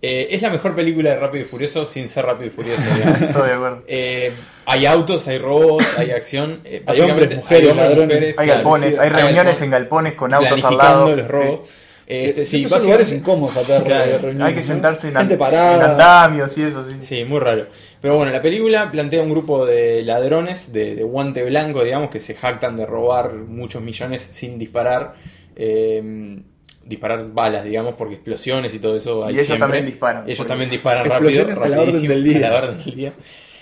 eh, 0.00 0.28
es 0.30 0.42
la 0.42 0.50
mejor 0.50 0.76
película 0.76 1.10
de 1.10 1.16
Rápido 1.16 1.42
y 1.44 1.46
Furioso 1.48 1.84
sin 1.84 2.08
ser 2.08 2.24
Rápido 2.24 2.46
y 2.46 2.50
Furioso. 2.50 2.80
digamos. 2.94 3.20
Estoy 3.22 3.48
de 3.48 3.54
acuerdo. 3.54 3.82
Eh, 3.88 4.32
hay 4.66 4.86
autos, 4.86 5.26
hay 5.26 5.38
robots, 5.38 5.86
hay 5.98 6.10
acción. 6.12 6.60
eh, 6.64 6.76
Hay 6.76 6.80
básicamente, 6.84 7.22
hombres, 7.22 7.36
mujeres, 7.38 7.76
ladrones. 7.76 8.22
Hay 8.22 8.32
claro, 8.34 8.52
galpones, 8.52 8.94
sí, 8.94 9.00
hay 9.00 9.08
reuniones 9.10 9.62
en 9.62 9.70
galpones 9.70 10.12
con 10.14 10.32
autos 10.34 10.62
al 10.64 10.76
lado. 10.76 11.16
los 11.16 11.26
robos. 11.28 11.68
Eh, 12.10 12.28
este, 12.28 12.44
sí, 12.46 12.62
son 12.62 12.70
básicamente- 12.70 12.86
lugares 12.86 13.12
incómodos 13.12 13.54
para 13.54 13.66
tener 13.84 13.84
Claro, 14.06 14.18
reuniones, 14.22 14.46
Hay 14.46 14.54
que 14.54 14.60
¿no? 14.60 14.66
sentarse 14.66 15.08
en, 15.08 15.14
Gente 15.16 15.34
and- 15.34 15.38
parada. 15.40 15.74
en 15.74 15.90
andamios 15.90 16.56
y 16.58 16.62
eso, 16.62 16.84
sí. 16.88 16.96
Sí, 17.02 17.24
muy 17.24 17.40
raro. 17.40 17.66
Pero 18.00 18.16
bueno, 18.16 18.30
la 18.32 18.40
película 18.40 18.90
plantea 18.92 19.20
un 19.20 19.30
grupo 19.30 19.66
de 19.66 20.02
ladrones 20.02 20.72
de, 20.72 20.94
de 20.94 21.02
guante 21.02 21.42
blanco, 21.42 21.82
digamos, 21.82 22.08
que 22.10 22.20
se 22.20 22.34
jactan 22.36 22.76
de 22.76 22.86
robar 22.86 23.34
muchos 23.34 23.82
millones 23.82 24.26
sin 24.32 24.58
disparar. 24.60 25.14
eh, 25.56 26.38
disparar 26.88 27.30
balas, 27.32 27.64
digamos, 27.64 27.94
porque 27.94 28.14
explosiones 28.14 28.74
y 28.74 28.78
todo 28.78 28.96
eso. 28.96 29.24
hay 29.24 29.34
ellos 29.34 29.46
siempre. 29.46 29.64
también 29.66 29.86
disparan, 29.86 30.28
Ellos 30.28 30.46
también 30.46 30.70
disparan 30.70 31.04
rápido. 31.04 31.28
Explosiones 31.30 31.56
a 31.56 31.60
la 31.68 31.76
orden 31.82 31.86
rapidísimo, 31.94 32.14
del 32.14 32.24
día. 32.24 32.46
a 32.46 32.50
la 32.50 32.58
orden 32.58 32.84
del 32.84 32.94
día. 32.96 33.12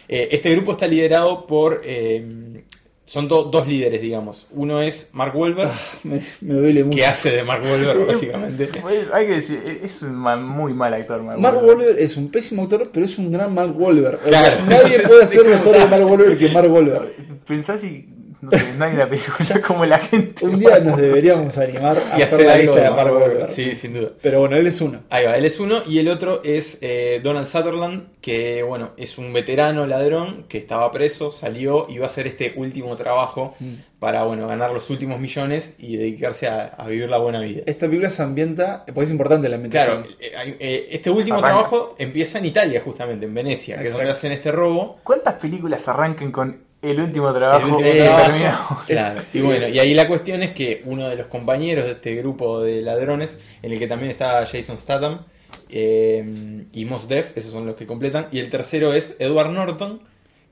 Eh, 0.08 0.28
este 0.32 0.50
grupo 0.52 0.72
está 0.72 0.86
liderado 0.86 1.46
por. 1.46 1.82
eh, 1.84 2.62
son 3.08 3.28
do- 3.28 3.44
dos 3.44 3.68
líderes, 3.68 4.00
digamos. 4.00 4.48
Uno 4.50 4.82
es 4.82 5.10
Mark 5.12 5.36
Wahlberg, 5.36 5.70
Me, 6.02 6.20
me 6.40 6.54
duele 6.54 6.82
mucho. 6.82 6.96
que 6.96 7.06
hace 7.06 7.30
de 7.30 7.44
Mark 7.44 7.62
Wahlberg, 7.62 8.04
básicamente. 8.08 8.66
Pues, 8.80 9.06
Hay 9.12 9.26
que 9.26 9.32
decir, 9.34 9.60
es 9.64 10.02
un 10.02 10.16
muy 10.44 10.74
mal 10.74 10.92
actor. 10.92 11.22
Mark 11.22 11.38
Mark 11.38 11.56
Wahlberg. 11.58 11.78
Wahlberg 11.78 11.98
es 12.00 12.16
un 12.16 12.28
pésimo 12.32 12.64
actor, 12.64 12.90
pero 12.92 13.06
es 13.06 13.16
un 13.18 13.30
gran 13.30 13.54
Mark 13.54 13.80
Wahlberg. 13.80 14.16
O 14.24 14.28
Claro. 14.28 14.48
sea, 14.48 14.64
nadie 14.64 14.98
puede 15.00 15.22
hacer 15.22 15.44
mejor 15.44 15.78
de 15.78 15.86
Mark 15.86 16.04
Wahlberg 16.04 16.38
que 16.38 16.48
Mark 16.48 16.68
Wahlberg. 16.72 17.14
Pensás 17.46 17.84
y 17.84 18.08
no, 18.40 18.51
sé, 18.51 18.75
no 18.77 18.85
hay 18.85 18.94
una 18.94 19.09
película 19.09 19.61
como 19.66 19.87
la 19.87 19.99
gente. 19.99 20.44
Un 20.44 20.59
día 20.59 20.79
nos 20.81 20.96
deberíamos 20.96 21.57
animar 21.59 21.96
a 21.96 22.18
Y 22.18 22.22
hacer 22.22 22.40
hacer 22.40 22.46
la 22.46 22.53
algo 22.55 22.64
lista 22.64 22.81
de 22.81 22.90
de 22.90 22.90
Mark 22.90 23.14
Wahlberg. 23.14 23.51
Sí, 23.53 23.75
sin 23.75 23.94
duda. 23.94 24.09
Pero 24.20 24.40
bueno, 24.40 24.57
él 24.57 24.66
es 24.66 24.81
uno. 24.81 25.01
Ahí 25.11 25.25
va, 25.25 25.37
él 25.37 25.44
es 25.44 25.59
uno 25.61 25.83
y 25.87 25.99
el 25.99 26.09
otro 26.09 26.42
es 26.44 26.79
eh, 26.81 27.20
Donald 27.22 27.46
Sutherland, 27.46 28.09
que 28.20 28.62
bueno, 28.62 28.90
es 28.96 29.18
un 29.18 29.33
veterano 29.33 29.87
ladrón 29.87 30.44
que 30.49 30.59
estaba 30.59 30.90
preso, 30.90 31.31
salió 31.31 31.87
y 31.88 31.99
va 31.99 32.07
a 32.07 32.09
hacer 32.09 32.27
este 32.27 32.55
último 32.57 32.96
trabajo 32.96 33.55
para 33.99 34.25
bueno, 34.25 34.46
ganar 34.46 34.72
los 34.72 34.90
últimos 34.90 35.18
millones 35.18 35.72
y 35.79 35.96
dedicarse 35.96 36.46
a, 36.49 36.75
a 36.77 36.87
vivir 36.87 37.09
la 37.09 37.18
buena 37.18 37.40
vida. 37.40 37.62
Esta 37.66 37.87
película 37.87 38.11
se 38.11 38.22
ambienta, 38.22 38.85
porque 38.87 39.05
es 39.05 39.11
importante 39.11 39.49
la 39.49 39.57
ambientación. 39.57 40.03
Claro, 40.03 40.16
eh, 40.20 40.57
eh, 40.61 40.88
este 40.90 41.11
último 41.11 41.38
Arranca. 41.38 41.55
trabajo 41.55 41.94
empieza 41.99 42.38
en 42.38 42.46
Italia, 42.46 42.83
justamente, 42.85 43.25
en 43.27 43.35
Venecia, 43.35 43.79
que 43.79 43.88
es 43.88 43.94
donde 43.94 44.11
hacen 44.11 44.33
este 44.33 44.53
robo. 44.53 45.01
¿Cuántas 45.03 45.35
películas 45.35 45.88
arranquen 45.88 46.31
con 46.31 46.66
el 46.90 47.01
último 47.01 47.33
trabajo 47.33 47.66
El 47.66 47.72
último 47.72 47.90
que 47.92 47.99
trabajo. 47.99 48.27
terminamos? 48.27 48.83
Claro, 48.87 49.20
Sí. 49.20 49.38
Y 49.38 49.42
bueno, 49.42 49.68
y 49.68 49.79
ahí 49.79 49.94
la 49.94 50.09
cuestión 50.09 50.42
es 50.42 50.51
que 50.53 50.83
uno 50.85 51.09
de 51.09 51.16
los 51.16 51.27
compañeros 51.27 51.85
de 51.85 51.92
este 51.92 52.14
grupo 52.16 52.61
de 52.62 52.83
ladrones, 52.83 53.38
en 53.62 53.72
el 53.72 53.79
que 53.79 53.87
también 53.87 54.11
está 54.11 54.44
Jason 54.46 54.79
Statham 54.79 55.20
eh, 55.68 56.64
y 56.72 56.85
Mos 56.85 57.09
Def, 57.09 57.37
esos 57.37 57.53
son 57.53 57.66
los 57.66 57.77
que 57.77 57.87
completan, 57.87 58.29
y 58.31 58.38
el 58.38 58.51
tercero 58.51 58.92
es 58.94 59.16
Edward 59.18 59.51
Norton, 59.51 60.01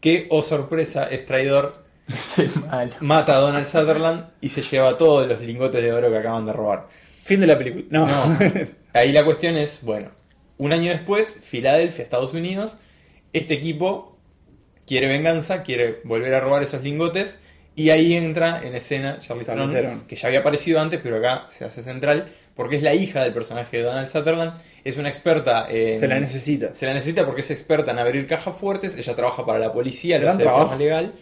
que, 0.01 0.27
oh 0.31 0.43
sorpresa, 0.43 1.05
es 1.11 1.25
traidor, 1.27 1.73
Es 2.09 2.39
el 2.39 2.51
malo. 2.69 2.93
mata 3.01 3.37
a 3.37 3.41
Donald 3.41 3.65
Sutherland 3.67 4.27
y 4.43 4.51
se 4.51 4.63
lleva 4.63 4.99
todos 4.99 5.27
los 5.27 5.41
lingotes 5.41 5.83
de 5.83 5.93
oro 5.93 6.11
que 6.11 6.19
acaban 6.19 6.45
de 6.45 6.53
robar. 6.53 6.89
Fin 7.23 7.41
de 7.41 7.47
la 7.47 7.57
película. 7.57 7.85
No. 7.89 8.07
No, 8.07 8.39
ahí 8.93 9.13
la 9.13 9.25
cuestión 9.25 9.57
es, 9.57 9.81
bueno, 9.83 10.11
un 10.59 10.73
año 10.73 10.91
después, 10.91 11.41
Filadelfia, 11.43 12.05
Estados 12.05 12.35
Unidos, 12.35 12.77
este 13.33 13.55
equipo 13.55 14.14
quiere 14.87 15.09
venganza, 15.09 15.63
quiere 15.63 16.01
volver 16.05 16.35
a 16.35 16.41
robar 16.41 16.63
esos 16.63 16.83
lingotes 16.83 17.39
y 17.77 17.91
ahí 17.91 18.15
entra 18.15 18.63
en 18.65 18.75
escena 18.75 19.19
Charlize 19.21 19.47
Charlize 19.47 19.73
Theron, 19.73 20.07
que 20.07 20.17
ya 20.17 20.29
había 20.29 20.41
aparecido 20.41 20.81
antes, 20.81 21.01
pero 21.03 21.17
acá 21.19 21.47
se 21.49 21.65
hace 21.65 21.83
central 21.83 22.33
porque 22.55 22.77
es 22.77 22.83
la 22.83 22.95
hija 22.95 23.23
del 23.25 23.33
personaje 23.33 23.79
de 23.79 23.83
Donald 23.83 24.09
Sutherland, 24.09 24.53
es 24.85 24.97
una 24.97 25.09
experta 25.09 25.67
en... 25.69 25.99
Se 25.99 26.07
la 26.07 26.21
necesita. 26.21 26.73
Se 26.75 26.87
la 26.87 26.95
necesita 26.95 27.27
porque 27.27 27.41
es 27.41 27.51
experta 27.51 27.91
en 27.91 27.99
abrir 27.99 28.27
cajas 28.29 28.55
fuertes, 28.55 28.97
ella 28.97 29.17
trabaja 29.17 29.45
para 29.45 29.59
la 29.59 29.73
policía, 29.73 30.19
lo 30.19 30.31
hace 30.31 30.45
de 30.45 30.49
forma 30.49 30.77
legal, 30.77 31.13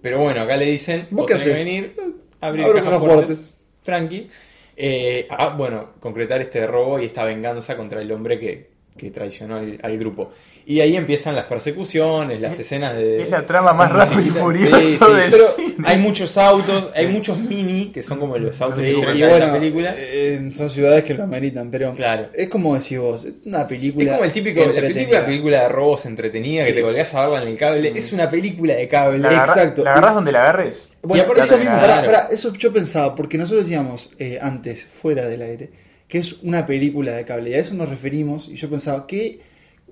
pero 0.00 0.18
bueno, 0.18 0.40
acá 0.40 0.56
le 0.56 0.66
dicen, 0.66 1.06
¿Vos 1.10 1.26
tenés 1.26 1.44
que 1.44 1.52
venir, 1.52 1.96
a 2.40 2.46
abrir 2.46 2.64
Abro 2.64 2.78
cajas 2.78 2.90
cajas 2.92 3.06
fuertes, 3.06 3.26
fuertes. 3.26 3.58
tranqui, 3.82 4.30
eh, 4.76 5.26
a, 5.28 5.50
bueno, 5.50 5.90
concretar 6.00 6.40
este 6.40 6.66
robo 6.66 6.98
y 6.98 7.04
esta 7.04 7.24
venganza 7.24 7.76
contra 7.76 8.00
el 8.00 8.10
hombre 8.10 8.38
que, 8.38 8.70
que 9.00 9.10
traicionó 9.10 9.56
al, 9.56 9.78
al 9.82 9.98
grupo. 9.98 10.30
Y 10.66 10.80
ahí 10.80 10.94
empiezan 10.94 11.34
las 11.34 11.46
persecuciones, 11.46 12.40
las 12.40 12.56
escenas 12.58 12.94
de... 12.94 13.16
Es 13.22 13.30
la 13.30 13.44
trama 13.46 13.72
más 13.72 13.90
rápida 13.90 14.20
y 14.20 14.30
furiosa 14.30 14.80
Sí, 14.80 14.98
sí, 14.98 15.12
del 15.14 15.30
pero 15.30 15.44
cine. 15.56 15.74
Hay 15.84 15.98
muchos 15.98 16.36
autos, 16.36 16.94
hay 16.96 17.08
muchos 17.08 17.38
mini, 17.38 17.86
que 17.86 18.02
son 18.02 18.20
como 18.20 18.36
los 18.36 18.60
autos 18.60 18.78
Sí, 18.78 18.84
que 18.84 18.90
y 18.90 19.20
de 19.20 19.26
la 19.26 19.28
bueno, 19.38 19.52
película. 19.54 19.94
eh, 19.96 20.50
son 20.54 20.68
ciudades 20.68 21.02
que 21.02 21.14
lo 21.14 21.24
ameritan, 21.24 21.70
pero 21.70 21.94
Claro. 21.94 22.28
es 22.34 22.48
como 22.48 22.74
decís 22.74 22.98
vos, 22.98 23.26
una 23.46 23.66
película. 23.66 24.04
Es 24.04 24.12
como 24.12 24.24
el 24.24 24.32
típico, 24.32 24.60
la 24.64 24.86
típica 24.86 25.24
película 25.24 25.62
de 25.62 25.68
robos 25.70 26.04
entretenida 26.06 26.62
que 26.64 26.70
Sí. 26.70 26.76
te 26.76 26.82
colgás 26.82 27.14
a 27.14 27.20
verla 27.26 27.42
en 27.42 27.48
el 27.48 27.56
cable. 27.58 27.92
Sí. 27.92 27.98
Es 27.98 28.12
una 28.12 28.30
película 28.30 28.74
de 28.74 28.86
cable. 28.86 29.18
La, 29.18 29.28
agarra- 29.30 29.44
Exacto. 29.54 29.82
la 29.82 29.90
agarrás 29.92 30.10
Es- 30.10 30.14
donde 30.16 30.32
la 30.32 30.42
agarres. 30.42 30.88
Bueno, 31.02 31.22
Y 31.22 31.24
aparte 31.24 31.40
eso 31.42 31.54
eso, 31.54 31.64
mismo, 31.64 31.80
pará, 31.80 32.04
pará, 32.04 32.28
eso 32.30 32.52
yo 32.54 32.72
pensaba, 32.72 33.14
porque 33.16 33.38
nosotros 33.38 33.64
decíamos 33.64 34.12
eh, 34.18 34.38
antes, 34.40 34.84
fuera 34.84 35.26
del 35.26 35.40
aire, 35.42 35.70
que 36.10 36.18
es 36.18 36.42
una 36.42 36.66
película 36.66 37.12
de 37.12 37.24
cable, 37.24 37.50
y 37.50 37.54
a 37.54 37.58
eso 37.58 37.74
nos 37.74 37.88
referimos, 37.88 38.48
y 38.48 38.56
yo 38.56 38.68
pensaba 38.68 39.06
que, 39.06 39.38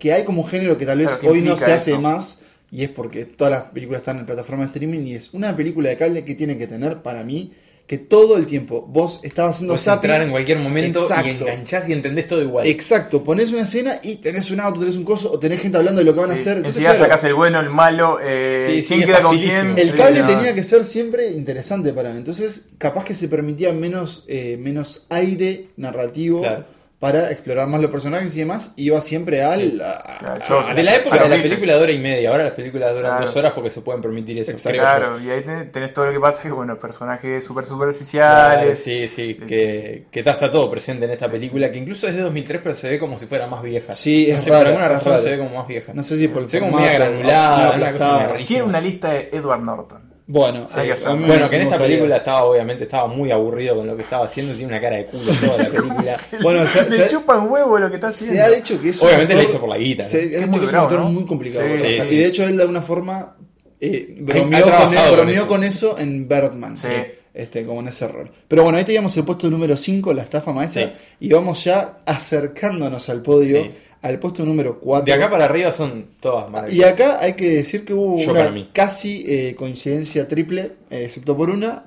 que 0.00 0.12
hay 0.12 0.24
como 0.24 0.42
género 0.42 0.76
que 0.76 0.84
tal 0.84 0.98
vez 0.98 1.14
Claro, 1.16 1.32
hoy 1.32 1.42
no 1.42 1.56
se 1.56 1.72
hace 1.72 1.96
más, 1.96 2.42
y 2.72 2.82
es 2.82 2.90
porque 2.90 3.24
todas 3.24 3.52
las 3.52 3.62
películas 3.70 4.00
están 4.00 4.18
en 4.18 4.26
plataforma 4.26 4.64
de 4.64 4.66
streaming, 4.66 5.06
y 5.06 5.14
es 5.14 5.32
una 5.32 5.54
película 5.54 5.88
de 5.88 5.96
cable 5.96 6.24
que 6.24 6.34
tiene 6.34 6.58
que 6.58 6.66
tener, 6.66 7.02
para 7.02 7.22
mí, 7.22 7.52
que 7.88 7.96
todo 7.96 8.36
el 8.36 8.44
tiempo 8.44 8.84
vos 8.86 9.18
estabas 9.22 9.56
haciendo 9.56 9.72
Puedes 9.72 9.84
zapping, 9.84 10.10
entrar 10.10 10.22
en 10.26 10.30
cualquier 10.30 10.58
momento 10.58 10.98
y 10.98 11.02
Exacto. 11.02 11.48
enganchás 11.48 11.88
y 11.88 11.94
entendés 11.94 12.26
todo 12.26 12.42
igual. 12.42 12.66
Exacto, 12.66 13.24
pones 13.24 13.50
una 13.50 13.62
escena 13.62 13.98
y 14.02 14.16
tenés 14.16 14.50
un 14.50 14.60
auto, 14.60 14.80
tenés 14.80 14.94
un 14.94 15.04
coso, 15.04 15.32
o 15.32 15.38
tenés 15.38 15.62
gente 15.62 15.78
hablando 15.78 16.00
de 16.00 16.04
lo 16.04 16.12
que 16.12 16.20
van 16.20 16.30
a 16.30 16.34
Sí, 16.34 16.42
hacer. 16.42 16.58
Entonces, 16.58 16.76
Enseguida 16.82 16.90
claro, 16.98 17.04
sacás 17.06 17.24
el 17.24 17.32
bueno, 17.34 17.60
el 17.60 17.70
malo, 17.70 18.18
eh, 18.22 18.66
Sí, 18.68 18.82
sí, 18.82 18.88
quién 18.88 19.06
queda 19.06 19.22
con 19.22 19.38
quién. 19.38 19.78
El 19.78 19.94
cable 19.94 20.20
Sí, 20.20 20.26
tenía 20.26 20.54
que 20.54 20.62
ser 20.62 20.84
siempre 20.84 21.30
interesante 21.30 21.94
para 21.94 22.10
mí. 22.10 22.18
Entonces, 22.18 22.66
capaz 22.76 23.04
que 23.04 23.14
se 23.14 23.26
permitía 23.26 23.72
menos, 23.72 24.26
eh, 24.28 24.58
menos 24.60 25.06
aire 25.08 25.68
narrativo 25.78 26.40
Claro. 26.42 26.64
Para 26.98 27.30
explorar 27.30 27.68
más 27.68 27.80
los 27.80 27.90
personajes 27.92 28.34
y 28.34 28.40
demás. 28.40 28.72
Iba 28.76 29.00
siempre 29.00 29.44
al. 29.44 29.60
Sí. 29.60 29.80
a- 29.80 29.90
a- 30.14 30.18
Claro, 30.18 30.34
a- 30.34 30.38
choque. 30.40 30.70
a 30.70 30.74
de 30.74 30.82
la 30.82 30.96
época 30.96 31.22
de 31.22 31.28
la 31.36 31.42
película 31.42 31.74
de 31.74 31.80
hora 31.80 31.92
y 31.92 31.98
media. 32.00 32.30
Ahora 32.30 32.42
las 32.44 32.52
películas 32.54 32.92
duran 32.92 33.12
Claro. 33.12 33.26
dos 33.26 33.36
horas 33.36 33.52
porque 33.52 33.70
se 33.70 33.80
pueden 33.82 34.02
permitir 34.02 34.36
eso. 34.40 34.50
Exacto. 34.50 34.78
creo 34.78 34.82
yo. 34.82 34.98
Claro, 34.98 35.20
y 35.20 35.30
ahí 35.30 35.42
tenés, 35.42 35.70
tenés 35.70 35.92
todo 35.92 36.06
lo 36.06 36.12
que 36.12 36.18
pasa 36.18 36.42
que, 36.42 36.50
bueno, 36.50 36.76
personajes 36.78 37.44
súper 37.44 37.64
Claro, 37.64 37.76
superficiales. 37.78 38.82
sí, 38.82 39.06
sí, 39.06 39.34
que, 39.34 40.06
que 40.10 40.18
está, 40.18 40.32
está 40.32 40.50
todo 40.50 40.68
presente 40.70 41.04
en 41.04 41.12
esta 41.12 41.30
película, 41.30 41.70
que 41.70 41.78
incluso 41.78 42.08
es 42.08 42.16
de 42.16 42.22
2003, 42.22 42.60
pero 42.62 42.74
se 42.74 42.88
ve 42.90 42.98
como 42.98 43.16
si 43.18 43.26
fuera 43.26 43.46
más 43.46 43.62
vieja. 43.62 43.92
Sí, 43.92 44.26
No 44.30 44.38
es 44.38 44.42
sé, 44.44 44.50
raro, 44.50 44.62
por 44.64 44.68
alguna 44.72 44.88
razón 44.88 45.12
raro. 45.12 45.22
se 45.22 45.30
ve 45.30 45.38
como 45.38 45.50
más 45.56 45.68
vieja. 45.68 45.92
No 45.94 46.02
sé 46.02 46.16
si 46.16 46.26
por 46.26 46.42
el 46.42 46.50
Se 46.50 46.58
ve 46.58 46.66
como 46.66 46.78
media 46.78 46.94
granulada, 46.94 47.76
una. 47.76 48.44
Quiero 48.44 48.64
una 48.66 48.80
lista 48.80 49.10
de 49.12 49.30
Edward 49.32 49.60
Norton. 49.62 50.07
Bueno, 50.30 50.68
Hay 50.74 50.88
que 50.88 50.92
eh, 50.92 51.14
mí 51.16 51.24
Bueno, 51.26 51.48
que 51.48 51.56
en 51.56 51.62
esta 51.62 51.78
película 51.78 52.18
estaba, 52.18 52.44
obviamente, 52.44 52.84
estaba 52.84 53.08
muy 53.08 53.30
aburrido 53.30 53.76
con 53.76 53.86
lo 53.86 53.96
que 53.96 54.02
estaba 54.02 54.26
haciendo, 54.26 54.52
tiene 54.52 54.66
una 54.68 54.78
cara 54.80 54.96
de 54.98 55.06
culo 55.06 55.22
toda 55.40 55.56
la 55.64 55.70
película. 55.70 56.16
Bueno, 56.42 56.66
se, 56.66 56.90
Le 56.90 56.96
se- 56.98 57.08
chupa 57.08 57.38
un 57.38 57.50
huevo 57.50 57.78
lo 57.78 57.88
que 57.88 57.94
está 57.94 58.08
haciendo. 58.08 58.36
se 58.36 58.42
ha 58.42 58.50
dicho 58.50 58.78
que 58.80 58.90
es 58.90 59.00
un 59.00 59.08
Obviamente 59.08 59.32
actor- 59.34 59.48
hizo 59.48 59.58
por 59.60 59.68
la 59.70 59.78
guita, 59.78 60.02
¿no? 60.02 60.08
Se 60.10 60.16
ha 60.18 60.20
Es 60.20 60.30
dicho 60.30 60.46
muy 60.48 60.50
que 60.50 60.56
es 60.56 60.62
un 60.64 60.70
bravo, 60.72 60.86
actor 60.86 61.00
¿no? 61.00 61.08
muy 61.10 61.24
complicado. 61.26 61.66
Sí. 61.78 62.14
Y 62.14 62.16
de 62.18 62.26
hecho, 62.26 62.44
él 62.44 62.56
de 62.58 62.62
alguna 62.62 62.82
forma 62.82 63.36
eh, 63.80 64.16
Ha 64.18 64.22
bromeó, 64.22 64.60
con, 64.60 64.68
trabajado 64.70 65.12
él- 65.14 65.18
con 65.18 65.28
eso. 65.30 65.46
con 65.48 65.64
eso 65.64 65.98
en 65.98 66.28
Birdman. 66.28 66.76
Sí. 66.76 66.88
Este, 67.32 67.64
como 67.64 67.80
en 67.80 67.88
ese 67.88 68.06
rol. 68.08 68.30
Pero 68.48 68.64
bueno, 68.64 68.76
ahí 68.78 68.84
teníamos 68.84 69.16
el 69.16 69.24
puesto 69.24 69.48
número 69.48 69.76
5, 69.76 70.12
la 70.12 70.22
estafa 70.24 70.52
maestra. 70.52 70.88
Sí. 70.88 70.92
Y 71.20 71.32
vamos 71.32 71.62
ya 71.64 71.98
acercándonos 72.04 73.08
al 73.08 73.22
podio, 73.22 73.62
Sí. 73.62 73.70
Al 74.02 74.18
puesto 74.18 74.44
número 74.44 74.78
4. 74.80 75.04
De 75.06 75.12
acá 75.12 75.30
para 75.30 75.46
arriba 75.46 75.72
son 75.72 76.06
todas 76.20 76.48
Y 76.48 76.52
maravillosas. 76.52 76.92
acá 76.92 77.18
hay 77.20 77.34
que 77.34 77.50
decir 77.50 77.84
que 77.84 77.94
hubo 77.94 78.18
Yo 78.18 78.32
una 78.32 78.68
casi 78.72 79.24
eh, 79.26 79.54
coincidencia 79.56 80.28
triple, 80.28 80.72
eh, 80.90 81.04
excepto 81.04 81.36
por 81.36 81.50
una. 81.50 81.84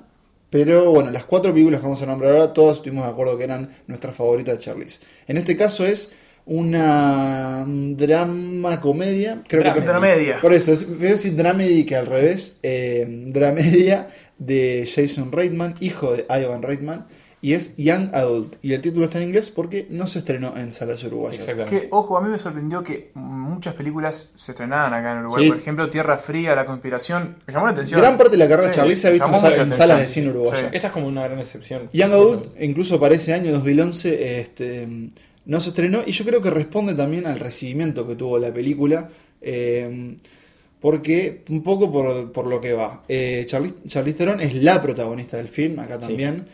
Pero 0.50 0.90
bueno, 0.90 1.10
las 1.10 1.24
cuatro 1.24 1.50
películas 1.52 1.80
que 1.80 1.84
vamos 1.86 2.02
a 2.02 2.06
nombrar 2.06 2.32
ahora, 2.32 2.52
todas 2.52 2.76
estuvimos 2.76 3.04
de 3.06 3.10
acuerdo 3.10 3.38
que 3.38 3.44
eran 3.44 3.70
nuestras 3.86 4.14
favoritas 4.14 4.58
de 4.58 4.64
Charlize. 4.64 5.00
En 5.26 5.38
este 5.38 5.56
caso 5.56 5.86
es 5.86 6.12
una 6.44 7.64
drama 7.66 8.80
comedia, 8.80 9.42
creo 9.48 9.62
Dramedy. 9.62 9.80
que 9.80 9.86
Dramedia. 9.86 10.38
por 10.42 10.52
eso, 10.52 10.72
es, 10.72 10.82
a 10.82 10.94
decir 10.94 11.36
dramedy 11.36 11.84
que 11.84 11.96
al 11.96 12.06
revés, 12.06 12.58
eh, 12.62 13.06
dramedia 13.08 14.08
de 14.38 14.86
Jason 14.92 15.32
Reitman, 15.32 15.74
hijo 15.80 16.12
de 16.14 16.26
Ivan 16.28 16.62
Reitman, 16.62 17.06
y 17.42 17.52
es 17.54 17.76
Young 17.76 18.08
Adult. 18.14 18.54
Y 18.62 18.72
el 18.72 18.80
título 18.80 19.04
está 19.04 19.18
en 19.18 19.24
inglés 19.24 19.50
porque 19.50 19.86
no 19.90 20.06
se 20.06 20.20
estrenó 20.20 20.56
en 20.56 20.70
salas 20.72 21.02
uruguayas. 21.04 21.40
Exactamente. 21.42 21.80
Que, 21.82 21.88
ojo, 21.90 22.16
a 22.16 22.22
mí 22.22 22.30
me 22.30 22.38
sorprendió 22.38 22.82
que 22.84 23.10
muchas 23.14 23.74
películas 23.74 24.28
se 24.34 24.52
estrenaban 24.52 24.94
acá 24.94 25.12
en 25.12 25.18
Uruguay. 25.18 25.44
Sí. 25.44 25.50
Por 25.50 25.58
ejemplo, 25.58 25.90
Tierra 25.90 26.16
Fría, 26.18 26.54
La 26.54 26.64
Conspiración. 26.64 27.36
Me 27.46 27.52
llamó 27.52 27.66
la 27.66 27.72
atención. 27.72 28.00
Gran 28.00 28.16
parte 28.16 28.30
de 28.32 28.36
la 28.38 28.48
carrera 28.48 28.68
de 28.68 28.72
Sí, 28.74 28.78
Charlize 28.80 29.00
se 29.02 29.08
ha 29.08 29.10
visto 29.10 29.26
en, 29.28 29.34
sal- 29.40 29.60
en 29.60 29.72
salas 29.72 29.98
de 30.00 30.08
cine 30.08 30.30
uruguaya. 30.30 30.60
Sí. 30.70 30.76
Esta 30.76 30.86
es 30.86 30.92
como 30.92 31.08
una 31.08 31.24
gran 31.24 31.40
excepción. 31.40 31.90
Young 31.92 32.12
Adult, 32.12 32.46
incluso 32.62 32.98
para 33.00 33.16
ese 33.16 33.34
año 33.34 33.50
2011, 33.52 34.40
este, 34.40 34.88
no 35.44 35.60
se 35.60 35.70
estrenó 35.70 36.02
y 36.06 36.12
yo 36.12 36.24
creo 36.24 36.40
que 36.40 36.50
responde 36.50 36.94
también 36.94 37.26
al 37.26 37.40
recibimiento 37.40 38.06
que 38.06 38.14
tuvo 38.14 38.38
la 38.38 38.52
película, 38.54 39.08
eh, 39.40 40.16
porque 40.80 41.42
un 41.48 41.62
poco 41.62 41.90
por, 41.92 42.32
por 42.32 42.46
lo 42.46 42.60
que 42.60 42.72
va. 42.72 43.04
Eh, 43.08 43.44
Charlize, 43.46 43.74
Charlize 43.86 44.18
Theron 44.18 44.40
es 44.40 44.54
la 44.54 44.82
protagonista 44.82 45.36
del 45.36 45.48
film, 45.48 45.78
acá 45.78 45.94
Sí. 45.94 46.06
también, 46.06 46.44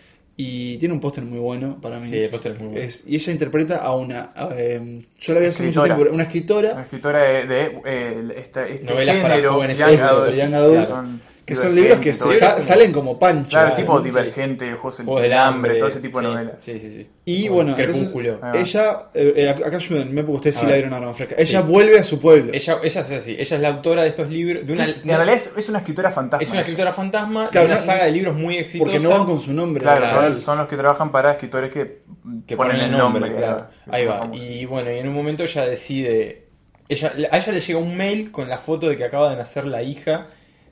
y 0.41 0.79
tiene 0.79 0.95
un 0.95 1.01
póster 1.01 1.25
muy 1.25 1.41
bueno 1.41 1.81
para 1.83 1.99
mí. 1.99 2.09
Sí, 2.09 2.17
el 2.17 2.31
póster 2.31 2.53
es 2.53 2.59
muy 2.61 2.69
bueno. 2.69 2.85
Es- 2.87 3.05
y 3.09 3.17
ella 3.17 3.33
interpreta 3.33 3.79
a 3.79 3.95
una, 3.97 4.31
a, 4.37 4.51
eh, 4.57 5.01
yo 5.19 5.35
la 5.35 5.41
vi 5.41 5.47
hace 5.47 5.65
mucho 5.65 5.81
Escritora. 5.83 5.85
tiempo, 5.97 6.03
una 6.03 6.15
Una 6.15 6.23
escritora, 6.23 6.83
escritora 6.83 7.19
de, 7.25 7.47
de, 7.47 7.81
eh, 7.85 8.29
esta- 8.37 8.67
este 8.69 8.85
Novelas 8.87 9.17
para 9.17 9.35
género, 9.35 9.55
jóvenes 9.55 9.79
Young 9.81 9.91
eso, 9.91 10.05
Adult, 10.05 10.37
Young 10.37 10.55
Adult, 10.55 10.87
son 10.89 11.21
que 11.49 11.57
son 11.57 11.75
libros 11.75 11.99
que 11.99 12.13
se 12.15 12.33
sa- 12.35 12.61
salen 12.61 12.93
como 12.93 13.19
pancho. 13.19 13.51
Claro, 13.51 13.75
tipo 13.75 13.99
divergente, 14.01 14.71
Juegos 14.75 14.97
Juegos 14.97 15.23
del 15.23 15.33
hambre, 15.33 15.75
todo 15.77 15.89
ese 15.89 16.01
tipo 16.01 16.21
de 16.21 16.27
sí, 16.27 16.33
novelas. 16.33 16.55
Sí, 16.61 16.79
sí, 16.79 16.91
sí. 16.91 17.11
Y 17.25 17.43
Como 17.45 17.55
bueno, 17.57 17.77
entonces. 17.77 18.15
Ah. 18.43 18.53
ella, 18.55 19.03
eh, 19.15 19.33
eh, 19.37 19.49
acá 19.51 19.77
ayúdenme 19.77 20.23
porque 20.23 20.37
ustedes 20.37 20.57
A 20.59 20.61
sí 20.61 20.67
la 20.67 20.73
vieron 20.75 20.93
arma 20.95 21.15
fresca. 21.15 21.35
Ella 21.39 21.61
Sí. 21.63 21.67
vuelve 21.67 21.99
a 21.99 22.05
su 22.05 22.21
pueblo. 22.21 22.53
Ella, 22.55 22.79
ella 22.83 23.01
es 23.01 23.11
así, 23.11 23.33
ella 23.39 23.57
es 23.57 23.63
la 23.63 23.69
autora 23.69 24.03
de 24.03 24.09
estos 24.09 24.29
libros. 24.31 24.67
De 24.67 24.73
una, 24.73 24.83
Es- 24.85 24.99
en 25.03 25.09
realidad 25.09 25.35
es, 25.37 25.53
es 25.57 25.69
una 25.69 25.79
escritora 25.79 26.11
fantasma. 26.11 26.43
es 26.43 26.51
una 26.51 26.61
escritora 26.61 26.93
fantasma 26.93 27.49
Claro, 27.51 27.67
de 27.69 27.73
una 27.75 27.81
no- 27.81 27.87
saga 27.87 28.05
de 28.05 28.11
libros 28.13 28.35
muy 28.37 28.57
exitosa. 28.59 28.91
porque 28.91 29.01
no 29.03 29.11
van 29.11 29.25
con 29.27 29.41
su 29.41 29.53
nombre. 29.53 29.83
Claro, 29.83 30.39
son, 30.39 30.59
los 30.59 30.67
que 30.69 30.77
trabajan 30.77 31.11
para 31.13 31.33
escritores 31.33 31.71
que, 31.71 32.03
que 32.47 32.57
ponen 32.57 32.81
el 32.81 32.93
nombre. 32.93 33.33
claro. 33.35 33.67
Ahí 33.91 34.05
va. 34.05 34.19
famosos. 34.21 34.43
Y 34.43 34.65
bueno, 34.67 34.93
y 34.93 34.99
en 34.99 35.09
un 35.09 35.15
momento 35.15 35.43
ella 35.45 35.67
decide. 35.67 36.45
Ella, 36.91 37.13
a 37.31 37.37
ella 37.37 37.53
le 37.53 37.61
llega 37.61 37.79
un 37.79 37.95
mail 37.99 38.31
con 38.31 38.49
la 38.49 38.57
foto 38.59 38.89
de 38.89 38.97
que 38.97 39.05
acaba 39.05 39.29
de 39.29 39.37
nacer 39.37 39.67
la 39.67 39.83
hija 39.83 40.29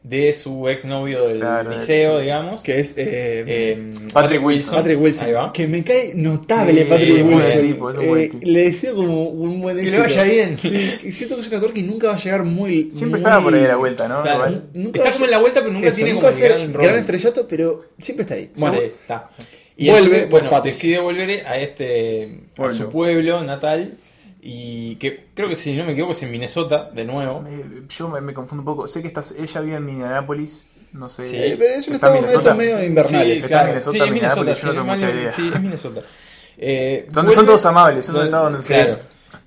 de 0.09 0.33
su 0.33 0.69
exnovio 0.69 1.27
del 1.27 1.39
Claro, 1.41 1.71
liceo, 1.73 2.21
digamos. 2.21 2.63
Que 2.63 2.79
es 2.79 2.93
eh, 2.97 3.43
Eh, 3.47 3.87
Patrick 4.13 4.41
Wilson. 4.45 4.75
Patrick 4.77 5.01
Wilson. 5.01 5.27
Ahí 5.27 5.33
va. 5.33 5.53
Que 5.53 5.67
me 5.67 5.83
cae 5.83 6.13
notable 6.15 6.85
Sí, 6.85 6.89
Patrick 6.89 7.27
Wilson. 7.27 7.61
tipo, 7.61 7.91
es 7.91 7.97
un 7.99 8.07
buen 8.07 8.23
Eh, 8.23 8.29
tipo. 8.29 8.47
le 8.47 8.63
deseo 8.63 8.95
como 8.95 9.25
un 9.25 9.61
buen 9.61 9.77
Que 9.77 9.83
le 9.83 9.89
éxito. 9.89 10.05
vaya 10.05 10.23
bien. 10.23 10.59
Sí, 10.59 10.71
siento 11.11 11.35
que 11.35 11.41
es 11.41 11.49
un 11.49 11.55
actor 11.55 11.73
que 11.73 11.83
nunca 11.83 12.07
va 12.09 12.15
a 12.15 12.19
llegar 12.19 12.45
muy. 12.45 12.89
Siempre 12.93 13.19
muy- 13.21 13.27
estaba 13.27 13.43
por 13.43 13.55
ahí 13.55 13.65
a 13.65 13.69
la 13.69 13.77
vuelta, 13.77 14.07
¿no? 14.07 14.23
Claro. 14.23 14.37
Igual. 14.37 14.65
Nunca 14.75 14.99
Está 15.01 15.13
como 15.13 15.25
en 15.25 15.31
la 15.33 15.39
vuelta, 15.39 15.61
pero 15.61 15.73
nunca 15.73 15.89
Eso, 15.89 15.97
tiene 15.97 16.13
nunca 16.13 16.31
como 16.31 16.41
va 16.41 16.45
a 16.47 16.49
gran 16.57 16.73
gran, 16.73 16.95
estrellato, 17.01 17.49
pero 17.49 17.81
siempre 17.99 18.23
está 18.23 18.35
ahí. 18.37 18.51
Bueno, 18.59 18.77
está. 18.79 19.29
Y 19.77 19.91
Vuelve 19.91 20.05
entonces, 20.07 20.31
bueno, 20.31 20.51
Patrick. 20.51 20.75
decide 20.75 20.99
volver 21.01 21.47
a 21.47 21.59
este 21.59 22.39
a 22.57 22.71
su 22.73 22.91
pueblo 22.91 23.43
natal 23.43 23.99
y 24.49 24.95
que 24.97 25.27
creo 25.35 25.49
que 25.49 25.57
si 25.57 25.75
no 25.77 25.85
me 25.85 25.93
equivoco 25.93 26.13
es 26.13 26.23
en 26.23 26.31
Minnesota 26.31 26.89
de 26.95 27.05
nuevo. 27.05 27.45
Eh, 27.49 27.83
Yo 27.89 28.09
me, 28.09 28.21
me 28.21 28.33
confundo 28.33 28.61
un 28.63 28.65
poco. 28.67 28.87
Sé 28.87 29.03
que 29.03 29.09
estás, 29.09 29.35
ella 29.37 29.61
vive 29.61 29.77
en 29.77 29.85
Minneapolis. 29.85 30.65
No 30.93 31.09
sé. 31.09 31.29
Sí. 31.29 31.37
eh, 31.37 31.57
pero 31.59 31.75
es 31.75 31.89
un 31.89 31.95
¿Está 31.95 32.09
en 32.17 32.25
estado 32.25 32.39
Minnesota? 32.39 32.55
medio 32.55 32.85
invernales. 32.85 33.43
Está 33.45 33.61
en 33.63 33.67
Minnesota, 33.67 33.91
sí, 33.99 34.05
es 34.05 34.11
Minneapolis, 34.13 34.39
Minnesota, 34.47 34.61
yo 34.63 34.67
no 34.69 34.81
tengo 34.81 34.95
mucha 34.95 35.11
idea. 35.11 35.33
Sí, 35.33 35.51
es 35.55 35.61
Minnesota. 35.61 36.01
Eh, 36.59 37.07
Donde 37.11 37.35
son 37.35 37.45
todos 37.45 37.67
amables, 37.67 38.09
es 38.09 38.15
un 38.15 38.23
estado 38.23 38.45
donde 38.45 38.63
se- 38.63 38.97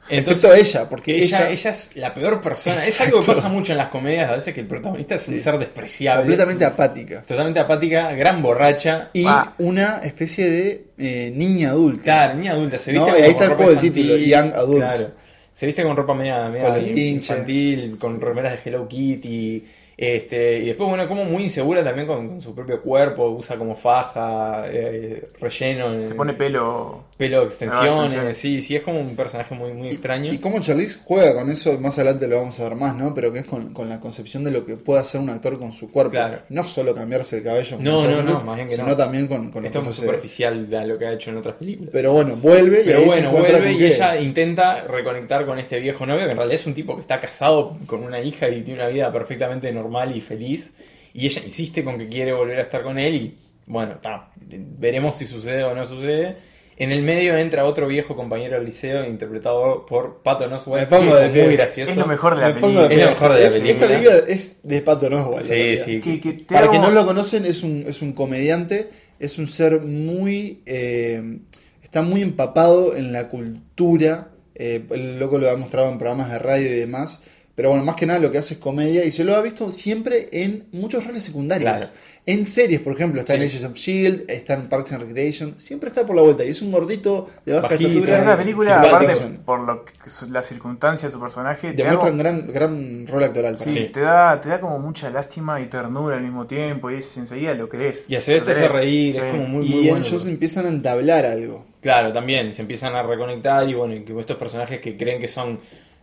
claro. 0.10 0.22
Excepto 0.22 0.48
Entonces, 0.48 0.76
ella, 0.76 0.90
porque 0.90 1.16
ella, 1.18 1.40
ella, 1.42 1.50
ella 1.52 1.70
es 1.72 1.90
la 1.96 2.14
peor 2.14 2.42
persona. 2.42 2.84
Es 2.84 3.00
algo 3.02 3.20
que 3.20 3.20
Exacto. 3.20 3.42
pasa 3.42 3.50
mucho 3.54 3.72
en 3.72 3.78
las 3.78 3.88
comedias 3.90 4.30
a 4.30 4.36
veces 4.36 4.54
que 4.54 4.60
el 4.62 4.68
protagonista 4.68 5.16
es 5.16 5.28
un 5.28 5.36
Sí. 5.36 5.40
ser 5.40 5.58
despreciable. 5.58 6.24
completamente 6.24 6.66
apática. 6.66 7.22
Totalmente 7.22 7.60
apática, 7.60 8.12
gran 8.14 8.42
borracha. 8.42 9.10
Y 9.14 9.26
Ah. 9.28 9.54
una 9.60 10.02
especie 10.04 10.50
de 10.50 10.84
eh, 10.98 11.32
niña 11.34 11.70
adulta. 11.70 12.04
Claro, 12.04 12.34
niña 12.36 12.52
adulta, 12.52 12.78
se 12.78 12.92
No, 12.92 13.06
viste 13.06 13.20
y 13.20 13.24
ahí 13.24 13.30
como 13.30 13.32
está 13.32 13.44
el 13.46 13.50
con 13.52 13.58
juego 13.58 13.72
ropa 13.72 13.82
del 13.82 13.92
título, 13.94 14.14
infantil, 14.18 14.30
Young 14.32 14.54
Adult. 14.54 14.78
Claro. 14.84 15.12
Se 15.56 15.66
viste 15.66 15.84
con 15.84 15.96
ropa 15.98 16.14
media, 16.14 16.48
media 16.50 16.74
Con 16.74 16.98
infantil, 16.98 17.98
con 18.00 18.22
remeras 18.22 18.54
de 18.54 18.70
Hello 18.70 18.88
Kitty. 18.88 19.66
Este, 20.02 20.60
y 20.60 20.68
después, 20.68 20.88
bueno, 20.88 21.10
como 21.10 21.26
muy 21.26 21.44
insegura 21.44 21.84
también 21.84 22.08
con, 22.08 22.26
con 22.30 22.42
su 22.42 22.56
propio 22.56 22.82
cuerpo, 22.82 23.32
usa 23.32 23.58
como 23.58 23.76
faja, 23.76 24.64
eh, 24.68 25.28
relleno, 25.42 25.94
en- 25.94 26.04
Se 26.04 26.16
pone 26.16 26.34
pelo. 26.36 27.04
pelo, 27.18 27.44
extensiones, 27.44 27.90
extensiones. 28.04 28.38
sí, 28.38 28.62
sí, 28.62 28.78
es 28.78 28.82
como 28.82 29.02
un 29.02 29.18
personaje 29.18 29.54
muy, 29.56 29.74
muy 29.74 29.90
extraño. 29.90 30.32
Y 30.32 30.38
cómo 30.38 30.62
Charlize 30.62 31.00
juega 31.04 31.36
con 31.36 31.50
eso, 31.52 31.78
más 31.82 31.98
adelante 31.98 32.30
lo 32.30 32.38
vamos 32.38 32.58
a 32.62 32.64
ver 32.64 32.76
más, 32.76 32.96
¿no? 32.96 33.14
Pero 33.14 33.34
que 33.34 33.40
es 33.40 33.46
con, 33.46 33.74
con 33.74 33.90
la 33.90 34.00
concepción 34.00 34.46
de 34.46 34.52
lo 34.52 34.64
que 34.64 34.78
puede 34.78 35.02
hacer 35.02 35.20
un 35.20 35.30
actor 35.32 35.60
con 35.60 35.74
su 35.74 35.92
cuerpo. 35.92 36.12
Claro. 36.12 36.44
No 36.48 36.64
solo 36.64 36.96
cambiarse 36.96 37.40
el 37.40 37.44
cabello, 37.44 37.76
No, 37.82 38.02
no, 38.08 38.24
no, 38.24 38.42
más 38.44 38.56
bien 38.56 38.70
que 38.70 38.76
sino 38.76 38.88
no. 38.88 38.96
también 38.96 39.28
con, 39.28 39.52
con 39.52 39.64
lo 39.64 39.68
Esto 39.68 39.84
que 39.84 39.90
es 39.90 39.98
muy 40.00 40.06
superficial 40.08 40.70
de 40.70 40.88
lo 40.88 40.98
que 40.98 41.08
ha 41.08 41.12
hecho 41.12 41.30
en 41.32 41.38
otras 41.40 41.56
películas. 41.56 41.90
Pero 41.92 42.14
bueno, 42.14 42.38
vuelve 42.38 42.84
y 42.84 42.86
Pero 42.86 43.00
ahí 43.00 43.06
bueno, 43.06 43.32
vuelve 43.32 43.74
y 43.74 43.84
ella 43.84 44.18
intenta 44.18 44.84
reconectar 44.84 45.46
con 45.46 45.60
este 45.60 45.78
viejo 45.82 46.06
novio, 46.06 46.24
que 46.24 46.32
en 46.32 46.38
realidad 46.38 46.56
es 46.62 46.66
un 46.68 46.74
tipo 46.74 46.96
que 46.96 47.02
está 47.02 47.20
casado 47.20 47.76
con 47.86 48.02
una 48.02 48.22
hija 48.22 48.48
y 48.48 48.62
tiene 48.62 48.82
una 48.82 48.90
vida 48.90 49.12
perfectamente 49.12 49.70
normal 49.74 49.89
y 50.16 50.22
feliz. 50.22 50.74
Y 51.14 51.26
ella 51.26 51.42
insiste 51.46 51.84
con 51.84 51.98
que 51.98 52.08
quiere 52.08 52.32
volver 52.34 52.60
a 52.60 52.64
estar 52.64 52.84
con 52.84 53.00
él 53.00 53.16
y 53.16 53.38
bueno, 53.66 53.96
ta, 54.02 54.32
veremos 54.38 55.18
si 55.18 55.26
sucede 55.28 55.64
o 55.64 55.76
no 55.76 55.86
sucede. 55.86 56.38
En 56.78 56.92
el 56.94 57.02
medio 57.02 57.38
entra 57.38 57.66
otro 57.66 57.88
viejo 57.88 58.16
compañero 58.16 58.56
del 58.56 58.66
liceo 58.66 59.06
interpretado 59.06 59.86
por 59.86 60.22
Pato 60.24 60.48
Me 60.48 60.56
Oswalt, 60.56 60.88
pongo 60.90 61.14
de 61.16 61.26
es 61.26 61.32
pie. 61.34 61.44
muy 61.46 61.56
gracioso. 61.58 61.92
Es 61.92 61.98
lo 61.98 62.06
mejor 62.08 62.36
de 62.36 62.42
la 62.42 62.48
Me 62.50 62.54
película. 62.62 62.86
Es 62.88 62.98
lo 63.04 63.10
mejor 63.10 63.34
de 63.34 63.44
la 63.44 63.50
película. 63.50 63.72
Esta 63.72 63.88
película 63.88 64.16
es 64.34 64.60
de 64.64 64.82
Pato 64.82 65.06
Oswalt. 65.08 65.46
Sí, 65.46 65.78
sí. 65.78 66.00
Que, 66.00 66.22
que 66.22 66.34
te 66.34 66.46
Para 66.46 66.62
hago- 66.68 66.72
que 66.72 66.80
no 66.80 66.90
lo 66.92 67.06
conocen, 67.06 67.46
es 67.46 67.64
un, 67.64 67.84
es 67.86 68.02
un 68.02 68.14
comediante, 68.14 68.90
es 69.20 69.38
un 69.38 69.48
ser 69.48 69.82
muy... 69.82 70.62
eh, 70.66 71.40
está 71.84 72.02
muy 72.02 72.22
empapado 72.22 72.96
en 72.96 73.12
la 73.12 73.28
cultura, 73.28 74.30
eh, 74.56 74.86
el 74.92 75.20
loco 75.20 75.38
lo 75.38 75.50
ha 75.50 75.58
mostrado 75.58 75.92
en 75.92 75.98
programas 75.98 76.32
de 76.32 76.40
radio 76.40 76.68
y 76.68 76.80
demás, 76.80 77.24
pero 77.60 77.72
bueno, 77.72 77.84
más 77.84 77.98
que 77.98 78.06
nada 78.06 78.20
lo 78.20 78.32
que 78.32 78.38
hace 78.38 78.54
es 78.54 78.60
comedia 78.62 79.04
y 79.04 79.12
se 79.12 79.26
lo 79.26 79.36
ha 79.36 79.42
visto 79.42 79.70
siempre 79.74 80.30
en 80.32 80.64
muchos 80.72 81.06
roles 81.06 81.26
secundarios. 81.26 81.70
Claro. 81.76 81.92
En 82.26 82.46
series, 82.46 82.80
por 82.80 82.94
ejemplo, 82.94 83.20
está 83.20 83.34
en. 83.34 83.42
Agents 83.42 83.66
of 83.66 83.72
S.H.I.E.L.D., 83.76 84.34
está 84.34 84.54
en 84.54 84.70
Parks 84.70 84.94
and 84.94 85.04
Recreation, 85.04 85.56
siempre 85.60 85.90
está 85.90 86.06
por 86.06 86.16
la 86.16 86.22
vuelta 86.22 86.46
y 86.46 86.50
es 86.52 86.62
un 86.62 86.72
gordito 86.72 87.28
de 87.46 87.54
baja 87.56 87.68
Bajito, 87.68 87.90
estatura. 87.90 88.18
esta 88.18 88.38
película, 88.38 88.82
Simpático. 88.84 89.12
aparte, 89.12 89.40
por 89.46 89.60
lo 89.62 89.84
que, 89.84 90.10
su- 90.10 90.32
la 90.32 90.42
circunstancia 90.44 91.08
de 91.10 91.12
su 91.12 91.20
personaje, 91.20 91.72
te 91.74 91.84
Demuestra 91.84 92.12
un 92.12 92.18
gran, 92.18 92.48
gran 92.54 93.08
rol 93.08 93.24
actoral. 93.26 93.58
sí. 93.58 93.90
Te, 93.92 94.00
da, 94.02 94.40
te 94.40 94.48
da 94.48 94.62
como 94.62 94.80
mucha 94.80 95.10
lástima 95.10 95.60
y 95.60 95.66
ternura 95.66 96.16
al 96.16 96.22
mismo 96.24 96.46
tiempo. 96.48 96.90
Y 96.92 96.96
es, 96.96 97.18
enseguida 97.18 97.54
lo 97.56 97.68
querés. 97.68 98.06
Y 98.08 98.16
te 98.18 98.38
Lo 98.40 98.52
hace 98.52 98.68
reír, 98.70 99.14
sí. 99.16 99.20
es 99.20 99.32
como 99.32 99.46
muy, 99.48 99.66
Y 99.66 99.70
muy 99.76 99.90
bueno. 99.90 100.06
ellos 100.06 100.26
empiezan 100.28 100.66
a 100.68 100.70
entablar 100.70 101.26
algo. 101.26 101.66
Claro, 101.82 102.14
también 102.14 102.54
se 102.54 102.62
empiezan 102.62 102.96
a 102.96 103.02
reconectar 103.04 103.68
y 103.68 103.74
bueno, 103.74 103.94
y 103.96 104.04
que 104.04 104.18
estos 104.20 104.38
personajes 104.38 104.80
que 104.82 104.96
creen 104.98 105.20
que 105.20 105.28
son 105.28 105.60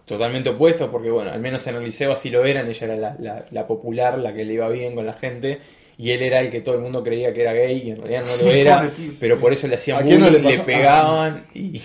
totalmente 0.06 0.50
opuestos, 0.50 0.88
porque 0.90 1.10
bueno, 1.10 1.30
al 1.32 1.40
menos 1.40 1.66
en 1.66 1.76
el 1.76 1.84
liceo 1.84 2.12
así 2.12 2.30
lo 2.30 2.44
eran, 2.44 2.68
ella 2.68 2.84
era 2.86 2.96
la, 2.96 3.16
la- 3.18 3.44
la 3.50 3.66
popular, 3.66 4.18
la 4.18 4.32
que 4.32 4.44
le 4.44 4.54
iba 4.54 4.68
bien 4.70 4.94
con 4.94 5.04
la 5.04 5.14
gente, 5.14 5.58
y 5.98 6.10
él 6.10 6.22
era 6.22 6.40
el 6.40 6.50
que 6.50 6.60
todo 6.60 6.74
el 6.74 6.82
mundo 6.82 7.02
creía 7.02 7.32
que 7.32 7.40
era 7.40 7.52
gay 7.54 7.82
y 7.86 7.90
en 7.90 7.96
realidad 7.98 8.20
no 8.20 8.26
Sí, 8.26 8.44
lo 8.44 8.50
era, 8.52 8.80
pobre 8.80 8.90
pero 9.18 9.40
por 9.40 9.52
eso 9.52 9.66
le 9.66 9.76
hacían 9.76 9.96
¿A 9.98 10.02
quién 10.02 10.20
no 10.20 10.30
bullying, 10.30 10.42
le 10.48 10.58
pegaban 10.58 11.46
y, 11.54 11.80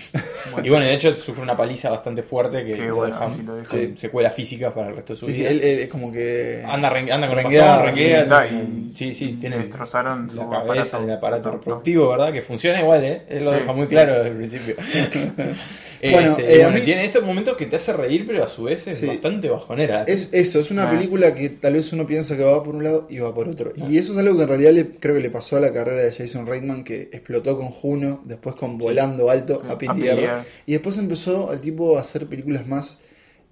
y 0.62 0.68
bueno, 0.68 0.84
de 0.84 0.92
hecho 0.92 1.14
sufre 1.14 1.42
una 1.42 1.56
paliza 1.56 1.88
bastante 1.90 2.22
fuerte 2.22 2.62
que 2.64 2.76
lo 2.76 2.96
bueno, 2.96 3.14
deja 3.14 3.26
sí, 3.26 3.42
lo 3.42 3.56
con 3.64 3.96
secuelas 3.96 4.34
físicas 4.34 4.72
para 4.74 4.88
el 4.90 4.96
resto 4.96 5.14
de 5.14 5.20
su 5.20 5.26
Sí, 5.26 5.32
sí, 5.32 5.38
vida. 5.40 5.50
él, 5.50 5.60
él 5.62 5.78
es 5.80 5.88
como 5.88 6.12
que... 6.12 6.62
Anda, 6.66 6.90
anda 6.90 7.26
con 7.26 7.36
renguea, 7.38 8.46
y- 8.46 8.92
sí, 8.96 9.14
sí, 9.14 9.38
tiene 9.40 9.58
destrozaron 9.58 10.28
su 10.28 10.36
la 10.36 10.50
cabeza, 10.50 10.98
aparato. 10.98 11.04
el 11.04 11.10
aparato 11.12 11.50
reproductivo, 11.52 12.08
¿verdad? 12.10 12.32
Que 12.34 12.42
funciona 12.42 12.80
igual, 12.80 13.02
¿eh? 13.04 13.22
Él 13.30 13.44
lo 13.44 13.50
Sí, 13.50 13.56
deja 13.56 13.72
muy 13.72 13.86
sí. 13.86 13.94
claro 13.94 14.14
desde 14.14 14.28
el 14.28 14.36
principio. 14.36 14.76
Bueno, 16.10 16.32
Este, 16.32 16.54
eh, 16.54 16.58
bueno, 16.64 16.78
mí- 16.78 16.84
tiene 16.84 17.04
estos 17.04 17.22
momentos 17.24 17.56
que 17.56 17.66
te 17.66 17.76
hace 17.76 17.92
reír, 17.92 18.24
pero 18.26 18.42
a 18.42 18.48
su 18.48 18.64
vez 18.64 18.86
es 18.88 18.98
Sí. 18.98 19.06
bastante 19.06 19.48
bajonera. 19.48 20.02
Es 20.08 20.30
eso, 20.34 20.58
es 20.58 20.70
una 20.72 20.88
Ah. 20.88 20.90
película 20.90 21.32
que 21.34 21.48
tal 21.50 21.74
vez 21.74 21.92
uno 21.92 22.06
piensa 22.06 22.36
que 22.36 22.42
va 22.42 22.60
por 22.62 22.74
un 22.74 22.82
lado 22.82 23.06
y 23.08 23.18
va 23.18 23.32
por 23.32 23.48
otro. 23.48 23.72
Y 23.88 23.98
eso 23.98 24.12
es 24.12 24.18
algo 24.18 24.36
que 24.36 24.42
en 24.42 24.48
realidad 24.48 24.72
le, 24.72 24.86
creo 24.90 25.14
que 25.14 25.20
le 25.20 25.30
pasó 25.30 25.56
a 25.56 25.60
la 25.60 25.72
carrera 25.72 26.02
de 26.02 26.12
Jason 26.12 26.46
Reitman, 26.46 26.82
que 26.82 27.02
explotó 27.12 27.56
con 27.56 27.68
Juno, 27.68 28.20
después 28.24 28.56
con 28.56 28.78
Volando 28.78 29.30
Alto 29.30 29.60
Sí, 29.62 29.68
a. 29.70 29.78
Pitier. 29.78 30.30
Y 30.66 30.72
después 30.72 30.98
empezó 30.98 31.52
el 31.52 31.60
tipo 31.60 31.96
a 31.96 32.00
hacer 32.00 32.26
películas 32.26 32.66
más 32.66 33.00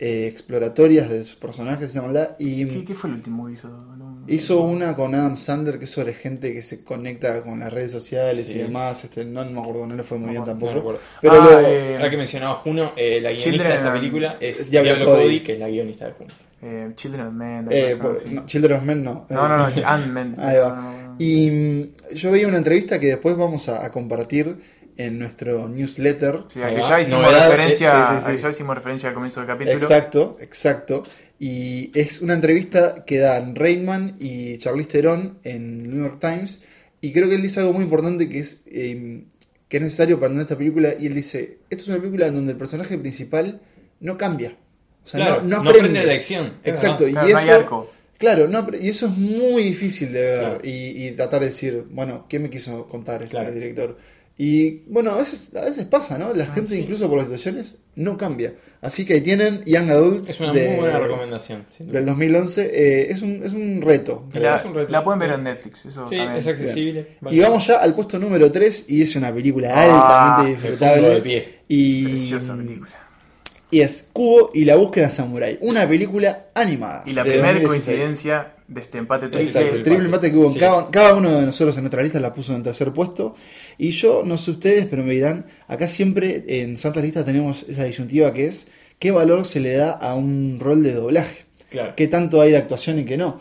eh, 0.00 0.26
exploratorias 0.26 1.08
de 1.10 1.24
sus 1.24 1.36
personajes, 1.36 1.94
y 2.38 2.64
¿Qué, 2.66 2.84
qué 2.86 2.94
fue 2.94 3.10
el 3.10 3.16
último 3.16 3.46
que 3.46 3.52
hizo? 3.52 3.68
No- 3.68 4.10
hizo 4.26 4.62
una 4.62 4.94
con 4.96 5.14
Adam 5.14 5.36
Sandler 5.36 5.78
que 5.78 5.84
es 5.84 5.90
sobre 5.90 6.14
gente 6.14 6.52
que 6.52 6.62
se 6.62 6.82
conecta 6.84 7.42
con 7.42 7.60
las 7.60 7.72
redes 7.72 7.90
sociales 7.92 8.46
Sí. 8.48 8.54
y 8.54 8.58
demás. 8.62 9.04
Este, 9.04 9.24
no, 9.24 9.44
me 9.44 9.60
acuerdo, 9.60 9.86
no 9.86 9.94
le 9.94 10.02
fue 10.02 10.18
muy 10.18 10.26
No 10.28 10.32
bien 10.32 10.44
tampoco. 10.44 10.72
No 10.72 10.78
recuerdo. 10.78 11.00
Pero 11.20 11.34
Ah, 11.34 11.44
lo- 11.44 11.60
eh, 11.68 11.96
Ahora 11.96 12.10
que 12.10 12.16
mencionaba 12.16 12.54
Juno, 12.56 12.92
eh, 12.96 13.20
la 13.20 13.30
guionista 13.30 13.50
Children 13.50 13.68
de 13.68 13.74
esta 13.76 13.92
película 13.92 14.36
es 14.40 14.70
Diablo 14.70 14.94
Diablo, 14.94 15.12
Cody. 15.12 15.24
Cody, 15.24 15.40
que 15.40 15.52
es 15.54 15.58
la 15.58 15.68
guionista 15.68 16.06
de 16.06 16.12
Juno. 16.12 16.30
eh, 16.62 16.90
Children 16.94 17.26
of 17.26 17.32
Men. 17.34 17.68
eh, 17.70 17.96
por- 18.00 18.26
no, 18.30 18.46
Children 18.46 18.76
of 18.78 18.84
Men 18.84 19.02
no. 19.04 19.26
No, 19.30 19.48
no, 19.48 19.56
no, 19.58 19.68
Eh, 19.68 19.72
Ant-Man. 19.84 20.34
Ahí 20.38 20.58
va. 20.58 20.68
No, 20.76 20.82
no, 20.82 21.02
no. 21.08 21.16
Y 21.18 21.50
mm, 21.50 22.14
yo 22.14 22.30
veía 22.30 22.46
una 22.48 22.58
entrevista 22.58 22.98
que 23.00 23.06
después 23.08 23.36
vamos 23.36 23.68
a, 23.68 23.84
a 23.84 23.90
compartir 23.90 24.56
en 25.04 25.18
nuestro 25.18 25.68
newsletter. 25.68 26.44
Sí, 26.48 26.60
a 26.62 26.68
que 26.68 26.80
va. 26.80 26.88
ya 26.88 27.00
hicimos 27.00 27.22
Novedad, 27.22 27.48
referencia, 27.50 27.90
eh, 27.92 28.04
sí, 28.08 28.14
sí, 28.16 28.20
sí. 28.24 28.30
a 28.30 28.36
que 28.36 28.42
ya 28.42 28.48
hicimos 28.50 28.74
referencia 28.76 29.08
al 29.08 29.14
comienzo 29.14 29.40
del 29.40 29.46
capítulo. 29.46 29.76
Exacto, 29.76 30.36
exacto. 30.40 31.02
Y 31.38 31.90
es 31.98 32.20
una 32.20 32.34
entrevista 32.34 33.04
que 33.06 33.18
dan 33.18 33.54
Rainman 33.56 34.16
y 34.18 34.58
Charlize 34.58 34.88
Theron 34.90 35.38
en 35.42 35.90
New 35.90 36.02
York 36.04 36.18
Times. 36.20 36.62
Y 37.00 37.12
creo 37.12 37.28
que 37.28 37.36
él 37.36 37.42
dice 37.42 37.60
algo 37.60 37.72
muy 37.72 37.84
importante 37.84 38.28
que 38.28 38.40
es 38.40 38.62
eh, 38.66 39.24
que 39.68 39.76
es 39.78 39.82
necesario 39.82 40.16
para 40.18 40.26
entender 40.26 40.44
esta 40.46 40.58
película. 40.58 40.94
Y 40.98 41.06
él 41.06 41.14
dice: 41.14 41.58
Esto 41.70 41.84
es 41.84 41.88
una 41.88 41.98
película 41.98 42.26
en 42.26 42.34
donde 42.34 42.52
el 42.52 42.58
personaje 42.58 42.98
principal 42.98 43.60
no 44.00 44.18
cambia. 44.18 44.56
O 45.02 45.08
sea, 45.08 45.18
Claro, 45.24 45.42
no, 45.42 45.48
no 45.58 45.62
no 45.64 45.70
aprende. 45.70 45.88
aprende 45.98 46.12
lección. 46.14 46.46
es 46.62 46.72
Exacto. 46.72 47.04
verdad. 47.04 47.22
Y 47.26 47.30
Claro, 47.30 47.32
no 47.32 47.38
hay 47.38 47.44
eso, 47.48 47.54
arco. 47.54 47.92
Claro, 48.18 48.48
no, 48.48 48.66
pero- 48.66 48.78
y 48.78 48.88
eso 48.90 49.06
es 49.06 49.16
muy 49.16 49.62
difícil 49.62 50.12
de 50.12 50.20
ver 50.20 50.40
Claro. 50.40 50.58
y, 50.62 51.06
y 51.06 51.10
tratar 51.12 51.40
de 51.40 51.46
decir, 51.46 51.84
bueno, 51.90 52.26
¿qué 52.28 52.38
me 52.38 52.50
quiso 52.50 52.86
contar 52.86 53.22
este 53.22 53.30
Claro. 53.30 53.50
director? 53.50 53.96
Y 54.42 54.84
bueno, 54.86 55.10
a 55.12 55.18
veces, 55.18 55.54
a 55.54 55.66
veces 55.66 55.84
pasa, 55.84 56.16
¿no? 56.16 56.32
La 56.32 56.46
gente, 56.46 56.74
sí. 56.74 56.80
incluso 56.80 57.08
por 57.10 57.18
las 57.18 57.26
situaciones, 57.26 57.80
no 57.94 58.16
cambia. 58.16 58.54
Así 58.80 59.04
que 59.04 59.12
ahí 59.12 59.20
tienen 59.20 59.62
Young 59.66 59.90
Adult 59.90 60.30
Es 60.30 60.40
una 60.40 60.54
de- 60.54 60.66
muy 60.68 60.76
buena 60.78 60.98
recomendación. 60.98 61.66
del 61.78 62.06
2011. 62.06 62.70
eh, 62.72 63.10
es, 63.12 63.20
un, 63.20 63.42
es 63.44 63.52
un 63.52 63.82
reto. 63.82 64.24
La, 64.32 64.56
Es 64.56 64.64
un 64.64 64.74
reto. 64.74 64.90
la 64.90 65.04
pueden 65.04 65.20
ver 65.20 65.32
en 65.32 65.42
Netflix. 65.44 65.84
Eso 65.84 66.08
Sí, 66.08 66.16
también. 66.16 66.38
es 66.38 66.46
accesible. 66.46 67.16
Vale. 67.20 67.36
Y 67.36 67.40
vamos 67.40 67.66
ya 67.66 67.76
al 67.80 67.94
puesto 67.94 68.18
número 68.18 68.50
3 68.50 68.86
y 68.88 69.02
es 69.02 69.14
una 69.14 69.30
película 69.34 69.72
Ah, 69.74 70.36
altamente 70.38 70.58
disfrutable. 70.62 71.08
de 71.10 71.20
pie. 71.20 71.48
Y, 71.68 72.04
Preciosa 72.06 72.56
película. 72.56 72.90
y 73.70 73.80
es 73.82 74.08
Cubo 74.10 74.52
y 74.54 74.64
la 74.64 74.76
búsqueda 74.76 75.10
samurai, 75.10 75.58
una 75.60 75.86
película 75.86 76.46
animada. 76.54 77.02
Y 77.04 77.12
la 77.12 77.24
primera 77.24 77.52
2016. 77.52 77.68
coincidencia 77.68 78.54
de 78.70 78.80
este 78.80 78.98
empate 78.98 79.26
triple. 79.28 79.42
Exacto, 79.42 79.74
el 79.74 79.82
triple 79.82 80.04
empate. 80.06 80.30
que 80.30 80.36
hubo 80.38 80.52
Sí. 80.52 80.58
cada, 80.60 80.90
cada 80.90 81.14
uno 81.14 81.30
de 81.30 81.44
nosotros 81.44 81.76
en 81.76 81.82
nuestra 81.82 82.02
lista 82.02 82.20
la 82.20 82.32
puso 82.32 82.54
en 82.54 82.62
tercer 82.62 82.92
puesto. 82.92 83.34
Y 83.76 83.90
yo, 83.90 84.22
no 84.24 84.38
sé 84.38 84.52
ustedes, 84.52 84.86
pero 84.88 85.02
me 85.02 85.12
dirán, 85.12 85.46
acá 85.66 85.88
siempre 85.88 86.44
en 86.46 86.78
Santas 86.78 87.02
Listas 87.02 87.24
tenemos 87.24 87.64
esa 87.68 87.84
disyuntiva 87.84 88.32
que 88.32 88.46
es 88.46 88.68
qué 89.00 89.10
valor 89.10 89.44
se 89.44 89.58
le 89.60 89.74
da 89.74 89.90
a 89.90 90.14
un 90.14 90.58
rol 90.60 90.82
de 90.84 90.94
doblaje. 90.94 91.44
Claro. 91.68 91.94
Qué 91.96 92.06
tanto 92.06 92.40
hay 92.40 92.52
de 92.52 92.58
actuación 92.58 92.98
y 93.00 93.04
qué 93.04 93.16
no. 93.16 93.40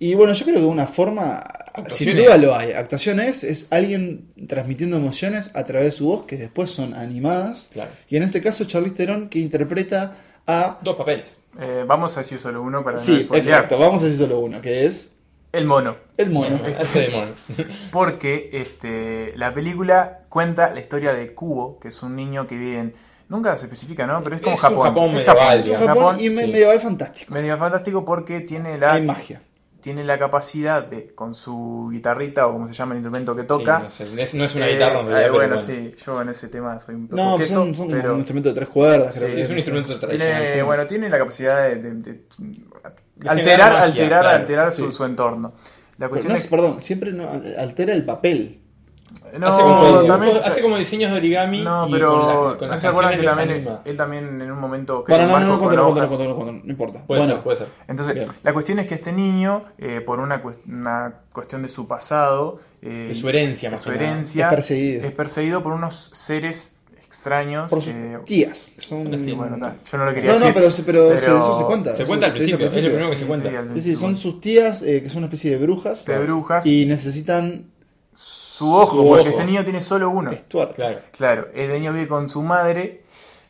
Y 0.00 0.14
bueno, 0.14 0.32
yo 0.32 0.44
creo 0.44 0.56
que 0.56 0.62
de 0.62 0.66
una 0.68 0.86
forma, 0.86 1.42
sin 1.86 2.16
duda 2.16 2.36
lo 2.36 2.54
hay. 2.54 2.72
Actuaciones 2.72 3.42
es 3.44 3.66
alguien 3.70 4.26
transmitiendo 4.46 4.96
emociones 4.96 5.50
a 5.54 5.64
través 5.64 5.86
de 5.86 5.92
su 5.92 6.06
voz 6.06 6.24
que 6.24 6.36
después 6.36 6.70
son 6.70 6.94
animadas. 6.94 7.70
Claro. 7.72 7.90
Y 8.08 8.16
en 8.16 8.22
este 8.24 8.40
caso 8.40 8.64
Charlize 8.64 8.94
Theron 8.94 9.28
que 9.28 9.38
interpreta 9.40 10.16
a... 10.48 10.78
Dos 10.82 10.96
papeles. 10.96 11.36
Eh, 11.60 11.84
vamos 11.86 12.16
a 12.16 12.20
decir 12.20 12.38
solo 12.38 12.62
uno 12.62 12.82
para 12.82 12.98
Sí, 12.98 13.28
exacto, 13.32 13.78
vamos 13.78 14.02
a 14.02 14.06
decir 14.06 14.18
solo 14.20 14.38
uno, 14.40 14.60
que 14.60 14.86
es 14.86 15.16
El 15.52 15.64
mono. 15.66 15.96
el 16.16 16.30
mono. 16.30 16.58
De 16.94 17.08
mono. 17.10 17.32
Porque 17.92 18.50
este, 18.52 19.32
la 19.36 19.52
película 19.52 20.20
cuenta 20.28 20.72
la 20.72 20.80
historia 20.80 21.12
de 21.14 21.34
Kubo, 21.34 21.78
que 21.78 21.88
es 21.88 22.02
un 22.02 22.16
niño 22.16 22.46
que 22.46 22.56
vive 22.56 22.78
en. 22.78 22.94
Nunca 23.28 23.56
se 23.58 23.66
especifica, 23.66 24.06
¿no? 24.06 24.22
Pero 24.22 24.36
es 24.36 24.42
como 24.42 24.56
Es 24.56 24.62
un 24.62 24.68
Japón. 24.70 24.84
Japón 24.86 25.04
es 25.10 25.14
medieval, 25.26 25.58
Japón, 25.58 25.58
Es 25.60 25.68
un. 25.68 25.86
Japón, 25.86 26.02
Japón. 26.04 26.20
y 26.20 26.30
me- 26.30 26.42
sí. 26.44 26.50
medieval 26.52 26.80
fantástico. 26.80 27.34
Medio 27.34 27.58
fantástico 27.58 28.04
porque 28.04 28.40
tiene 28.40 28.78
la, 28.78 28.92
Hay 28.92 29.02
magia. 29.02 29.42
Tiene 29.80 30.02
la 30.04 30.18
capacidad 30.18 30.82
de, 30.84 31.14
con 31.14 31.34
su 31.34 31.88
guitarrita 31.92 32.46
o 32.46 32.52
como 32.52 32.66
se 32.68 32.74
llama 32.74 32.94
el 32.94 32.98
instrumento 32.98 33.34
que 33.36 33.44
toca. 33.44 33.88
Sí, 33.90 34.02
no, 34.04 34.10
sé, 34.10 34.22
es, 34.22 34.34
no 34.34 34.44
es 34.44 34.54
una 34.54 34.66
eh, 34.68 34.72
guitarra 34.74 35.00
en 35.00 35.06
eh, 35.06 35.10
realidad, 35.10 35.32
bueno, 35.34 35.58
sí, 35.58 35.94
yo 36.04 36.20
en 36.22 36.28
ese 36.30 36.48
tema 36.48 36.80
soy 36.80 36.94
un 36.96 37.08
poco 37.08 37.22
No, 37.22 37.36
queso, 37.38 37.54
son, 37.54 37.74
son 37.76 37.86
como 37.86 37.96
pero 38.00 38.12
un 38.12 38.18
instrumento 38.18 38.48
de 38.48 38.54
tres 38.56 38.68
cuerdas. 38.68 39.16
creo 39.16 39.28
Sí, 39.28 39.34
que 39.36 39.42
es 39.42 39.48
un 39.48 39.54
instrumento 39.56 39.98
tradicional. 39.98 40.48
sí. 40.52 40.60
bueno, 40.62 40.86
tiene 40.86 41.08
la 41.08 41.18
capacidad 41.18 41.62
de, 41.68 41.76
de- 41.76 41.94
de 41.94 42.20
De 43.16 43.28
alterar, 43.28 43.72
magia, 43.72 43.84
alterar, 43.84 44.20
claro, 44.22 44.38
alterar 44.38 44.72
su, 44.72 44.90
sí. 44.90 44.96
su 44.96 45.04
entorno. 45.04 45.52
La 45.98 46.08
cuestión 46.08 46.32
no, 46.32 46.38
es 46.38 46.46
perdón, 46.46 46.80
siempre 46.80 47.12
no, 47.12 47.28
altera 47.58 47.92
el 47.92 48.04
papel. 48.04 48.57
No, 49.38 49.46
hace, 49.48 49.62
como, 49.62 50.02
también- 50.06 50.32
dibujo- 50.34 50.46
hace 50.48 50.62
como 50.62 50.76
diseños 50.78 51.10
de 51.12 51.16
origami. 51.18 51.62
No, 51.62 51.88
pero 51.90 52.10
con 52.12 52.50
la- 52.52 52.56
con 52.58 52.68
¿no 52.68 52.78
se 52.78 52.86
acuerdan 52.88 53.16
que 53.18 53.22
también 53.24 53.50
él 53.84 53.96
también 53.96 54.40
en 54.40 54.50
un 54.52 54.58
momento 54.60 55.04
un 55.04 55.28
no, 56.28 56.52
no, 56.52 56.60
importa. 56.70 57.02
Puede 57.06 57.20
bueno, 57.20 57.34
ser, 57.34 57.42
puede 57.42 57.56
ser. 57.58 57.68
Entonces, 57.88 58.14
Bien. 58.14 58.26
la 58.42 58.52
cuestión 58.52 58.78
es 58.78 58.86
que 58.86 58.94
este 58.94 59.12
niño, 59.12 59.64
eh, 59.78 60.00
por 60.00 60.20
una, 60.20 60.42
una 60.66 61.14
cuestión 61.32 61.62
de 61.62 61.68
su 61.68 61.86
pasado, 61.86 62.60
eh, 62.82 63.06
De 63.08 63.14
su 63.14 63.28
herencia, 63.28 63.70
de 63.70 63.78
su 63.78 63.90
herencia, 63.90 64.46
Es 64.46 64.54
perseguido. 64.54 65.04
es 65.04 65.12
perseguido 65.12 65.62
por 65.62 65.72
unos 65.72 66.10
seres 66.14 66.74
extraños. 67.04 67.70
por 67.70 67.80
sus 67.82 67.92
eh, 67.92 68.18
tías. 68.24 68.72
Son, 68.78 69.04
bueno, 69.04 69.56
yo 69.90 69.98
no 69.98 70.04
lo 70.04 70.14
quería 70.14 70.32
no, 70.32 70.38
no, 70.38 70.46
decir. 70.46 70.54
pero, 70.54 70.54
pero, 70.54 70.70
se- 70.70 70.82
pero- 70.82 71.12
eso 71.14 71.58
se 71.58 71.64
cuenta. 71.64 71.96
Se 71.96 72.04
cuenta 72.04 72.26
al 72.26 72.32
principio, 72.32 72.66
es 72.66 72.74
lo 72.74 72.80
primero 72.80 73.10
que 73.10 73.16
se 73.16 73.22
Sí, 73.22 73.26
cuenta. 73.28 73.82
sí, 73.82 73.96
son 73.96 74.16
sus 74.16 74.40
tías 74.40 74.82
eh, 74.82 75.02
que 75.02 75.08
son 75.08 75.18
una 75.18 75.26
especie 75.26 75.50
de 75.52 75.56
brujas. 75.56 76.04
de 76.04 76.18
brujas. 76.18 76.66
Y 76.66 76.84
necesitan 76.86 77.70
su 78.58 78.74
ojo, 78.74 78.96
su 79.02 79.06
porque 79.06 79.20
ojo. 79.20 79.28
este 79.30 79.44
niño 79.44 79.62
tiene 79.64 79.80
solo 79.80 80.10
uno. 80.10 80.32
Stuart. 80.32 80.74
Claro. 80.74 80.98
Claro, 81.12 81.48
el 81.54 81.72
niño 81.72 81.92
vive 81.92 82.08
con 82.08 82.28
su 82.28 82.42
madre, 82.42 83.02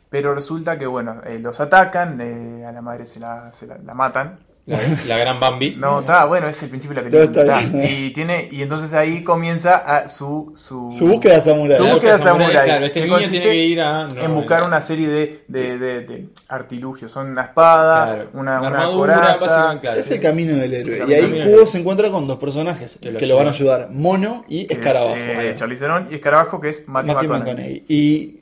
pero 0.09 0.33
resulta 0.35 0.77
que, 0.77 0.85
bueno, 0.85 1.21
eh, 1.25 1.39
los 1.39 1.59
atacan, 1.59 2.19
eh, 2.21 2.65
a 2.65 2.71
la 2.71 2.81
madre 2.81 3.05
se 3.05 3.19
la, 3.19 3.51
se 3.51 3.65
la, 3.67 3.77
la 3.79 3.93
matan. 3.93 4.39
La, 4.69 4.79
la 5.07 5.17
gran 5.17 5.39
Bambi. 5.39 5.75
No, 5.77 5.99
está, 6.01 6.25
bueno, 6.25 6.47
es 6.47 6.61
el 6.63 6.69
principio 6.69 6.95
de 6.95 7.01
la 7.01 7.09
No, 7.09 7.17
película. 7.17 7.41
está 7.41 7.61
está. 7.61 7.77
bien. 7.77 8.05
Y, 8.05 8.11
tiene, 8.11 8.47
y 8.51 8.61
entonces 8.61 8.93
ahí 8.93 9.23
comienza 9.23 9.75
a 9.77 10.07
su, 10.07 10.53
su, 10.55 10.91
Su 10.91 11.07
búsqueda 11.07 11.41
samurai. 11.41 11.75
Su 11.77 11.85
búsqueda 11.85 12.17
samurai, 12.19 12.47
samurai. 12.47 12.65
claro, 12.65 12.85
este 12.85 12.99
que 12.99 13.05
niño 13.05 13.15
consiste 13.17 13.39
tiene 13.39 13.55
que 13.55 13.63
ir 13.65 13.81
a- 13.81 14.07
no, 14.07 14.21
en 14.21 14.33
buscar 14.35 14.61
no. 14.61 14.67
una 14.67 14.81
serie 14.81 15.07
de, 15.07 15.43
de, 15.47 15.77
de- 15.77 16.01
de 16.01 16.25
artilugios. 16.47 17.11
Son 17.11 17.27
una 17.31 17.41
espada, 17.43 18.05
Claro. 18.13 18.29
una, 18.33 18.61
Una 18.61 18.85
coraza. 18.91 19.77
claro. 19.81 19.99
Es 19.99 20.09
el 20.11 20.21
camino 20.21 20.55
del 20.55 20.73
héroe. 20.73 21.03
Y 21.07 21.13
ahí 21.13 21.39
héroe. 21.39 21.65
se 21.65 21.79
encuentra 21.79 22.09
con 22.09 22.27
dos 22.27 22.37
personajes 22.39 22.97
que, 23.01 23.13
Que 23.13 23.25
lo, 23.27 23.35
van 23.35 23.47
a 23.47 23.51
ayudar: 23.51 23.89
Mono 23.91 24.45
y 24.47 24.65
que 24.65 24.73
es, 24.75 24.79
Escarabajo. 24.79 25.15
eh, 25.17 25.53
Charlize 25.55 25.79
Theron 25.81 26.07
y 26.11 26.15
Escarabajo, 26.15 26.59
que 26.59 26.69
es 26.69 26.87
Matthew, 26.87 27.13
Matthew 27.13 27.29
McConaughey. 27.29 27.53
McConaughey. 27.55 27.83
Y, 27.87 28.38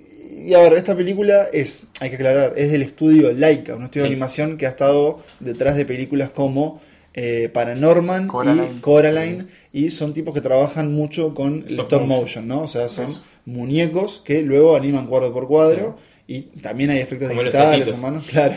y 0.48 0.54
a 0.54 0.60
ver, 0.60 0.74
esta 0.74 0.96
película 0.96 1.48
es, 1.52 1.88
hay 2.00 2.10
que 2.10 2.16
aclarar, 2.16 2.54
es 2.56 2.72
del 2.72 2.82
estudio 2.82 3.32
Laika, 3.34 3.76
un 3.76 3.84
estudio 3.84 4.06
Sí. 4.06 4.10
de 4.10 4.14
animación 4.16 4.58
que 4.58 4.66
ha 4.66 4.70
estado 4.70 5.20
detrás 5.40 5.76
de 5.76 5.86
películas 5.86 6.30
como 6.30 6.82
eh, 7.14 7.50
Paranorman 7.52 8.28
Coraline. 8.28 8.68
y 8.78 8.80
Coraline. 8.80 9.46
Y 9.74 9.90
son 9.90 10.14
tipos 10.14 10.34
que 10.34 10.42
trabajan 10.42 10.94
mucho 10.94 11.34
con 11.34 11.64
el 11.68 11.72
Stop 11.72 11.86
stop 11.88 12.02
motion. 12.02 12.22
motion, 12.22 12.48
¿no? 12.48 12.62
O 12.62 12.68
sea, 12.68 12.90
son 12.90 13.06
Eso. 13.06 13.24
muñecos 13.46 14.22
que 14.24 14.42
luego 14.44 14.76
animan 14.76 15.08
cuadro 15.08 15.34
por 15.34 15.48
cuadro. 15.48 15.98
Y 16.28 16.42
también 16.62 16.90
hay 16.92 17.00
efectos 17.00 17.30
Como 17.30 17.42
digitales, 17.42 17.92
humanos, 17.92 18.26
claro, 18.30 18.56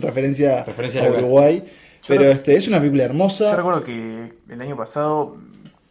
referencia, 0.00 0.64
Referencia 0.66 1.06
a. 1.06 1.10
Uruguay. 1.10 1.62
Pero 2.08 2.24
este, 2.24 2.54
es 2.54 2.68
una 2.68 2.78
película 2.78 3.04
hermosa. 3.04 3.50
Yo 3.50 3.56
recuerdo 3.56 3.82
que 3.82 4.28
el 4.48 4.60
año 4.60 4.76
pasado, 4.76 5.36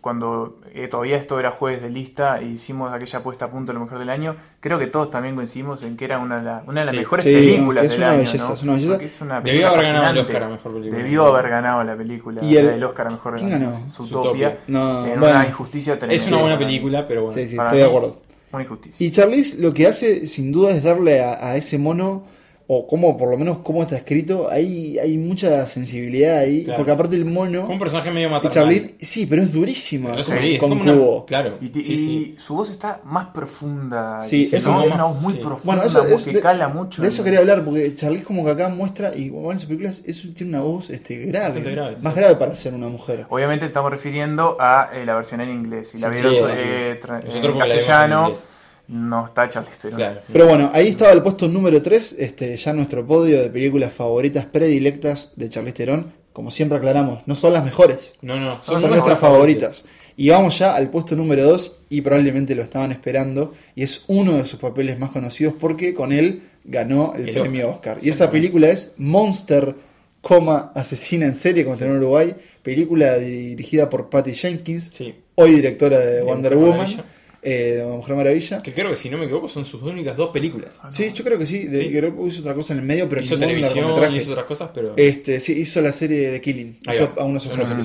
cuando 0.01 0.59
eh, 0.75 0.87
todavía 0.87 1.17
esto 1.17 1.39
era 1.39 1.51
jueves 1.51 1.81
de 1.81 1.89
lista 1.89 2.39
e 2.39 2.45
hicimos 2.45 2.91
aquella 2.93 3.23
puesta 3.23 3.45
a 3.45 3.51
punto 3.51 3.71
lo 3.73 3.79
mejor 3.79 3.97
del 3.99 4.09
año, 4.09 4.35
creo 4.59 4.77
que 4.77 4.87
todos 4.87 5.09
también 5.09 5.35
coincidimos 5.35 5.81
en 5.83 5.95
que 5.97 6.05
era 6.05 6.19
una 6.19 6.37
de, 6.37 6.43
la- 6.43 6.63
una 6.67 6.81
de 6.81 6.85
las 6.87 6.93
Sí. 6.93 6.99
mejores 6.99 7.23
Sí, 7.25 7.33
películas 7.33 7.85
es 7.85 7.91
del 7.91 7.99
una 7.99 8.09
año. 8.11 8.17
belleza, 8.19 8.47
¿no? 8.49 8.53
es 8.53 8.63
una 8.63 8.73
belleza. 8.73 8.95
Es 9.03 9.21
una 9.21 9.35
Debió 9.41 9.43
película 9.51 9.69
haber 9.73 9.85
ganado 9.93 10.11
el. 10.11 10.25
Oscar 10.25 10.43
a 10.43 10.49
mejor 10.49 10.73
película. 10.73 10.97
Debió 10.97 11.25
haber 11.25 11.49
ganado 11.49 11.83
la 11.83 11.95
película. 11.95 12.43
Y 12.43 12.57
el- 12.57 12.67
el, 12.67 12.83
Oscar 12.83 13.07
a 13.07 13.09
mejor 13.11 13.35
¿Quién 13.37 13.49
ganó? 13.49 13.89
Zootopia. 13.89 14.57
No, 14.67 15.05
en 15.05 15.19
bueno. 15.19 15.35
una 15.37 15.47
injusticia 15.47 15.97
tremenda. 15.97 16.23
Es 16.23 16.27
una 16.29 16.41
buena 16.41 16.57
película, 16.57 17.07
pero 17.07 17.23
bueno. 17.23 17.35
Sí, 17.41 17.47
sí, 17.49 17.55
estoy 17.57 17.77
de 17.77 17.85
acuerdo. 17.85 18.21
Una 18.51 18.63
injusticia. 18.63 19.05
Y 19.05 19.11
Charlize 19.11 19.61
lo 19.61 19.73
que 19.73 19.87
hace 19.87 20.25
sin 20.27 20.51
duda 20.51 20.71
es 20.71 20.83
darle 20.83 21.21
a, 21.23 21.33
a 21.51 21.55
ese 21.57 21.77
mono, 21.77 22.23
o 22.67 22.87
como 22.87 23.15
por 23.15 23.29
lo 23.29 23.37
menos 23.37 23.59
cómo 23.59 23.83
está 23.83 23.95
escrito, 23.95 24.49
hay, 24.49 24.97
hay 24.97 25.17
mucha 25.17 25.67
sensibilidad 25.67 26.39
ahí, 26.39 26.63
Claro. 26.63 26.77
porque 26.77 26.91
aparte 26.91 27.15
el 27.15 27.23
Como 27.23 27.35
mono 27.45 27.67
un 27.67 27.77
personaje 27.77 28.09
medio 28.09 28.27
y 28.27 28.31
maternal. 28.31 28.53
Charlize, 28.53 28.95
sí, 28.99 29.25
pero 29.27 29.43
es 29.43 29.53
durísima 29.53 30.11
Pero 30.13 30.23
con, 30.25 30.37
es 30.37 30.59
con 30.59 30.69
como 30.69 30.81
una- 30.81 30.93
Cubo. 30.93 31.25
Claro. 31.27 31.57
Y, 31.61 31.67
sí, 31.67 31.79
y 31.81 31.83
sí. 31.83 32.35
su 32.39 32.55
voz 32.55 32.71
está 32.71 33.01
más 33.03 33.27
profunda. 33.27 34.19
Sí, 34.21 34.49
¿no? 34.51 34.57
eso 34.57 34.69
como- 34.69 34.79
Tiene 34.81 34.95
una 34.95 35.03
voz 35.05 35.21
muy 35.21 35.33
sí. 35.33 35.39
profunda, 35.39 35.75
Bueno, 35.75 35.83
eso 35.83 36.01
una 36.01 36.09
voz 36.09 36.21
es- 36.21 36.27
que 36.27 36.33
de- 36.33 36.41
cala 36.41 36.67
mucho. 36.69 37.01
De 37.01 37.07
eso 37.07 37.23
quería 37.23 37.39
hablar, 37.39 37.63
porque 37.63 37.93
Charlize 37.93 38.23
como 38.23 38.43
que 38.43 38.51
acá 38.51 38.69
muestra, 38.69 39.15
y 39.15 39.29
bueno, 39.29 39.51
en 39.51 39.59
sus 39.59 39.67
películas 39.67 40.01
eso 40.05 40.27
tiene 40.35 40.53
una 40.57 40.61
voz 40.61 40.89
este, 40.89 41.17
grave, 41.25 41.61
grave, 41.61 41.97
más 42.01 42.13
sí. 42.13 42.19
grave 42.19 42.35
para 42.35 42.55
ser 42.55 42.73
una 42.73 42.87
mujer. 42.87 43.27
Obviamente 43.29 43.65
estamos 43.65 43.91
refiriendo 43.91 44.57
a 44.59 44.89
eh, 44.93 45.05
la 45.05 45.13
versión 45.15 45.39
en 45.41 45.51
inglés. 45.51 45.89
Si 45.89 45.99
la 45.99 46.09
vieron 46.09 46.33
sí, 46.33 46.41
eh, 46.57 46.99
en 47.01 47.57
castellano, 47.57 48.29
inglés. 48.29 48.43
No 48.87 49.25
está 49.25 49.47
Charlize 49.49 49.77
Theron. 49.81 49.97
Claro. 49.97 50.21
Pero 50.31 50.47
bueno, 50.47 50.69
ahí 50.73 50.87
estaba 50.89 51.11
el 51.11 51.21
puesto 51.23 51.47
número 51.47 51.81
3, 51.81 52.15
este, 52.19 52.55
ya 52.57 52.73
nuestro 52.73 53.05
podio 53.05 53.41
de 53.41 53.49
películas 53.49 53.91
favoritas 53.93 54.45
predilectas 54.45 55.33
de 55.35 55.49
Charlize 55.49 55.73
Theron. 55.75 56.13
Como 56.33 56.51
siempre 56.51 56.77
aclaramos, 56.77 57.25
no 57.27 57.35
son 57.35 57.53
las 57.53 57.63
mejores, 57.63 58.15
No, 58.21 58.37
no. 58.37 58.61
son, 58.61 58.81
Son 58.81 58.89
nuestras 58.89 59.17
favoritas. 59.19 59.85
Y 60.17 60.29
vamos 60.29 60.57
ya 60.59 60.75
al 60.75 60.89
puesto 60.89 61.15
número 61.15 61.43
2 61.43 61.79
y 61.89 62.01
probablemente 62.01 62.55
lo 62.55 62.61
estaban 62.63 62.91
esperando. 62.91 63.53
Y 63.73 63.83
es 63.83 64.03
uno 64.07 64.33
de 64.33 64.45
sus 64.45 64.59
papeles 64.59 64.99
más 64.99 65.11
conocidos 65.11 65.53
porque 65.59 65.93
con 65.93 66.11
él 66.11 66.43
ganó 66.65 67.13
el, 67.15 67.29
El 67.29 67.35
premio 67.39 67.69
Oscar. 67.69 67.97
Oscar. 67.97 68.05
Y 68.05 68.09
esa 68.09 68.29
película 68.31 68.69
es 68.69 68.95
Monster, 68.97 69.75
coma, 70.21 70.71
asesina 70.75 71.25
en 71.25 71.35
serie, 71.35 71.63
como 71.63 71.77
en 71.77 71.97
Uruguay. 71.97 72.35
Película 72.63 73.17
dirigida 73.17 73.89
por 73.89 74.09
Patty 74.09 74.33
Jenkins, 74.33 74.91
Sí. 74.93 75.15
hoy 75.35 75.55
directora 75.55 75.99
de 75.99 76.15
De 76.15 76.21
Wonder 76.23 76.55
Woman. 76.57 77.03
Eh, 77.47 77.75
de 77.77 77.83
Mujer 77.85 78.15
Maravilla. 78.15 78.63
Que 78.63 78.73
creo 78.73 78.89
que 78.89 78.95
si 78.95 79.07
no 79.07 79.19
me 79.19 79.25
equivoco 79.25 79.47
son 79.47 79.65
sus 79.65 79.79
únicas 79.83 80.17
dos 80.17 80.31
películas. 80.31 80.79
Sí, 80.89 81.11
yo 81.13 81.23
creo 81.23 81.37
que 81.37 81.45
sí. 81.45 81.67
De, 81.67 81.83
Sí. 81.83 81.91
creo 81.91 82.15
que 82.17 82.27
hizo 82.27 82.39
otra 82.41 82.55
cosa 82.55 82.73
en 82.73 82.79
el 82.79 82.85
medio, 82.85 83.07
pero 83.07 83.21
hizo 83.21 83.35
ningún 83.35 83.49
televisión, 83.49 83.75
largometraje. 83.85 84.17
hizo 84.17 84.31
otras 84.31 84.45
cosas, 84.47 84.71
pero. 84.73 84.93
Este, 84.97 85.39
sí, 85.39 85.53
hizo 85.59 85.79
la 85.81 85.91
serie 85.91 86.31
de 86.31 86.41
Killing. 86.41 86.79
Ahí 86.87 86.95
hizo 86.95 87.13
va. 87.15 87.21
a 87.21 87.25
unos 87.25 87.45
No, 87.45 87.55
no. 87.55 87.83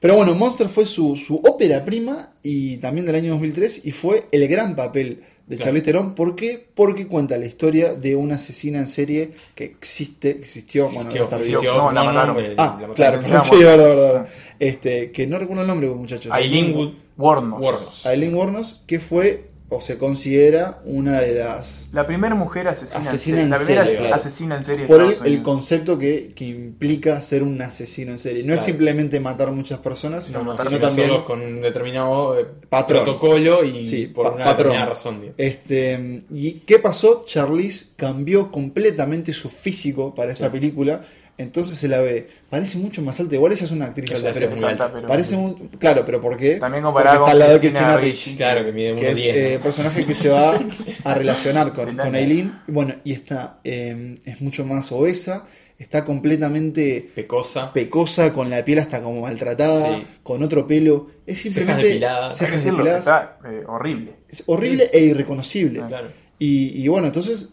Pero 0.00 0.16
bueno, 0.16 0.34
Monster 0.34 0.68
fue 0.68 0.86
su, 0.86 1.14
su 1.16 1.36
ópera 1.36 1.84
prima 1.84 2.32
y 2.42 2.78
también 2.78 3.06
del 3.06 3.14
año 3.14 3.30
2003 3.30 3.86
y 3.86 3.92
fue 3.92 4.26
el 4.32 4.48
gran 4.48 4.74
papel 4.74 5.20
de 5.46 5.54
Claro. 5.54 5.66
Charlize 5.66 5.84
Theron. 5.84 6.14
¿Por 6.16 6.34
qué? 6.34 6.66
Porque 6.74 7.06
cuenta 7.06 7.38
la 7.38 7.46
historia 7.46 7.94
de 7.94 8.16
una 8.16 8.34
asesina 8.34 8.78
en 8.80 8.88
serie 8.88 9.30
que 9.54 9.62
existe, 9.64 10.30
existió, 10.30 10.88
bueno, 10.88 11.10
no 11.10 11.14
está 11.22 11.36
existió. 11.36 11.62
no, 11.62 11.92
la 11.92 12.02
mataron. 12.02 12.36
Ah, 12.58 12.76
la 12.80 12.88
mataron. 12.88 13.22
claro, 13.22 13.44
sí, 13.44 13.56
verdad, 13.56 13.76
verdad, 13.86 14.12
verdad. 14.12 14.28
Este, 14.58 15.12
que 15.12 15.28
no 15.28 15.38
recuerdo 15.38 15.62
el 15.62 15.68
nombre, 15.68 15.88
muchachos. 15.90 16.32
Aileen 16.32 16.74
Wood. 16.74 17.05
Warnos. 17.16 17.60
Warnos. 17.62 18.06
Aileen 18.06 18.34
Wuornos, 18.34 18.82
que 18.86 19.00
fue 19.00 19.50
o 19.68 19.80
se 19.80 19.98
considera 19.98 20.80
una 20.84 21.20
de 21.20 21.34
las 21.34 21.88
La 21.92 22.06
primera 22.06 22.36
mujer 22.36 22.68
asesina, 22.68 23.00
Asesina 23.00 23.40
en 23.42 23.52
en 23.52 23.58
serie. 23.58 23.74
La 23.74 23.82
primera 23.84 23.98
claro. 23.98 24.14
asesina 24.14 24.56
en 24.58 24.62
serie 24.64 24.82
de 24.82 24.86
por 24.86 25.02
el, 25.02 25.16
el 25.24 25.42
concepto 25.42 25.98
que, 25.98 26.32
que 26.36 26.44
implica 26.44 27.20
ser 27.20 27.42
un 27.42 27.60
asesino 27.60 28.12
en 28.12 28.18
serie. 28.18 28.44
No 28.44 28.54
es 28.54 28.60
simplemente 28.60 29.18
matar 29.18 29.50
muchas 29.50 29.80
personas, 29.80 30.30
No, 30.30 30.44
no, 30.44 30.54
sino 30.54 30.68
sino 30.70 30.80
también 30.80 31.20
con 31.22 31.40
un 31.42 31.62
determinado 31.62 32.38
eh, 32.38 32.46
Patrón. 32.68 33.02
protocolo 33.02 33.64
y 33.64 33.82
Sí, 33.82 34.06
por 34.06 34.26
pa- 34.26 34.32
una 34.36 34.44
patrón. 34.44 34.56
determinada 34.72 34.86
razón. 34.90 35.20
digo. 35.22 35.34
Este, 35.36 36.22
¿Y 36.32 36.52
qué 36.60 36.78
pasó? 36.78 37.24
Charlize 37.26 37.94
cambió 37.96 38.52
completamente 38.52 39.32
su 39.32 39.48
físico 39.50 40.14
para 40.14 40.30
esta 40.30 40.52
película. 40.52 41.02
Entonces 41.38 41.76
se 41.78 41.86
la 41.88 42.00
ve. 42.00 42.28
Parece 42.48 42.78
mucho 42.78 43.02
más 43.02 43.20
alta. 43.20 43.34
Igual 43.34 43.52
ella 43.52 43.64
es 43.64 43.70
una 43.70 43.84
actriz 43.86 44.10
alta, 44.12 44.30
pero 44.32 44.66
alta, 44.68 44.92
pero- 44.92 45.06
parece 45.06 45.36
muy. 45.36 45.54
Claro, 45.78 46.02
pero 46.06 46.20
¿por 46.20 46.36
qué? 46.38 46.54
También 46.56 46.84
está 46.86 47.18
con 47.18 47.28
al 47.30 47.38
lado 47.38 47.58
Cristina 47.58 47.96
Ricci. 47.98 48.10
Ricci, 48.30 48.36
Claro, 48.36 48.64
que 48.64 48.72
mide 48.72 48.94
que 48.96 49.10
es 49.10 49.18
1.10. 49.26 49.34
eh, 49.34 49.54
¿no? 49.58 49.62
personaje 49.62 50.04
que 50.06 50.14
se 50.14 50.28
va 50.30 50.58
a 51.04 51.14
relacionar 51.14 51.72
con, 51.72 51.94
con. 51.96 52.14
Aileen. 52.14 52.58
Bueno, 52.68 52.94
y 53.04 53.12
está 53.12 53.60
eh, 53.64 54.18
es 54.24 54.40
mucho 54.40 54.64
más 54.64 54.90
obesa, 54.92 55.44
está 55.78 56.06
completamente 56.06 57.10
Pecosa. 57.14 57.72
pecosa, 57.72 58.32
con 58.32 58.48
la 58.48 58.64
piel 58.64 58.78
hasta 58.78 59.02
como 59.02 59.20
maltratada, 59.22 59.96
Sí. 59.96 60.02
con 60.22 60.42
otro 60.42 60.66
pelo. 60.66 61.08
Es 61.26 61.42
simplemente 61.42 61.86
depiladas. 61.86 62.32
Hay 62.40 62.46
que 62.46 62.52
cejas 62.58 62.64
depiladas. 62.64 63.00
está 63.00 63.38
eh, 63.46 63.62
horrible. 63.66 64.14
Es 64.28 64.42
horrible 64.46 64.88
e 64.92 65.00
irreconocible. 65.00 65.82
Claro. 65.86 66.08
Y, 66.38 66.82
y 66.82 66.88
bueno, 66.88 67.06
entonces 67.08 67.50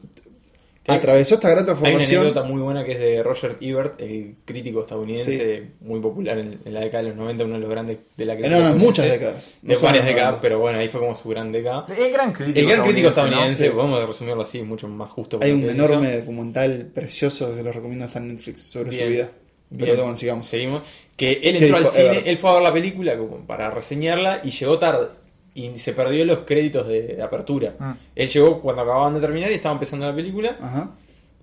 atravesó 0.85 1.35
esta 1.35 1.49
gran 1.49 1.59
Hay 1.59 1.63
una 1.71 1.75
transformación. 1.79 2.21
anécdota 2.23 2.47
muy 2.47 2.61
buena 2.61 2.83
que 2.83 2.91
es 2.93 2.99
de 2.99 3.23
Roger 3.23 3.57
Ebert, 3.61 4.01
el 4.01 4.35
crítico 4.45 4.81
estadounidense 4.81 5.63
muy 5.81 5.99
popular 6.01 6.37
en, 6.37 6.59
en 6.65 6.73
la 6.73 6.81
década 6.81 7.03
de 7.03 7.09
los 7.09 7.17
90, 7.17 7.43
uno 7.45 7.53
de 7.55 7.59
los 7.61 7.69
grandes 7.69 7.97
de 8.17 8.25
la 8.25 8.35
crítica. 8.35 8.59
no, 8.59 8.69
no, 8.69 8.75
muchas 8.75 9.09
décadas. 9.09 9.55
No 9.61 9.69
De 9.69 9.75
varias 9.79 10.05
décadas, 10.05 10.25
90. 10.31 10.41
pero 10.41 10.59
bueno, 10.59 10.79
ahí 10.79 10.89
fue 10.89 10.99
como 10.99 11.15
su 11.15 11.29
gran 11.29 11.51
década. 11.51 11.85
El 11.97 12.11
gran 12.11 12.31
crítico 12.33 12.59
El 12.59 12.67
gran 12.67 12.85
crítico 12.85 13.09
estadounidense, 13.09 13.69
¿no? 13.69 13.75
podemos 13.75 14.07
resumirlo 14.07 14.41
así, 14.43 14.61
mucho 14.61 14.87
más 14.87 15.09
justo. 15.11 15.39
Hay 15.41 15.51
un 15.51 15.61
que 15.61 15.69
enorme 15.71 16.07
hizo. 16.09 16.19
documental 16.19 16.91
precioso 16.93 17.49
que 17.51 17.55
se 17.57 17.63
los 17.63 17.75
recomiendo 17.75 18.05
está 18.05 18.19
en 18.19 18.29
Netflix 18.33 18.61
sobre 18.63 18.89
Bien. 18.89 19.03
su 19.05 19.09
vida. 19.11 19.29
Bien, 19.69 19.89
Pero 19.89 20.03
bueno, 20.03 20.17
sigamos. 20.17 20.45
Seguimos. 20.47 20.83
Que 21.15 21.31
él 21.43 21.57
¿Qué 21.57 21.65
entró 21.65 21.77
al 21.77 21.87
cine, 21.87 22.03
Ebert? 22.09 22.27
él 22.27 22.37
fue 22.37 22.49
a 22.49 22.53
ver 22.53 22.63
la 22.63 22.73
película 22.73 23.17
como 23.17 23.37
para 23.45 23.71
reseñarla 23.71 24.41
y 24.43 24.51
llegó 24.51 24.77
tarde. 24.79 25.07
Y 25.55 25.77
se 25.77 25.93
perdió 25.93 26.25
los 26.25 26.39
créditos 26.39 26.87
de 26.87 27.19
apertura. 27.21 27.75
Mm. 27.77 27.91
Él 28.15 28.27
llegó 28.29 28.59
cuando 28.61 28.81
acababan 28.81 29.13
de 29.13 29.19
terminar 29.21 29.51
y 29.51 29.55
estaba 29.55 29.73
empezando 29.73 30.07
la 30.07 30.15
película. 30.15 30.57
Ajá. 30.59 30.91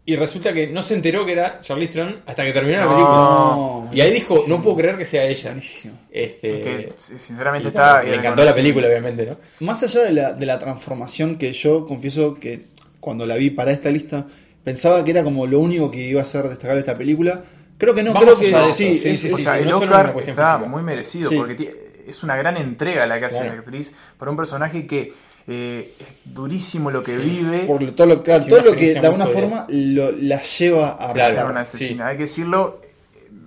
Y 0.05 0.17
resulta 0.17 0.53
que 0.53 0.67
no 0.67 0.83
se 0.83 0.95
enteró 0.95 1.25
que 1.25 1.33
era 1.33 1.61
Charlize 1.61 1.93
Theron 1.93 2.17
hasta 2.27 2.43
que 2.45 2.53
terminó 2.53 2.79
la 2.79 2.89
película. 2.89 3.15
No, 3.15 3.91
Y 3.93 4.01
ahí 4.01 4.13
dijo, 4.13 4.35
no 4.49 4.61
puedo 4.63 4.77
creer 4.79 4.99
que 4.99 5.05
sea 5.05 5.25
ella. 5.25 5.51
Buenísimo. 5.51 5.95
Este, 6.11 6.61
que 6.63 6.93
sinceramente 6.97 7.69
y 7.69 7.69
está. 7.69 8.03
Le 8.03 8.17
encantó 8.17 8.45
la 8.45 8.55
película, 8.55 8.89
obviamente, 8.89 9.27
¿no? 9.27 9.37
Más 9.65 9.83
allá 9.85 10.01
de 10.03 10.13
la, 10.13 10.33
de 10.33 10.47
la 10.47 10.59
transformación 10.59 11.37
que 11.37 11.53
yo 11.53 11.87
confieso 11.87 12.35
que 12.35 12.65
cuando 12.99 13.27
la 13.27 13.37
vi 13.37 13.51
para 13.51 13.71
esta 13.71 13.91
lista 13.91 14.27
pensaba 14.65 15.05
que 15.05 15.13
era 15.13 15.23
como 15.23 15.47
lo 15.47 15.61
único 15.61 15.91
que 15.91 15.99
iba 16.09 16.19
a 16.21 16.23
hacer 16.25 16.49
destacar 16.49 16.77
esta 16.79 16.97
película. 16.99 17.45
Creo 17.79 17.95
que 17.95 18.03
no, 18.03 18.13
Vamos 18.13 18.37
creo 18.37 18.39
que 18.39 18.51
eso, 18.51 18.71
sí, 18.71 18.99
sí, 18.99 19.09
es- 19.11 19.21
sí, 19.21 19.27
es- 19.29 19.35
O 19.35 19.37
sea, 19.39 19.55
sí, 19.55 19.61
el 19.63 19.69
no 19.69 19.79
Oscar 19.79 20.07
está 20.09 20.23
física. 20.25 20.59
muy 20.67 20.83
merecido 20.83 21.31
Sí. 21.31 21.37
porque 21.37 21.90
es 22.07 22.23
una 22.23 22.37
gran 22.37 22.57
entrega 22.57 23.07
la 23.07 23.19
que 23.19 23.27
hace 23.27 23.37
Claro. 23.39 23.55
la 23.55 23.59
actriz 23.61 23.95
para 24.19 24.31
un 24.31 24.37
personaje 24.37 24.87
que 24.87 25.13
eh, 25.47 25.95
es 25.99 26.07
durísimo 26.25 26.91
lo 26.91 27.03
que 27.03 27.17
vive. 27.17 27.61
por 27.67 27.83
lo- 27.83 27.95
todo 27.95 28.07
lo, 28.07 28.23
claro, 28.23 28.45
todo 28.47 28.61
una 28.61 28.71
lo 28.71 28.77
que 28.77 28.93
de 28.93 28.99
alguna 28.99 29.27
forma 29.27 29.67
lo- 29.69 30.13
la 30.13 30.41
lleva 30.43 30.97
a 31.03 31.13
Claro. 31.13 31.49
una 31.51 31.61
asesina. 31.63 32.05
sí. 32.05 32.11
Hay 32.11 32.17
que 32.17 32.23
decirlo. 32.25 32.81
eh, 32.85 32.87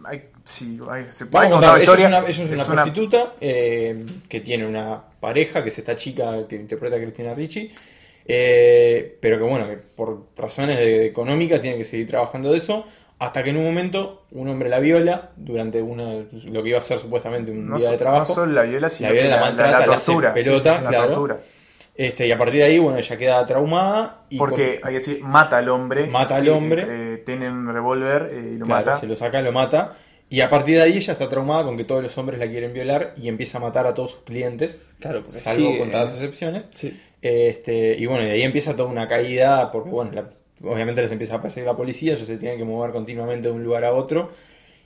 Hay, 0.05 0.23
sí, 0.43 0.79
hay, 0.89 1.05
se 1.09 1.27
puede 1.27 1.49
contar 1.49 1.77
la 1.77 1.79
historia. 1.83 2.07
es 2.07 2.09
una, 2.09 2.27
es 2.27 2.37
una 2.39 2.53
Es 2.55 2.67
una- 2.67 2.83
prostituta 2.83 3.33
eh, 3.39 4.05
que 4.27 4.41
tiene 4.41 4.65
una 4.65 5.01
pareja, 5.19 5.63
que 5.63 5.69
es 5.69 5.77
esta 5.77 5.95
chica 5.95 6.45
que 6.49 6.55
interpreta 6.57 6.97
a 6.97 6.99
Cristina 6.99 7.33
Ricci, 7.33 7.71
eh, 8.25 9.17
pero 9.21 9.37
que 9.37 9.43
bueno, 9.43 9.67
que 9.67 9.77
por 9.77 10.27
razones 10.35 10.77
de- 10.77 11.05
económicas 11.07 11.61
tiene 11.61 11.77
que 11.77 11.83
seguir 11.85 12.07
trabajando 12.07 12.51
de 12.51 12.57
eso, 12.57 12.85
hasta 13.19 13.43
que 13.43 13.51
en 13.51 13.57
un 13.57 13.63
momento 13.65 14.25
un 14.31 14.47
hombre 14.49 14.69
la 14.69 14.79
viola 14.79 15.29
durante 15.37 15.81
una, 15.81 16.23
lo 16.45 16.63
que 16.63 16.69
iba 16.69 16.79
a 16.79 16.81
ser 16.81 16.99
supuestamente 16.99 17.51
un 17.51 17.67
no, 17.67 17.77
día 17.77 17.85
so- 17.87 17.91
de 17.93 17.97
trabajo. 17.97 18.25
no 18.29 18.35
solo 18.35 18.51
la 18.53 18.63
viola, 18.63 18.89
sino 18.89 19.11
viola, 19.11 19.23
que 19.23 19.29
la 19.29 19.35
la, 19.35 19.41
maltrata, 19.41 19.71
la- 19.71 19.79
la 19.79 19.85
la 19.87 19.95
tortura. 19.97 20.33
pelota, 20.33 20.81
la 20.81 20.89
claro. 20.89 21.07
tortura. 21.07 21.37
Este, 21.95 22.27
y 22.27 22.31
a 22.31 22.37
partir 22.39 22.55
de 22.59 22.63
ahí, 22.63 22.79
bueno, 22.79 22.97
ella 22.97 23.17
queda 23.17 23.45
traumada 23.45 24.23
y 24.29 24.37
Porque 24.39 24.79
con- 24.79 24.87
hay 24.89 24.93
que 24.95 24.99
decir, 24.99 25.19
mata 25.23 25.57
al 25.57 25.69
hombre. 25.69 26.07
Mata 26.07 26.37
al 26.37 26.49
hombre. 26.49 26.85
eh, 26.89 27.17
tiene 27.25 27.49
un 27.49 27.71
revólver 27.71 28.31
eh, 28.33 28.51
y 28.55 28.57
lo 28.57 28.65
Claro, 28.65 28.85
mata. 28.85 28.99
se 28.99 29.05
lo 29.07 29.15
saca, 29.15 29.41
lo 29.41 29.51
mata. 29.51 29.95
Y 30.27 30.41
a 30.41 30.49
partir 30.49 30.77
de 30.77 30.81
ahí 30.81 30.97
ella 30.97 31.13
está 31.13 31.29
traumada 31.29 31.63
con 31.63 31.77
que 31.77 31.83
todos 31.83 32.01
los 32.01 32.17
hombres 32.17 32.39
la 32.39 32.47
quieren 32.47 32.73
violar 32.73 33.13
y 33.15 33.27
empieza 33.27 33.59
a 33.59 33.61
matar 33.61 33.85
a 33.85 33.93
todos 33.93 34.11
sus 34.13 34.21
clientes, 34.23 34.79
Claro, 34.99 35.21
porque 35.21 35.37
salvo 35.39 35.67
sigue 35.67 35.77
contadas 35.77 36.09
en 36.09 36.13
eso. 36.15 36.23
excepciones. 36.23 36.67
Sí. 36.73 36.99
Este, 37.21 37.95
y 37.95 38.05
bueno, 38.07 38.25
y 38.27 38.31
ahí 38.31 38.41
empieza 38.41 38.75
toda 38.75 38.89
una 38.89 39.07
caída, 39.07 39.71
porque 39.71 39.89
bueno, 39.91 40.11
la- 40.13 40.29
obviamente 40.63 41.01
les 41.01 41.11
empieza 41.11 41.35
a 41.35 41.41
perseguir 41.41 41.67
la 41.67 41.75
policía, 41.75 42.13
ellos 42.13 42.27
se 42.27 42.37
tienen 42.37 42.57
que 42.57 42.65
mover 42.65 42.91
continuamente 42.91 43.47
de 43.49 43.53
un 43.53 43.63
lugar 43.63 43.83
a 43.85 43.93
otro. 43.93 44.31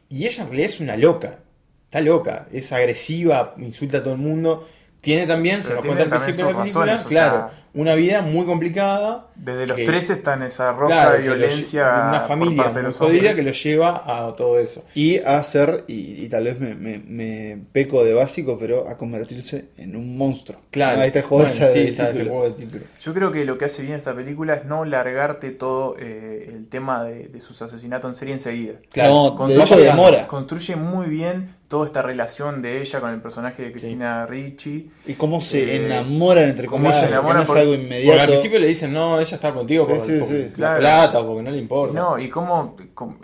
Y 0.10 0.26
ella 0.26 0.44
en 0.44 0.50
realidad 0.50 0.70
es 0.72 0.80
una 0.80 0.98
loca, 0.98 1.40
está 1.86 2.02
loca, 2.02 2.48
es 2.52 2.72
agresiva, 2.72 3.54
insulta 3.58 3.98
a 4.00 4.04
todo 4.04 4.14
el 4.14 4.20
mundo. 4.20 4.68
Tiene 5.02 5.28
también, 5.28 5.64
se 5.64 5.70
nos 5.76 5.86
cuenta 5.86 6.04
al 6.04 6.10
principio 6.26 6.48
de 6.48 6.54
la 6.54 6.60
película, 6.64 6.86
razones, 6.86 7.06
o 7.06 7.10
claro, 7.10 7.38
sea- 7.50 7.66
una 7.74 7.95
vida 7.95 8.22
muy 8.22 8.45
complicada. 8.45 9.28
Desde 9.36 9.68
los 9.68 9.78
que- 9.78 9.86
13 9.86 10.13
está 10.13 10.34
en 10.34 10.43
esa 10.43 10.72
roca 10.72 10.93
claro, 10.93 11.11
de 11.11 11.18
lo 11.20 11.24
violencia. 11.36 11.84
una 12.09 12.20
por 12.22 12.28
familia 12.28 12.63
parte 12.63 12.82
muy 12.82 12.91
jodida 12.91 13.36
que 13.36 13.43
lo 13.43 13.51
lleva 13.51 14.03
a 14.05 14.36
todo 14.36 14.59
eso. 14.59 14.84
Y 14.95 15.20
a 15.20 15.41
ser, 15.43 15.84
y, 15.88 16.24
y 16.24 16.30
tal 16.30 16.45
vez 16.45 16.59
me, 16.59 16.74
me- 16.76 16.99
me 16.99 17.57
peco 17.72 18.03
de 18.03 18.13
básico, 18.13 18.57
pero 18.59 18.88
a 18.88 18.97
convertirse 18.97 19.70
en 19.78 19.95
un 19.95 20.18
monstruo. 20.18 20.59
Claro, 20.72 21.01
Ahí 21.01 21.07
está 21.07 21.20
el 21.20 21.26
juego 21.26 21.43
bueno, 21.43 21.53
ese 21.55 21.72
sí, 21.74 21.80
del 21.80 21.88
está 21.89 22.09
el 22.09 22.28
juego 22.28 22.43
del 22.45 22.55
título. 22.55 22.84
Yo 23.01 23.13
creo 23.13 23.32
que 23.32 23.45
lo 23.45 23.57
que 23.57 23.65
hace 23.65 23.84
bien 23.84 23.93
esta 23.95 24.15
película 24.15 24.55
es 24.55 24.65
no 24.65 24.84
largarte 24.84 25.51
todo 25.51 25.95
eh, 25.99 26.47
el 26.51 26.68
tema 26.70 27.03
de, 27.03 27.28
de 27.28 27.39
sus 27.39 27.61
asesinatos 27.61 28.09
en 28.09 28.15
serie 28.15 28.34
enseguida. 28.34 28.74
Claro, 28.91 29.13
no, 29.13 29.36
construye- 29.36 29.76
demora. 29.84 30.26
Construye 30.28 30.76
muy 30.76 31.07
bien 31.07 31.55
toda 31.68 31.86
esta 31.86 32.01
relación 32.01 32.61
de 32.61 32.80
ella 32.82 33.01
con 33.01 33.11
el 33.13 33.22
personaje 33.22 33.61
de 33.61 33.72
Cristina 33.74 34.26
Ricci. 34.26 34.89
Y 35.05 35.13
cómo 35.13 35.41
se 35.41 35.63
Eh, 35.63 35.86
enamoran, 35.86 36.45
entre 36.49 36.65
cómo 36.68 36.84
comillas, 36.86 37.01
se 37.01 37.07
enamoran 37.07 37.41
no 37.41 37.45
por- 37.47 37.57
algo 37.60 37.74
Porque 37.76 38.20
al 38.20 38.28
principio 38.30 38.60
le 38.60 38.68
dicen, 38.68 38.93
no, 38.93 39.20
ella 39.20 39.36
está 39.36 39.53
contigo 39.53 39.86
Sí, 39.86 39.89
por, 39.91 39.99
sí, 39.99 40.20
por 40.20 40.28
sí. 40.28 40.43
la 40.43 40.53
Claro. 40.53 40.80
plata 40.80 41.20
o 41.20 41.28
porque 41.28 41.43
no 41.43 41.51
le 41.51 41.58
importa. 41.58 41.93
No, 41.99 42.18
y 42.20 42.30
cómo, 42.30 42.76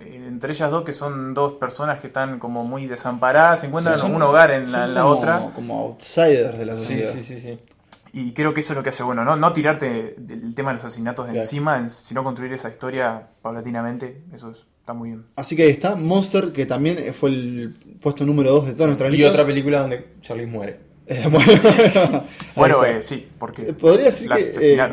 entre 0.05 0.51
ellas 0.51 0.69
dos, 0.71 0.83
que 0.83 0.93
son 0.93 1.33
dos 1.33 1.53
personas 1.53 1.99
que 1.99 2.07
están 2.07 2.39
como 2.39 2.63
muy 2.63 2.87
desamparadas, 2.87 3.61
se 3.61 3.67
encuentran 3.67 3.95
Sí, 3.95 4.01
son- 4.01 4.15
un 4.15 4.21
hogar 4.21 4.51
en 4.51 4.71
la, 4.71 4.87
como- 4.87 5.05
otra. 5.15 5.49
Como 5.55 5.79
outsiders 5.79 6.57
de 6.57 6.65
la 6.65 6.75
sociedad. 6.75 7.13
sí, 7.13 7.23
sí, 7.23 7.39
sí. 7.39 7.57
Y 8.15 8.33
creo 8.33 8.53
que 8.53 8.59
eso 8.59 8.73
es 8.73 8.77
lo 8.77 8.83
que 8.83 8.89
hace 8.89 9.01
bueno, 9.01 9.25
¿no? 9.25 9.35
No 9.35 9.53
tirarte 9.53 10.13
del 10.19 10.53
tema 10.53 10.69
de 10.69 10.75
los 10.75 10.85
asesinatos 10.85 11.25
de 11.25 11.31
Claro. 11.31 11.43
encima, 11.45 11.77
en- 11.79 11.89
sino 11.89 12.23
construir 12.23 12.53
esa 12.53 12.69
historia 12.69 13.29
paulatinamente. 13.41 14.21
Eso 14.33 14.51
es- 14.51 14.65
está 14.79 14.93
muy 14.93 15.09
bien. 15.09 15.25
Así 15.35 15.55
que 15.55 15.63
ahí 15.63 15.69
está 15.71 15.95
Monster, 15.95 16.51
que 16.51 16.65
también 16.67 17.11
fue 17.13 17.29
el 17.29 17.75
puesto 18.01 18.23
número 18.25 18.51
2 18.51 18.67
de 18.67 18.73
todas 18.73 18.87
nuestras 18.87 19.11
Y 19.13 19.17
listas. 19.17 19.33
otra 19.33 19.45
película 19.45 19.79
donde 19.79 20.13
Charlize 20.21 20.47
muere. 20.47 20.79
Eh, 21.05 21.25
bueno, 21.29 22.23
Bueno, 22.55 22.85
eh, 22.85 23.01
sí, 23.01 23.27
porque. 23.37 23.73
Podría 23.73 24.05
decir 24.05 24.29
la 24.29 24.37
que, 24.37 24.43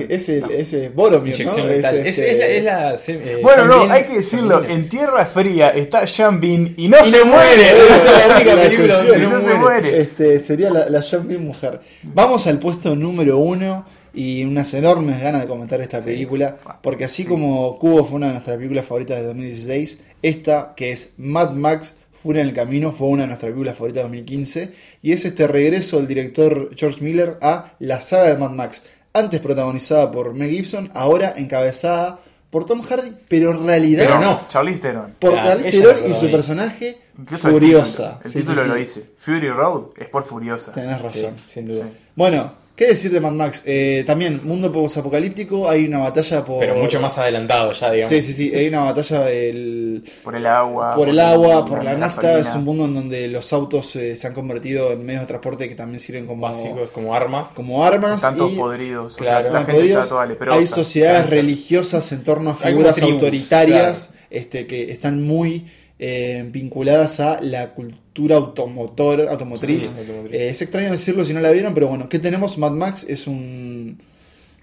eh, 0.05 0.07
ese, 0.09 0.41
No. 0.41 0.49
ese 0.51 0.87
es 0.87 0.95
Boromir, 0.95 1.35
¿no? 1.47 1.53
Inyección 1.59 1.71
Es, 1.71 2.19
este- 2.19 2.57
es 2.59 2.65
la. 2.65 2.95
Es 2.95 3.09
la 3.09 3.15
eh, 3.15 3.39
Bueno, 3.43 3.65
no, 3.67 3.93
hay 3.93 4.05
que 4.05 4.15
decirlo, 4.17 4.65
en 4.65 4.89
Tierra 4.89 5.25
Fría 5.25 5.71
está 5.71 6.05
Sean 6.09 6.41
Bean 6.41 6.75
y 6.77 6.89
no 6.89 6.97
Y 7.07 7.11
se 7.11 7.19
no 7.19 7.27
muere. 7.27 7.57
muere. 7.57 7.71
Esa 7.71 7.95
es 7.95 8.05
la 8.29 8.35
única 8.37 8.55
La 8.57 8.63
película 8.63 8.65
excepción, 8.65 9.07
donde 9.07 9.25
y 9.25 9.27
no, 9.29 9.31
no 9.35 9.41
se 9.41 9.55
muere. 9.55 9.99
Este, 10.01 10.41
sería 10.41 10.71
la, 10.71 10.89
la 10.91 11.01
Jean 11.01 11.29
Bean 11.29 11.45
mujer. 11.45 11.81
Vamos 12.03 12.47
al 12.49 12.59
puesto 12.59 12.97
número 12.97 13.39
uno 13.39 13.87
y 14.13 14.43
unas 14.43 14.75
enormes 14.75 15.21
ganas 15.21 15.43
de 15.43 15.47
comentar 15.47 15.81
esta 15.81 16.01
película. 16.01 16.57
Porque 16.83 17.05
así 17.05 17.25
como 17.25 17.79
Cubo 17.79 18.05
fue 18.05 18.17
una 18.17 18.27
de 18.27 18.33
nuestras 18.33 18.57
películas 18.57 18.85
favoritas 18.85 19.19
de 19.19 19.27
2016, 19.27 20.01
esta, 20.23 20.75
que 20.77 20.91
es 20.91 21.13
Mad 21.19 21.53
Max 21.53 21.95
Furia 22.23 22.43
en 22.43 22.49
el 22.49 22.55
Camino, 22.55 22.93
fue 22.93 23.09
una 23.09 23.23
de 23.23 23.29
nuestras 23.29 23.51
películas 23.51 23.75
favoritas 23.77 23.99
de 23.99 24.09
2015. 24.09 24.73
Y 25.03 25.13
es 25.13 25.25
este 25.25 25.47
regreso 25.47 25.97
del 25.99 26.07
director 26.07 26.71
George 26.77 27.03
Miller 27.03 27.39
a 27.41 27.73
la 27.79 28.01
saga 28.01 28.25
de 28.31 28.37
Mad 28.39 28.51
Max. 28.51 28.85
Antes 29.13 29.41
protagonizada 29.41 30.11
por 30.11 30.35
Mel 30.35 30.51
Gibson, 30.51 30.91
ahora 30.95 31.35
encabezada 31.37 32.21
por 32.51 32.65
Tom 32.67 32.83
Hardy, 32.83 33.13
pero 33.29 33.53
en 33.53 33.65
realidad 33.67 34.05
Pero 34.07 34.21
no. 34.21 34.41
Charlize 34.49 34.81
Theron. 34.81 35.15
por 35.19 35.33
Claro, 35.33 35.49
Charlize 35.63 35.71
Theron 35.81 36.11
y 36.11 36.15
su 36.17 36.31
personaje 36.31 36.99
Incluso 37.19 37.49
el 37.49 37.55
Furiosa. 37.55 38.19
título, 38.19 38.21
el 38.25 38.31
Sí, 38.33 38.39
título 38.39 38.63
sí, 38.63 38.69
lo 38.69 38.75
sí. 38.75 38.81
dice. 38.81 39.05
Fury 39.17 39.49
Road 39.51 39.83
es 39.97 40.09
por 40.09 40.25
Furiosa. 40.25 40.73
Tenés 40.73 41.01
razón. 41.01 41.37
Sí, 41.47 41.53
sin 41.55 41.67
duda. 41.69 41.85
Sí. 41.85 41.91
Bueno, 42.17 42.53
¿Qué 42.81 42.87
decir 42.87 43.11
de 43.13 43.21
Mad 43.21 43.33
Max? 43.33 43.63
Eh, 43.67 44.05
también, 44.07 44.41
mundo 44.43 44.73
post-apocalíptico, 44.73 45.69
hay 45.69 45.85
una 45.85 45.99
batalla 45.99 46.43
por... 46.43 46.61
Pero 46.61 46.77
mucho 46.77 46.99
más 46.99 47.19
adelantado 47.19 47.73
ya, 47.73 47.91
digamos. 47.93 48.09
Sí, 48.09 48.23
sí, 48.23 48.33
sí, 48.33 48.55
hay 48.55 48.69
una 48.69 48.85
batalla 48.85 49.21
del- 49.27 50.03
Por 50.25 50.35
el 50.35 50.47
agua. 50.47 50.95
por 50.95 51.11
el 51.11 51.21
agua, 51.21 51.67
por 51.67 51.85
la 51.85 51.95
nafta. 51.95 52.39
Es 52.39 52.55
un 52.55 52.65
mundo 52.65 52.87
en 52.87 52.95
donde 52.95 53.29
los 53.29 53.53
autos 53.53 53.95
eh, 53.97 54.17
se 54.17 54.27
han 54.27 54.33
convertido 54.33 54.93
en 54.93 55.05
medios 55.05 55.21
de 55.21 55.27
transporte 55.27 55.69
que 55.69 55.75
también 55.75 56.01
sirven 56.01 56.27
como, 56.27 56.41
Básicos 56.49 56.89
como 56.93 57.15
armas. 57.15 57.49
como 57.49 57.85
armas. 57.85 58.15
Están 58.15 58.39
todos 58.39 58.53
y 58.55 58.57
podridos. 58.57 59.13
o 59.15 59.19
sea, 59.19 59.27
Claro, 59.27 59.43
la 59.43 59.49
están 59.49 59.67
gente 59.67 59.73
podridos. 59.81 60.03
está 60.05 60.15
toda 60.15 60.25
leprosa. 60.27 60.59
hay 60.59 60.67
sociedades 60.67 61.21
cáncer. 61.21 61.37
religiosas 61.39 62.13
en 62.13 62.25
torno 62.25 62.51
a 62.53 62.57
figuras 62.57 62.97
tribus, 62.97 63.13
autoritarias 63.13 64.15
este, 64.31 64.67
que 64.67 64.91
están 64.91 65.23
muy 65.23 65.67
eh, 65.99 66.47
vinculadas 66.51 67.21
a 67.21 67.43
la 67.43 67.75
cultura 67.75 68.01
automotor, 68.33 69.29
automotriz. 69.29 69.87
Sí, 69.95 70.01
automotriz. 70.01 70.41
Eh, 70.41 70.49
es 70.51 70.63
extraño 70.63 70.91
decirlo 70.91 71.25
si 71.25 71.33
no 71.33 71.41
la 71.41 71.51
vieron, 71.51 71.75
pero 71.75 71.89
bueno, 71.89 72.09
¿qué 72.09 72.19
tenemos? 72.19 72.59
Mad 72.59 72.73
Max 72.73 73.05
es 73.09 73.27
un 73.27 73.99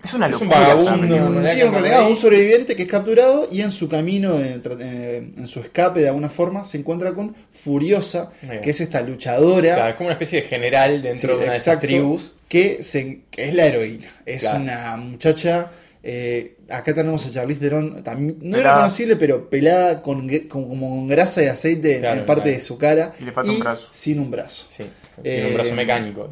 Es 0.03 0.13
una 0.13 0.27
Es 0.27 0.35
un 0.35 0.41
locura. 0.47 0.59
vagabundo, 0.59 1.15
un, 1.15 1.47
sí, 1.47 1.61
un 1.63 1.71
no, 1.81 2.09
un 2.09 2.15
sobreviviente 2.15 2.75
que 2.75 2.83
es 2.83 2.87
capturado 2.89 3.49
y 3.51 3.61
en 3.61 3.71
su 3.71 3.89
camino, 3.89 4.37
tra- 4.37 4.77
eh, 4.79 5.31
en 5.37 5.47
su 5.47 5.59
escape 5.59 6.01
de 6.01 6.07
alguna 6.09 6.29
forma, 6.29 6.65
se 6.65 6.77
encuentra 6.77 7.13
con 7.13 7.35
Furiosa, 7.63 8.31
Bien. 8.43 8.61
que 8.61 8.69
es 8.69 8.79
esta 8.81 9.01
luchadora. 9.01 9.73
Claro, 9.73 9.89
es 9.89 9.95
como 9.95 10.07
una 10.07 10.13
especie 10.13 10.41
de 10.41 10.47
general 10.47 11.01
dentro 11.01 11.19
Sí, 11.19 11.27
de 11.27 11.33
una 11.33 11.41
de 11.51 11.55
esas 11.55 11.67
exacto, 11.67 11.87
tribus. 11.87 12.31
Que, 12.47 12.83
se- 12.83 13.21
que 13.31 13.49
es 13.49 13.55
la 13.55 13.65
heroína. 13.65 14.07
Es 14.25 14.41
Claro. 14.43 14.59
una 14.61 14.97
muchacha. 14.97 15.71
eh, 16.03 16.56
acá 16.69 16.93
tenemos 16.93 17.25
a 17.25 17.31
Charlize 17.31 17.59
Theron, 17.59 18.03
también, 18.03 18.37
no 18.41 18.57
Pelada. 18.57 18.75
reconocible, 18.77 19.15
pero 19.15 19.49
pelada 19.49 20.01
con, 20.01 20.29
como 20.47 20.89
con 20.89 21.07
grasa 21.07 21.43
y 21.43 21.47
aceite 21.47 21.95
en- 21.95 21.99
Claro, 22.01 22.19
en 22.21 22.25
parte 22.25 22.43
claro. 22.43 22.55
de 22.57 22.61
su 22.61 22.77
cara. 22.77 23.13
Y 23.19 23.23
le 23.23 23.31
falta 23.31 23.51
un 23.51 23.59
brazo. 23.59 23.89
Sin 23.91 24.19
un 24.19 24.31
brazo. 24.31 24.65
Sí, 24.69 24.83
tiene 25.21 25.43
Eh, 25.45 25.47
un 25.49 25.53
brazo 25.55 25.73
mecánico. 25.75 26.29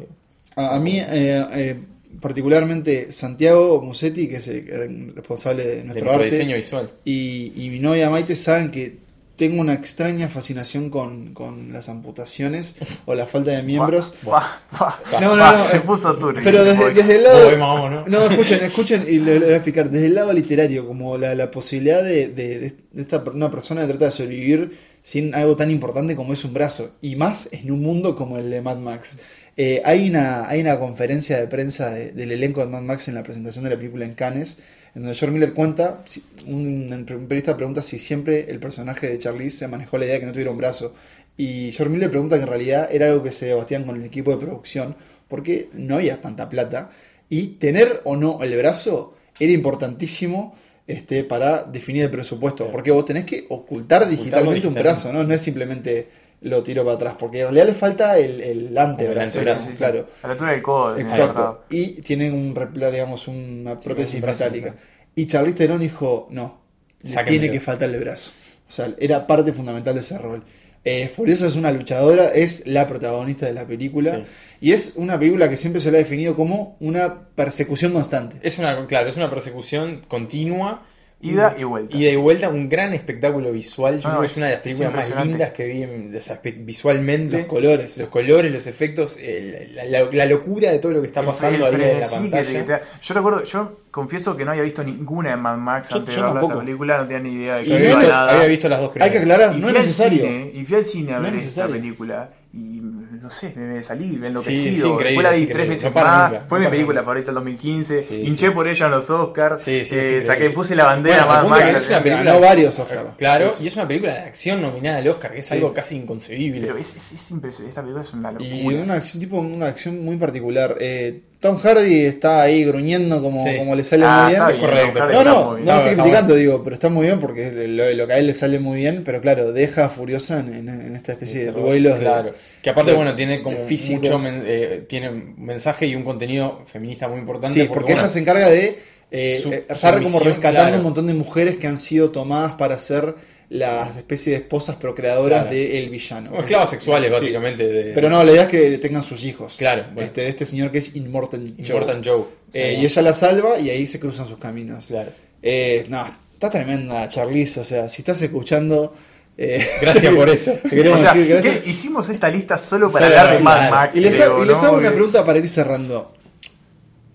A, 0.56 0.76
a 0.76 0.80
mí, 0.80 0.98
eh, 0.98 1.44
eh, 1.52 1.76
particularmente, 2.20 3.12
Santiago 3.12 3.80
Musetti, 3.82 4.26
que 4.28 4.36
es 4.36 4.48
el, 4.48 5.12
responsable 5.14 5.64
de 5.64 5.76
De 5.76 5.84
nuestro 5.84 6.04
nuestro 6.04 6.24
arte, 6.24 6.34
diseño 6.36 6.56
visual. 6.56 6.90
y, 7.04 7.52
y 7.56 7.70
mi 7.70 7.78
novia 7.80 8.10
Maite 8.10 8.36
saben 8.36 8.70
que 8.70 9.05
tengo 9.36 9.60
una 9.60 9.74
extraña 9.74 10.28
fascinación 10.28 10.88
con, 10.90 11.34
con 11.34 11.72
las 11.72 11.88
amputaciones 11.88 12.76
o 13.04 13.14
la 13.14 13.26
falta 13.26 13.50
de 13.50 13.62
miembros. 13.62 14.14
Pa, 14.24 14.62
pa, 14.70 15.00
No, 15.20 15.36
no, 15.36 15.42
pa, 15.42 15.52
no, 15.52 15.58
se 15.58 15.76
eh, 15.76 15.80
puso 15.80 16.16
turbio. 16.16 16.42
Pero 16.42 16.64
desde, 16.64 16.92
desde 16.94 17.16
el 17.16 17.22
lado... 17.22 17.58
vamos, 17.58 17.90
¿no? 17.90 18.06
No, 18.06 18.24
escuchen, 18.24 18.64
escuchen 18.64 19.04
y 19.08 19.18
le, 19.18 19.38
le 19.38 19.44
voy 19.44 19.52
a 19.54 19.56
explicar. 19.56 19.90
Desde 19.90 20.06
el 20.06 20.14
lado 20.14 20.32
literario, 20.32 20.86
como 20.86 21.18
la, 21.18 21.34
la 21.34 21.50
posibilidad 21.50 22.02
de, 22.02 22.28
de- 22.28 22.58
de 22.92 23.02
esta 23.02 23.18
una 23.32 23.50
persona 23.50 23.82
que 23.82 23.88
trata 23.88 24.06
de 24.06 24.10
sobrevivir 24.10 24.78
sin 25.02 25.34
algo 25.34 25.54
tan 25.54 25.70
importante 25.70 26.16
como 26.16 26.32
es 26.32 26.44
un 26.44 26.52
brazo, 26.54 26.96
y 27.00 27.14
más 27.14 27.48
en 27.52 27.70
un 27.70 27.80
mundo 27.82 28.16
como 28.16 28.38
el 28.38 28.50
de 28.50 28.60
Mad 28.60 28.78
Max. 28.78 29.18
Eh, 29.58 29.80
hay, 29.84 30.08
una, 30.10 30.48
hay 30.48 30.60
una 30.60 30.78
conferencia 30.78 31.38
de 31.38 31.46
prensa 31.46 31.90
de- 31.90 32.10
del 32.12 32.32
elenco 32.32 32.60
de 32.60 32.66
Mad 32.66 32.82
Max 32.82 33.06
en 33.08 33.14
la 33.14 33.22
presentación 33.22 33.64
de 33.64 33.70
la 33.70 33.76
película 33.76 34.04
en 34.04 34.14
Cannes, 34.14 34.58
en 34.96 35.02
donde 35.02 35.14
George 35.14 35.34
Miller 35.34 35.52
cuenta, 35.52 36.02
un, 36.46 36.90
un 36.90 37.04
periodista 37.04 37.54
pregunta 37.54 37.82
si 37.82 37.98
siempre 37.98 38.46
el 38.48 38.58
personaje 38.58 39.06
de 39.06 39.18
Charlize 39.18 39.58
se 39.58 39.68
manejó 39.68 39.98
la 39.98 40.06
idea 40.06 40.14
de 40.14 40.20
que 40.20 40.26
no 40.26 40.32
tuviera 40.32 40.50
un 40.50 40.56
brazo. 40.56 40.94
Y 41.36 41.70
George 41.72 41.92
Miller 41.92 42.08
pregunta 42.08 42.36
que 42.36 42.44
en 42.44 42.48
realidad 42.48 42.88
era 42.90 43.04
algo 43.08 43.22
que 43.22 43.30
se 43.30 43.44
debatían 43.44 43.84
con 43.84 43.96
el 43.96 44.04
equipo 44.04 44.30
de 44.30 44.38
producción, 44.38 44.96
porque 45.28 45.68
no 45.74 45.96
había 45.96 46.22
tanta 46.22 46.48
plata. 46.48 46.90
Y 47.28 47.48
tener 47.58 48.00
o 48.04 48.16
no 48.16 48.42
el 48.42 48.56
brazo 48.56 49.14
era 49.38 49.52
importantísimo 49.52 50.56
este, 50.86 51.24
para 51.24 51.64
definir 51.64 52.04
el 52.04 52.10
presupuesto. 52.10 52.70
Porque 52.70 52.90
vos 52.90 53.04
tenés 53.04 53.26
que 53.26 53.44
ocultar 53.50 54.08
digitalmente 54.08 54.48
un 54.48 54.54
digitalmente. 54.54 54.82
brazo, 54.82 55.12
¿no? 55.12 55.24
No 55.24 55.34
es 55.34 55.42
simplemente 55.42 56.08
lo 56.42 56.62
tiro 56.62 56.84
para 56.84 56.96
atrás, 56.96 57.16
porque 57.18 57.38
en 57.40 57.44
realidad 57.46 57.66
le 57.66 57.74
falta 57.74 58.18
el, 58.18 58.40
el 58.40 58.78
antebrazo, 58.78 59.38
el 59.40 59.44
Sí, 59.44 59.50
brazo, 59.50 59.60
sí, 59.60 59.66
sí, 59.66 59.72
sí. 59.72 59.78
claro. 59.78 60.06
A 60.22 60.26
la 60.26 60.32
altura 60.34 60.50
del 60.52 60.62
codo. 60.62 60.98
Exacto. 60.98 61.64
Y 61.70 62.02
tienen 62.02 62.34
un 62.34 62.54
digamos, 62.92 63.28
una 63.28 63.78
prótesis 63.80 64.20
un 64.22 64.26
metálica. 64.28 64.74
Y 65.14 65.26
Charlize 65.26 65.56
Theron 65.56 65.80
dijo, 65.80 66.28
no, 66.30 66.60
le 67.02 67.24
tiene 67.24 67.50
que 67.50 67.60
faltarle 67.60 67.98
brazo. 67.98 68.32
O 68.68 68.72
sea, 68.72 68.94
era 68.98 69.26
parte 69.26 69.52
fundamental 69.52 69.94
de 69.94 70.00
ese 70.00 70.18
rol. 70.18 70.42
Eh, 70.84 71.08
Furiosa 71.08 71.46
es 71.46 71.56
una 71.56 71.72
luchadora, 71.72 72.28
es 72.28 72.66
la 72.66 72.86
protagonista 72.86 73.46
de 73.46 73.52
la 73.52 73.66
película. 73.66 74.16
Sí. 74.16 74.22
Y 74.60 74.72
es 74.72 74.94
una 74.96 75.18
película 75.18 75.48
que 75.50 75.56
siempre 75.56 75.80
se 75.80 75.90
le 75.90 75.96
ha 75.98 76.00
definido 76.00 76.36
como 76.36 76.76
una 76.80 77.28
persecución 77.34 77.92
constante. 77.92 78.36
Es 78.42 78.58
una, 78.58 78.86
claro, 78.86 79.08
es 79.08 79.16
una 79.16 79.28
persecución 79.28 80.02
continua. 80.06 80.86
Ida 81.18 81.54
y 81.58 81.64
vuelta. 81.64 81.96
Ida 81.96 82.10
y 82.10 82.16
vuelta, 82.16 82.48
un 82.50 82.68
gran 82.68 82.92
espectáculo 82.92 83.50
visual. 83.50 84.00
Yo 84.00 84.08
No, 84.10 84.16
creo 84.16 84.20
que 84.20 84.26
es- 84.26 84.32
es 84.32 84.36
una 84.38 84.46
de 84.46 84.52
las 84.52 84.60
películas 84.60 84.92
más 85.14 85.26
lindas 85.26 85.52
que 85.52 85.66
vi 85.66 85.82
en- 85.82 86.14
o 86.14 86.20
sea, 86.20 86.42
espe- 86.42 86.64
visualmente. 86.64 87.38
Los 87.38 87.46
colores. 87.46 87.96
Los 87.96 88.08
colores, 88.10 88.52
los 88.52 88.66
efectos, 88.66 89.16
el- 89.18 89.74
la, 89.74 89.84
la- 89.86 90.08
la 90.12 90.26
locura 90.26 90.70
de 90.70 90.78
todo 90.78 90.92
lo 90.92 91.00
que 91.00 91.06
está 91.08 91.20
El- 91.20 91.26
pasando 91.26 91.56
el 91.56 91.62
ahí 91.64 91.74
en 91.74 91.80
la 91.80 91.86
frenesí 92.06 92.14
que 92.24 92.30
pantalla. 92.30 92.64
te- 92.66 92.74
te- 92.74 92.80
yo 93.02 93.14
recuerdo, 93.14 93.44
yo 93.44 93.80
confieso 93.90 94.36
que 94.36 94.44
no 94.44 94.50
había 94.50 94.62
visto 94.62 94.84
ninguna 94.84 95.30
de 95.30 95.36
Mad 95.36 95.56
Max 95.56 95.88
Yo- 95.88 95.96
antes 95.96 96.14
yo 96.14 96.26
de 96.26 96.32
ver 96.34 96.42
esta 96.44 96.58
película, 96.60 96.98
no 96.98 97.08
tenía 97.08 97.18
ni 97.20 97.32
idea 97.34 97.54
de 97.56 97.62
Y 97.62 97.64
qué 97.64 97.70
no 97.72 97.78
iba 97.90 98.02
es- 98.02 98.08
nada. 98.08 98.32
Había 98.34 98.46
visto 98.48 98.68
las 98.68 98.80
dos 98.80 98.92
Hay 99.00 99.10
que 99.10 99.18
aclarar, 99.18 99.56
y 99.56 99.60
no 99.60 99.68
es 99.68 99.74
necesario. 99.74 100.18
cine, 100.22 100.50
y 100.54 100.64
fui 100.66 100.76
al 100.76 100.84
cine 100.84 101.12
a 101.14 101.16
No 101.16 101.22
ver 101.24 101.34
es 101.36 101.44
esta 101.46 101.66
película 101.66 102.30
y 102.52 102.80
no 102.80 103.28
sé, 103.28 103.52
me, 103.56 103.66
me 103.66 103.82
salí 103.82 104.10
Sí, 104.10 104.20
enloquecido. 104.24 104.98
sí, 104.98 105.04
Después 105.04 105.22
la 105.24 105.30
vi 105.30 105.46
tres 105.46 105.68
veces 105.68 105.94
No 105.94 106.00
más. 106.02 106.30
nunca, 106.32 106.44
Fue 106.48 106.58
no 106.58 106.64
mi 106.64 106.70
película 106.70 107.00
nunca. 107.00 107.04
favorita 107.04 107.26
del 107.26 107.34
2015. 107.34 108.06
Sí, 108.08 108.22
Hinché 108.24 108.46
sí. 108.46 108.52
por 108.52 108.66
ella 108.68 108.86
en 108.86 108.92
los 108.92 109.10
Oscars. 109.10 109.62
Sí, 109.62 109.80
sí, 109.84 109.90
sí, 109.90 109.96
eh, 109.98 110.22
saqué, 110.22 110.50
puse 110.50 110.74
la 110.74 110.84
bandera 110.84 111.24
Bueno, 111.26 111.48
Max. 111.48 111.70
que 111.70 111.76
es 111.78 111.88
una 111.88 112.02
película- 112.02 112.32
Ganó 112.32 112.40
varios 112.46 112.78
Oscar. 112.78 113.14
Claro, 113.18 113.50
Sí, 113.50 113.56
sí. 113.58 113.64
y 113.64 113.66
es 113.66 113.74
una 113.76 113.86
película 113.88 114.14
de 114.14 114.20
acción 114.20 114.62
nominada 114.62 114.98
al 114.98 115.08
Oscar, 115.08 115.32
que 115.32 115.40
es 115.40 115.46
Sí. 115.46 115.54
algo 115.54 115.72
casi 115.74 115.96
inconcebible. 115.96 116.60
Pero 116.62 116.76
es, 116.78 116.94
es, 116.96 117.12
es 117.12 117.30
impresionante. 117.30 117.68
Esta 117.70 117.82
película 117.82 118.02
es 118.04 118.12
una 118.14 118.30
locura. 118.32 118.48
Y 118.50 118.74
una 118.74 118.94
acción, 118.94 119.20
tipo, 119.20 119.38
una 119.38 119.66
acción 119.66 120.04
muy 120.04 120.16
particular. 120.16 120.76
Eh, 120.80 121.22
Tom 121.46 121.56
Hardy 121.58 122.00
está 122.04 122.42
ahí 122.42 122.64
gruñendo 122.64 123.22
como, 123.22 123.44
Sí. 123.44 123.56
como 123.56 123.74
le 123.74 123.84
sale 123.84 124.04
Ah, 124.06 124.22
muy 124.24 124.32
bien. 124.32 124.42
está 124.42 124.48
bien, 124.52 124.60
Correcto. 124.60 124.92
Tom 124.98 125.02
Hardy 125.02 125.14
No, 125.14 125.24
no, 125.24 125.58
no 125.58 125.76
estoy 125.80 125.94
criticando, 125.96 126.34
digo, 126.34 126.62
pero 126.64 126.74
está 126.74 126.88
muy 126.88 127.06
bien 127.06 127.20
porque 127.20 127.50
lo, 127.68 127.90
lo 127.92 128.06
que 128.06 128.12
a 128.12 128.18
él 128.18 128.26
le 128.26 128.34
sale 128.34 128.58
muy 128.58 128.78
bien, 128.78 129.02
pero 129.04 129.20
claro, 129.20 129.52
deja 129.52 129.88
furiosa 129.88 130.40
en, 130.40 130.54
en- 130.54 130.68
en 130.68 130.96
esta 130.96 131.12
especie 131.12 131.44
de 131.46 131.52
duelos 131.52 131.94
de- 131.98 132.04
Claro. 132.04 132.34
Que 132.62 132.70
aparte, 132.70 132.90
de- 132.90 132.96
bueno, 132.96 133.14
tiene 133.14 133.42
como 133.42 133.56
de 133.56 133.78
mucho 133.92 134.18
men- 134.18 134.42
eh, 134.46 134.84
tiene 134.88 135.08
un 135.10 135.34
mensaje 135.38 135.86
y 135.86 135.94
un 135.94 136.02
contenido 136.04 136.62
feminista 136.66 137.08
muy 137.08 137.18
importante. 137.20 137.52
Sí, 137.54 137.66
porque, 137.68 137.92
bueno, 137.92 138.00
ella 138.00 138.08
se 138.08 138.18
encarga 138.18 138.48
de 138.48 138.78
eh, 139.12 139.38
Su- 139.40 139.50
su 139.50 139.54
estar 139.54 139.94
como 140.02 140.08
misión, 140.18 140.24
rescatando 140.24 140.62
claro. 140.62 140.76
un 140.78 140.82
montón 140.82 141.06
de 141.06 141.14
mujeres 141.14 141.56
que 141.56 141.68
han 141.68 141.78
sido 141.78 142.10
tomadas 142.10 142.52
para 142.54 142.76
ser 142.80 143.14
las 143.48 143.96
especies 143.96 144.36
de 144.36 144.42
esposas 144.42 144.76
procreadoras 144.76 145.42
Claro. 145.44 145.56
del 145.56 145.88
villano. 145.90 146.30
como 146.30 146.42
esclavas 146.42 146.70
sexuales, 146.70 147.08
Sí. 147.10 147.12
básicamente. 147.20 147.66
de- 147.66 147.92
Pero 147.92 148.10
no, 148.10 148.24
la 148.24 148.32
idea 148.32 148.42
es 148.44 148.48
que 148.48 148.78
tengan 148.78 149.02
sus 149.02 149.22
hijos. 149.24 149.54
Claro, 149.56 149.84
bueno. 149.94 150.02
Este, 150.06 150.22
de 150.22 150.28
este 150.28 150.44
señor 150.46 150.70
que 150.72 150.78
es 150.78 150.96
Immortal 150.96 151.40
Joe. 151.56 151.58
Important 151.66 152.04
Joe. 152.06 152.24
Eh, 152.52 152.74
Sí. 152.76 152.82
y 152.82 152.84
ella 152.86 153.02
la 153.02 153.14
salva 153.14 153.58
y 153.60 153.70
ahí 153.70 153.86
se 153.86 154.00
cruzan 154.00 154.26
sus 154.26 154.38
caminos. 154.38 154.86
Claro. 154.88 155.10
Eh, 155.42 155.84
no, 155.88 156.04
está 156.32 156.50
tremenda 156.50 157.08
Charlize, 157.08 157.60
o 157.60 157.64
sea, 157.64 157.88
si 157.88 158.02
estás 158.02 158.20
escuchando... 158.22 158.94
eh, 159.38 159.64
Gracias 159.80 160.14
por 160.14 160.28
esto. 160.30 160.52
te 160.62 160.68
queremos 160.70 160.98
O 160.98 161.02
sea, 161.02 161.12
decir 161.14 161.28
gracias. 161.34 161.58
¿qué? 161.60 161.70
hicimos 161.70 162.08
esta 162.08 162.28
lista 162.30 162.56
solo 162.58 162.90
para 162.90 163.06
hablar 163.06 163.32
de 163.34 163.40
Mad. 163.40 163.70
Max. 163.70 163.96
Y 163.96 164.00
les, 164.00 164.14
creo, 164.16 164.42
y 164.42 164.46
les 164.48 164.60
¿no? 164.60 164.66
hago 164.68 164.78
una 164.78 164.90
pregunta 164.90 165.24
para 165.24 165.38
ir 165.38 165.48
cerrando. 165.48 166.12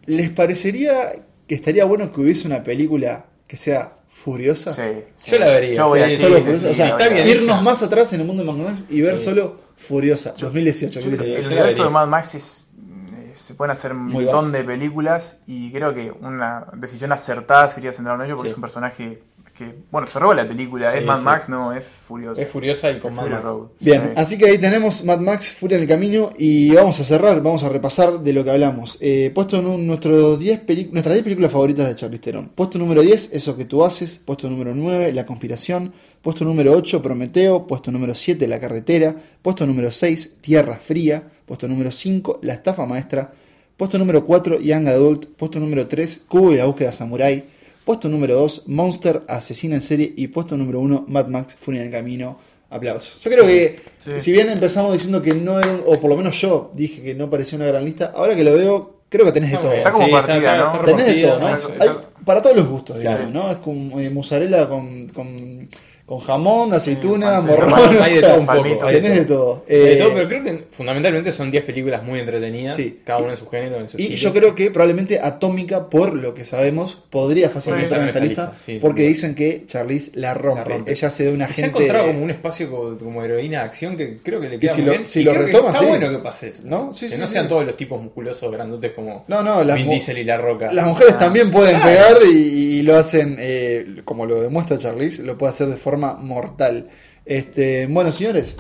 ¿Les 0.06 0.30
parecería 0.30 1.12
que 1.48 1.56
estaría 1.56 1.84
bueno 1.86 2.12
que 2.14 2.22
hubiese 2.22 2.48
una 2.48 2.64
película 2.64 3.26
que 3.48 3.58
sea 3.58 3.94
furiosa? 4.24 4.72
Sí, 4.72 4.82
sí. 5.16 5.32
Yo 5.32 5.40
la 5.40 5.48
vería, 5.48 5.76
Yo 5.76 5.88
voy 5.88 6.00
sí, 6.00 6.04
a 6.04 6.08
sí, 6.08 6.12
decir 6.14 6.28
Solo 6.28 6.40
Furiosa, 6.42 6.70
o 6.70 6.74
sea, 6.74 6.88
está 6.90 7.08
bien 7.10 7.28
irnos 7.28 7.44
hecha. 7.46 7.62
más 7.62 7.84
atrás 7.84 8.14
en 8.14 8.22
el 8.22 8.28
mundo 8.28 8.44
de 8.44 8.52
Mad 8.52 8.58
Max 8.70 8.86
y 8.90 9.02
ver 9.02 9.18
Sí. 9.20 9.26
solo 9.26 9.56
Furiosa, 9.78 10.34
2018. 10.38 11.00
Yo- 11.00 11.10
2018. 11.10 11.40
el 11.40 11.46
universo 11.48 11.84
de 11.84 11.90
Mad 11.90 12.08
Max 12.08 12.36
es. 12.36 12.68
eh, 13.14 13.32
Se 13.36 13.56
pueden 13.56 13.72
hacer 13.72 13.92
un 13.94 14.06
Muy 14.08 14.26
montón 14.26 14.52
de 14.52 14.64
películas 14.64 15.40
y 15.48 15.72
creo 15.72 15.94
que 15.94 16.12
una 16.22 16.68
decisión 16.76 17.12
acertada 17.12 17.70
sería 17.70 17.92
centrarlo 17.94 18.24
en 18.24 18.30
ello 18.30 18.38
porque 18.38 18.50
Sí. 18.50 18.54
es 18.54 18.58
un 18.58 18.62
personaje 18.62 19.24
que, 19.66 19.76
bueno, 19.92 20.08
se 20.08 20.20
roba 20.20 20.34
la 20.36 20.48
película. 20.48 20.92
Sí, 20.92 20.98
es 21.00 21.06
Mad 21.06 21.18
sí. 21.20 21.24
Max, 21.24 21.50
no, 21.50 21.74
es 21.74 21.84
Furioso. 21.86 22.42
Es 22.42 22.48
furiosa 22.48 22.92
y 22.92 23.00
con 23.00 23.12
Es 23.12 23.16
Mad 23.16 23.24
Fury 23.24 23.34
Max. 23.36 23.44
Road. 23.46 23.68
Bien, 23.80 24.02
Sí. 24.02 24.10
así 24.16 24.38
que 24.38 24.46
ahí 24.48 24.58
tenemos 24.58 25.04
Mad 25.06 25.20
Max 25.20 25.52
Furia 25.52 25.78
en 25.78 25.84
el 25.84 25.88
camino 25.90 26.32
y 26.38 26.72
vamos 26.74 27.00
a 27.00 27.04
cerrar, 27.06 27.42
vamos 27.42 27.64
a 27.64 27.70
repasar 27.70 28.20
de 28.20 28.34
lo 28.34 28.44
que 28.44 28.50
hablamos. 28.52 28.98
Eh, 29.00 29.32
puesto 29.36 29.58
en 29.60 29.68
un- 29.68 29.86
nuestros 29.88 30.40
10 30.40 30.60
peli- 30.62 30.90
nuestras 30.92 31.14
10 31.16 31.24
películas 31.24 31.52
favoritas 31.52 31.88
de 31.88 31.96
Charlize 31.96 32.22
Theron. 32.22 32.50
Puesto 32.50 32.78
número 32.78 33.02
10, 33.02 33.32
Eso 33.34 33.56
que 33.56 33.66
tú 33.66 33.86
haces. 33.86 34.20
Puesto 34.26 34.50
número 34.50 34.74
9, 34.76 35.14
La 35.14 35.26
conspiración. 35.26 35.94
Puesto 36.22 36.44
número 36.46 36.74
8, 36.74 37.02
Prometeo. 37.02 37.66
Puesto 37.68 37.92
número 37.92 38.14
7, 38.16 38.48
La 38.48 38.60
carretera. 38.60 39.16
Puesto 39.42 39.66
número 39.66 39.92
6, 39.92 40.38
Tierra 40.42 40.78
fría. 40.80 41.24
Puesto 41.46 41.68
número 41.68 41.92
5, 41.92 42.40
La 42.42 42.54
estafa 42.54 42.86
maestra. 42.86 43.32
Puesto 43.78 43.98
número 43.98 44.24
4, 44.26 44.60
Young 44.60 44.88
Adult. 44.88 45.26
Puesto 45.38 45.60
número 45.60 45.88
3, 45.88 46.24
Cubo 46.28 46.52
y 46.52 46.58
la 46.58 46.66
búsqueda 46.66 46.92
samurai. 46.92 47.44
Puesto 47.92 48.08
número 48.08 48.36
2, 48.36 48.70
Monster, 48.70 49.24
Asesina 49.28 49.76
en 49.76 49.82
serie. 49.82 50.14
Y 50.16 50.28
puesto 50.30 50.56
número 50.56 50.80
1, 50.80 51.04
Mad 51.10 51.28
Max, 51.28 51.58
Furia 51.60 51.82
en 51.82 51.88
el 51.88 51.92
Camino. 51.92 52.38
Aplausos. 52.70 53.20
Yo 53.22 53.30
creo 53.30 53.46
que, 53.46 53.82
Sí. 53.98 54.12
si 54.22 54.32
bien 54.32 54.48
empezamos 54.50 54.94
diciendo 54.94 55.22
que 55.22 55.34
no 55.34 55.60
era, 55.60 55.70
un- 55.70 55.84
o 55.86 56.00
por 56.00 56.10
lo 56.10 56.16
menos 56.16 56.40
yo 56.40 56.72
dije 56.74 57.02
que 57.02 57.14
no 57.16 57.30
parecía 57.30 57.58
una 57.58 57.66
gran 57.68 57.84
lista, 57.84 58.14
ahora 58.16 58.34
que 58.34 58.46
lo 58.46 58.54
veo, 58.54 59.02
creo 59.10 59.26
que 59.26 59.34
tenés 59.34 59.50
de 59.50 59.56
No, 59.58 59.62
todo. 59.64 59.74
Está 59.74 59.92
como 59.92 60.06
Sí, 60.06 60.12
partida, 60.14 60.36
está- 60.38 60.58
¿no? 60.58 60.74
está 60.76 60.86
Tenés 60.86 61.06
de 61.06 61.22
todo, 61.22 61.40
¿no? 61.42 61.48
Hay 61.48 61.90
para 62.24 62.42
todos 62.42 62.56
los 62.56 62.70
gustos, 62.70 62.98
Claro. 63.02 63.26
digamos, 63.26 63.34
¿no? 63.46 63.52
Es 63.52 63.58
como 63.58 64.00
eh, 64.00 64.10
mozzarella 64.10 64.70
con, 64.70 65.08
con, 65.10 65.68
Con 66.12 66.20
jamón, 66.20 66.74
aceituna, 66.74 67.40
Sí, 67.40 67.48
morrón, 67.48 67.74
hay 68.02 68.16
de 68.16 68.20
todo 68.22 68.40
un 68.42 68.46
poco. 68.46 68.58
palmito. 68.62 68.86
hay 68.86 68.96
de 68.96 69.02
tenés 69.02 69.18
de 69.20 69.24
todo. 69.26 69.64
Hay 69.70 69.78
de 69.78 69.94
Eh, 69.94 69.96
todo, 69.96 70.14
pero 70.14 70.28
creo 70.28 70.44
que 70.44 70.64
fundamentalmente 70.72 71.32
son 71.32 71.50
10 71.50 71.64
películas 71.64 72.04
muy 72.04 72.20
entretenidas, 72.20 72.76
Sí. 72.76 73.00
cada 73.06 73.20
una 73.20 73.30
en 73.32 73.38
su 73.38 73.48
género, 73.48 73.80
en 73.80 73.88
su 73.88 73.98
Y 73.98 74.02
estilo. 74.14 74.20
yo 74.20 74.34
creo 74.34 74.54
que 74.56 74.72
probablemente 74.72 75.22
Atómica, 75.22 75.90
por 75.90 76.14
lo 76.14 76.34
que 76.34 76.44
sabemos, 76.44 76.96
podría 77.10 77.50
fácilmente 77.50 77.86
entrar 77.86 78.02
en 78.02 78.08
esta 78.10 78.20
lista. 78.20 78.54
sí, 78.58 78.78
porque 78.82 79.04
sí. 79.04 79.08
dicen 79.08 79.36
que 79.36 79.64
Charlize 79.66 80.12
la 80.16 80.34
rompe. 80.34 80.70
La 80.70 80.76
rompe. 80.76 80.92
Ella 80.92 81.10
se 81.10 81.24
da 81.28 81.32
una 81.32 81.48
Que 81.48 81.54
se 81.54 81.62
ha 81.62 81.64
gente. 81.68 81.78
encontrado 81.80 82.08
como 82.08 82.24
un 82.26 82.30
espacio 82.32 82.70
como, 82.70 82.98
como 82.98 83.24
heroína 83.24 83.60
de 83.60 83.66
acción 83.68 83.96
que 83.96 84.18
creo 84.22 84.42
que 84.42 84.50
le 84.50 84.60
queda 84.60 84.74
si 84.74 84.82
muy 84.82 84.86
lo- 84.88 84.92
bien. 84.92 85.08
si 85.08 85.22
Y 85.22 85.24
lo 85.24 85.32
creo 85.32 85.46
que 85.46 85.52
retoma, 85.54 85.70
está 85.72 85.80
sí. 85.80 85.86
bueno 85.88 86.10
que 86.10 86.18
pase 86.18 86.50
eso. 86.50 86.60
¿No? 86.66 86.94
Sí, 86.94 87.06
que 87.06 87.14
sí, 87.14 87.22
no 87.22 87.28
sí. 87.28 87.32
sean 87.32 87.48
todos 87.48 87.66
los 87.66 87.78
tipos 87.78 88.02
musculosos, 88.04 88.52
grandotes 88.52 88.92
como 88.92 89.24
No, 89.30 89.42
no, 89.44 89.64
las 89.64 89.78
Vin 89.78 89.88
Diesel 89.90 90.18
y 90.18 90.26
La 90.26 90.36
Roca. 90.36 90.74
Las 90.74 90.86
mujeres 90.88 91.14
Ah. 91.16 91.20
también 91.20 91.50
pueden 91.50 91.80
pegar 91.80 92.18
y, 92.30 92.36
y 92.80 92.82
lo 92.82 92.98
hacen, 92.98 93.38
eh, 93.40 94.02
como 94.04 94.26
lo 94.26 94.42
demuestra 94.42 94.78
Charlize, 94.78 95.24
lo 95.24 95.38
puede 95.38 95.52
hacer 95.52 95.68
de 95.70 95.78
forma 95.78 96.01
mortal. 96.20 96.90
Este, 97.26 97.88
bueno, 97.88 98.12
señores, 98.12 98.58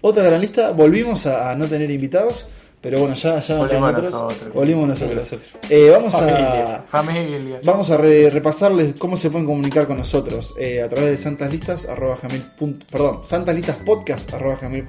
otra 0.00 0.22
gran 0.24 0.40
lista. 0.40 0.70
Volvimos 0.72 1.26
a, 1.26 1.50
a 1.50 1.54
no 1.56 1.66
tener 1.66 1.90
invitados, 1.90 2.48
pero 2.80 2.98
bueno, 3.00 3.14
ya, 3.14 3.40
ya 3.40 3.56
Volvimos 3.56 3.92
nosotros. 3.92 4.54
Volvimos 4.54 4.88
nosotros. 4.88 5.34
Eh, 5.68 5.90
vamos 5.90 6.14
a. 6.14 6.82
Familia. 6.86 7.60
Vamos 7.64 7.90
a 7.90 7.96
re- 7.98 8.30
repasarles 8.30 8.94
cómo 8.98 9.16
se 9.16 9.30
pueden 9.30 9.46
comunicar 9.46 9.86
con 9.86 9.98
nosotros 9.98 10.54
eh, 10.58 10.82
a 10.82 10.88
través 10.88 11.10
de 11.10 11.18
santaslistas 11.18 11.86
arroba 11.88 12.18
gmail 12.22 12.42
punto- 12.58 12.86
perdón, 12.90 13.20
santaslistaspodcast 13.24 14.32
arroba. 14.34 14.58
También 14.58 14.86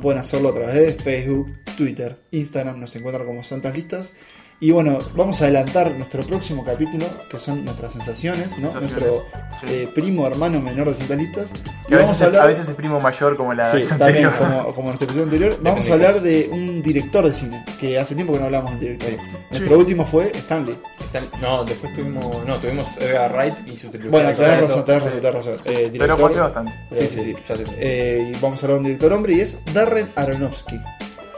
pueden 0.00 0.20
hacerlo 0.20 0.50
a 0.50 0.54
través 0.54 0.74
de 0.74 0.92
Facebook, 0.92 1.52
Twitter, 1.76 2.16
Instagram, 2.30 2.78
nos 2.78 2.94
encuentran 2.94 3.26
como 3.26 3.42
Santas 3.42 3.74
Listas. 3.74 4.14
Y 4.60 4.70
bueno, 4.70 4.98
vamos 5.14 5.40
a 5.42 5.44
adelantar 5.44 5.92
nuestro 5.94 6.22
próximo 6.22 6.64
capítulo, 6.64 7.04
que 7.28 7.38
son 7.38 7.64
nuestras 7.64 7.92
sensaciones, 7.92 8.56
¿no? 8.56 8.70
Sensaciones, 8.72 8.92
Nuestro 9.02 9.26
sí. 9.60 9.66
eh, 9.68 9.88
primo 9.94 10.26
hermano 10.26 10.58
menor 10.60 10.88
de 10.88 10.94
Santas 10.94 11.18
Listas. 11.18 11.50
Y 11.84 11.88
Que 11.88 11.94
a 11.96 11.98
vamos 11.98 12.10
veces, 12.12 12.22
a 12.22 12.26
hablar- 12.26 12.42
a 12.42 12.46
veces 12.46 12.68
es 12.68 12.74
primo 12.74 12.98
mayor 13.00 13.36
como 13.36 13.52
la 13.52 13.70
Sí, 13.72 13.86
también, 13.98 14.26
anterior. 14.26 14.32
como, 14.38 14.64
como 14.74 14.80
en 14.80 14.86
nuestro 14.86 15.04
episodio 15.06 15.24
anterior. 15.24 15.58
Vamos 15.60 15.90
a 15.90 15.92
hablar 15.92 16.22
de 16.22 16.48
un 16.50 16.80
director 16.80 17.26
de 17.28 17.34
cine, 17.34 17.64
que 17.78 17.98
hace 17.98 18.14
tiempo 18.14 18.32
que 18.32 18.38
no 18.38 18.44
hablamos 18.46 18.72
del 18.80 18.96
director. 18.96 19.10
Sí. 19.10 19.36
Nuestro 19.50 19.78
último 19.78 20.06
fue 20.06 20.30
Stanley. 20.34 20.78
Están- 20.98 21.28
no, 21.42 21.64
después 21.64 21.92
tuvimos. 21.92 22.46
No, 22.46 22.58
tuvimos 22.58 22.96
Edgar 22.98 23.32
Wright 23.32 23.68
y 23.68 23.76
su 23.76 23.88
trilogía. 23.90 24.10
Bueno, 24.12 24.28
de 24.30 24.34
tenés 24.34 24.60
razón, 24.60 24.84
tenés 24.86 25.02
razón, 25.04 25.20
tenés 25.20 25.34
razón. 25.34 25.58
Eh, 25.66 25.92
Pero 25.98 26.16
fue 26.16 26.26
hace 26.30 26.38
director- 26.38 26.42
bastante. 26.64 26.72
Sí, 26.92 27.06
sí, 27.08 27.20
sí. 27.22 27.36
Ya 27.46 27.56
sé. 27.56 27.64
Eh, 27.76 28.32
y 28.34 28.38
vamos 28.40 28.62
a 28.62 28.66
hablar 28.66 28.76
de 28.76 28.80
un 28.80 28.84
director 28.86 29.12
hombre 29.12 29.34
y 29.34 29.40
es 29.40 29.62
Darren 29.74 30.10
Aronofsky. 30.16 30.80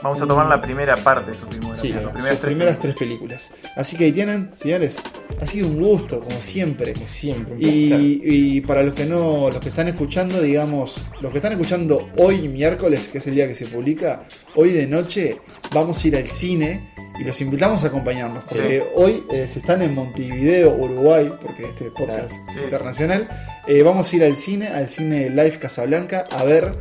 Vamos 0.03 0.21
a 0.21 0.27
tomar 0.27 0.45
la 0.47 0.61
primera 0.61 0.95
parte 0.95 1.31
de 1.31 1.37
su 1.37 1.45
filmografía. 1.47 1.81
Sí, 1.81 1.93
sus 1.93 2.01
sus 2.03 2.11
primeras, 2.11 2.37
primeras, 2.39 2.79
tres 2.79 2.95
tres 2.95 2.97
películas. 2.97 3.49
Así 3.75 3.97
que 3.97 4.05
ahí 4.05 4.11
tienen, 4.11 4.51
señores. 4.55 4.97
Ha 5.41 5.47
sido 5.47 5.67
un 5.67 5.81
gusto, 5.81 6.19
como 6.21 6.39
siempre. 6.41 6.93
Como 6.93 7.07
siempre, 7.07 7.53
un. 7.55 7.59
Y, 7.61 8.21
y 8.57 8.61
para 8.61 8.83
los 8.83 8.93
que 8.93 9.05
no, 9.05 9.49
los 9.49 9.59
que 9.59 9.69
están 9.69 9.87
escuchando, 9.87 10.41
digamos, 10.41 11.03
los 11.21 11.31
que 11.31 11.37
están 11.39 11.51
escuchando 11.53 12.09
hoy 12.17 12.47
miércoles, 12.47 13.07
que 13.07 13.17
es 13.17 13.27
el 13.27 13.35
día 13.35 13.47
que 13.47 13.55
se 13.55 13.65
publica, 13.65 14.23
hoy 14.55 14.71
de 14.71 14.87
noche 14.87 15.39
vamos 15.73 16.03
a 16.03 16.07
ir 16.07 16.15
al 16.15 16.27
cine 16.27 16.93
y 17.19 17.23
los 17.23 17.41
invitamos 17.41 17.83
a 17.83 17.87
acompañarnos, 17.87 18.43
porque 18.47 18.79
Sí. 18.79 18.85
hoy 18.95 19.23
eh, 19.31 19.47
si 19.47 19.59
están 19.59 19.81
en 19.81 19.95
Montevideo, 19.95 20.75
Uruguay, 20.75 21.33
porque 21.41 21.63
este 21.65 21.85
podcast 21.85 22.05
Claro, 22.05 22.25
es 22.49 22.55
sí. 22.57 22.63
internacional, 22.63 23.27
eh, 23.67 23.81
vamos 23.81 24.11
a 24.11 24.15
ir 24.15 24.23
al 24.23 24.35
cine, 24.37 24.67
al 24.67 24.87
cine 24.89 25.29
Live 25.31 25.57
Casablanca, 25.59 26.23
a 26.29 26.43
ver 26.43 26.75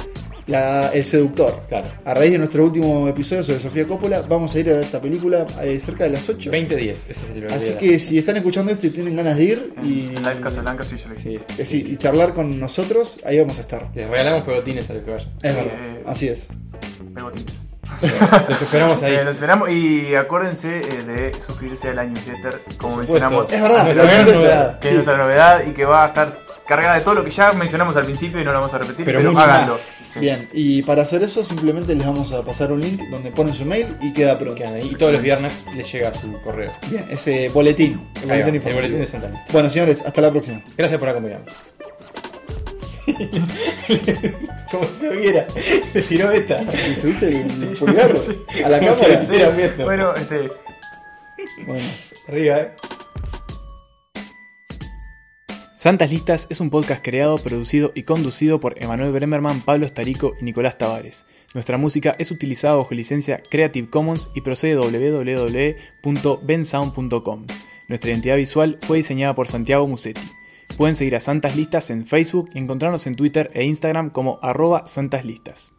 la- 0.46 0.88
El 0.92 1.04
Seductor. 1.04 1.62
Claro. 1.68 1.88
A 2.04 2.14
raíz 2.14 2.32
de 2.32 2.38
nuestro 2.38 2.64
último 2.64 3.08
episodio 3.08 3.42
sobre 3.42 3.60
Sofía 3.60 3.86
Coppola, 3.86 4.22
vamos 4.22 4.54
a 4.54 4.58
ir 4.60 4.70
a 4.70 4.74
ver 4.74 4.84
esta 4.84 5.00
película 5.00 5.46
eh, 5.62 5.78
cerca 5.80 6.04
de 6.04 6.10
las 6.10 6.28
8. 6.28 6.50
20-10, 6.50 6.78
ese 6.90 7.10
es 7.10 7.16
el 7.34 7.52
Así 7.52 7.72
que 7.74 7.98
si 7.98 8.18
están 8.18 8.36
escuchando 8.36 8.70
esto 8.72 8.86
y 8.86 8.90
tienen 8.90 9.16
ganas 9.16 9.36
de 9.36 9.44
ir 9.44 9.74
y, 9.82 10.06
En 10.16 10.22
Live 10.22 10.40
Casablanca 10.40 10.82
sí, 10.84 10.96
yo 10.96 11.08
lo 11.08 11.14
Sí. 11.16 11.34
eh, 11.58 11.64
sí, 11.66 11.86
y 11.90 11.96
charlar 11.96 12.32
con 12.34 12.58
nosotros, 12.60 13.20
ahí 13.24 13.38
vamos 13.38 13.58
a 13.58 13.60
estar. 13.62 13.88
Les 13.94 14.08
regalamos 14.08 14.42
pegotines 14.44 14.88
a 14.90 14.94
los 14.94 15.02
que 15.02 15.10
vayan. 15.10 15.28
Es 15.42 15.50
Sí, 15.52 15.56
verdad, 15.56 15.72
eh, 15.78 16.02
así 16.06 16.28
es. 16.28 16.46
Pegotines. 17.14 17.54
Los 18.48 18.62
esperamos 18.62 19.02
ahí. 19.02 19.14
Eh, 19.14 19.24
los 19.24 19.34
esperamos 19.34 19.70
y 19.70 20.14
acuérdense 20.16 20.78
eh, 20.80 21.02
de 21.06 21.40
suscribirse 21.40 21.88
a 21.90 21.94
la 21.94 22.04
newsletter, 22.04 22.62
como 22.78 22.96
mencionamos. 22.96 23.50
Es 23.52 23.62
verdad, 23.62 23.84
Nuestra 23.84 24.02
verdad, 24.04 24.34
novedad. 24.34 24.78
que 24.80 24.82
sí. 24.82 24.88
es 24.88 24.94
nuestra 24.94 25.16
novedad 25.16 25.62
y 25.66 25.72
que 25.72 25.84
va 25.84 26.04
a 26.04 26.08
estar 26.08 26.28
cargada 26.66 26.96
de 26.96 27.02
todo 27.02 27.14
lo 27.14 27.24
que 27.24 27.30
ya 27.30 27.52
mencionamos 27.52 27.96
al 27.96 28.04
principio 28.04 28.40
y 28.40 28.44
no 28.44 28.50
lo 28.52 28.58
vamos 28.58 28.74
a 28.74 28.78
repetir, 28.78 29.04
Pero 29.04 29.20
háganlo. 29.20 29.74
más. 29.74 29.95
Bien, 30.20 30.48
y 30.52 30.82
para 30.82 31.02
hacer 31.02 31.22
eso 31.22 31.44
simplemente 31.44 31.94
les 31.94 32.06
vamos 32.06 32.32
a 32.32 32.42
pasar 32.44 32.72
un 32.72 32.80
link 32.80 33.00
donde 33.10 33.30
ponen 33.30 33.52
su 33.54 33.64
mail 33.64 33.96
y 34.00 34.12
queda 34.12 34.38
pronto. 34.38 34.54
Quedan 34.56 34.74
ahí. 34.74 34.88
Y 34.90 34.94
todos 34.94 35.12
los 35.12 35.22
viernes 35.22 35.64
les 35.74 35.90
llega 35.92 36.12
su 36.14 36.32
correo. 36.42 36.72
Bien, 36.90 37.04
ese 37.10 37.48
boletín. 37.48 38.08
El 38.22 38.30
Ahí 38.30 38.38
va, 38.40 38.46
boletín 38.46 38.48
el 38.48 38.54
informativo. 38.56 38.74
boletín 38.76 38.98
de 39.00 39.06
Santa 39.06 39.28
Lista. 39.28 39.52
Bueno, 39.52 39.70
señores, 39.70 40.02
hasta 40.06 40.20
la 40.20 40.30
próxima. 40.30 40.62
Gracias 40.76 40.98
por 41.00 41.08
acompañarnos. 41.08 41.52
Como 44.70 44.82
si 44.98 45.06
lo 45.06 45.12
viera. 45.12 45.46
Le 45.94 46.02
tiró 46.02 46.30
esta. 46.32 46.60
¿Y 46.62 46.94
subiste 46.96 47.42
el 47.42 47.76
pulgar 47.78 48.10
a 48.64 48.68
la 48.68 48.78
Como 48.80 48.92
si 48.94 49.00
cámara? 49.00 49.14
lo 49.14 49.20
estuvieran 49.20 49.56
viendo. 49.56 49.84
Bueno, 49.84 50.14
este, 50.14 50.50
Bueno. 51.66 51.84
Arriba, 52.28 52.58
eh. 52.60 52.70
Santas 55.76 56.10
Listas 56.10 56.46
es 56.48 56.60
un 56.60 56.70
podcast 56.70 57.04
creado, 57.04 57.36
producido 57.36 57.92
y 57.94 58.04
conducido 58.04 58.60
por 58.60 58.82
Emanuel 58.82 59.12
Bremerman, 59.12 59.60
Pablo 59.60 59.84
Estarico 59.84 60.32
y 60.40 60.44
Nicolás 60.44 60.78
Tavares. 60.78 61.26
Nuestra 61.52 61.76
música 61.76 62.16
es 62.18 62.30
utilizada 62.30 62.76
bajo 62.76 62.94
licencia 62.94 63.42
Creative 63.50 63.86
Commons 63.90 64.30
y 64.34 64.40
procede 64.40 64.74
de 64.76 65.90
www.bensound.com. 66.02 67.46
Nuestra 67.88 68.10
identidad 68.10 68.36
visual 68.36 68.78
fue 68.86 68.96
diseñada 68.96 69.34
por 69.34 69.48
Santiago 69.48 69.86
Musetti. 69.86 70.22
Pueden 70.78 70.96
seguir 70.96 71.14
a 71.14 71.20
Santas 71.20 71.54
Listas 71.54 71.90
en 71.90 72.06
Facebook 72.06 72.48
y 72.54 72.58
encontrarnos 72.58 73.06
en 73.06 73.14
Twitter 73.14 73.50
e 73.52 73.64
Instagram 73.64 74.08
como 74.08 74.38
arroba 74.40 74.86
Santas 74.86 75.26
Listas. 75.26 75.75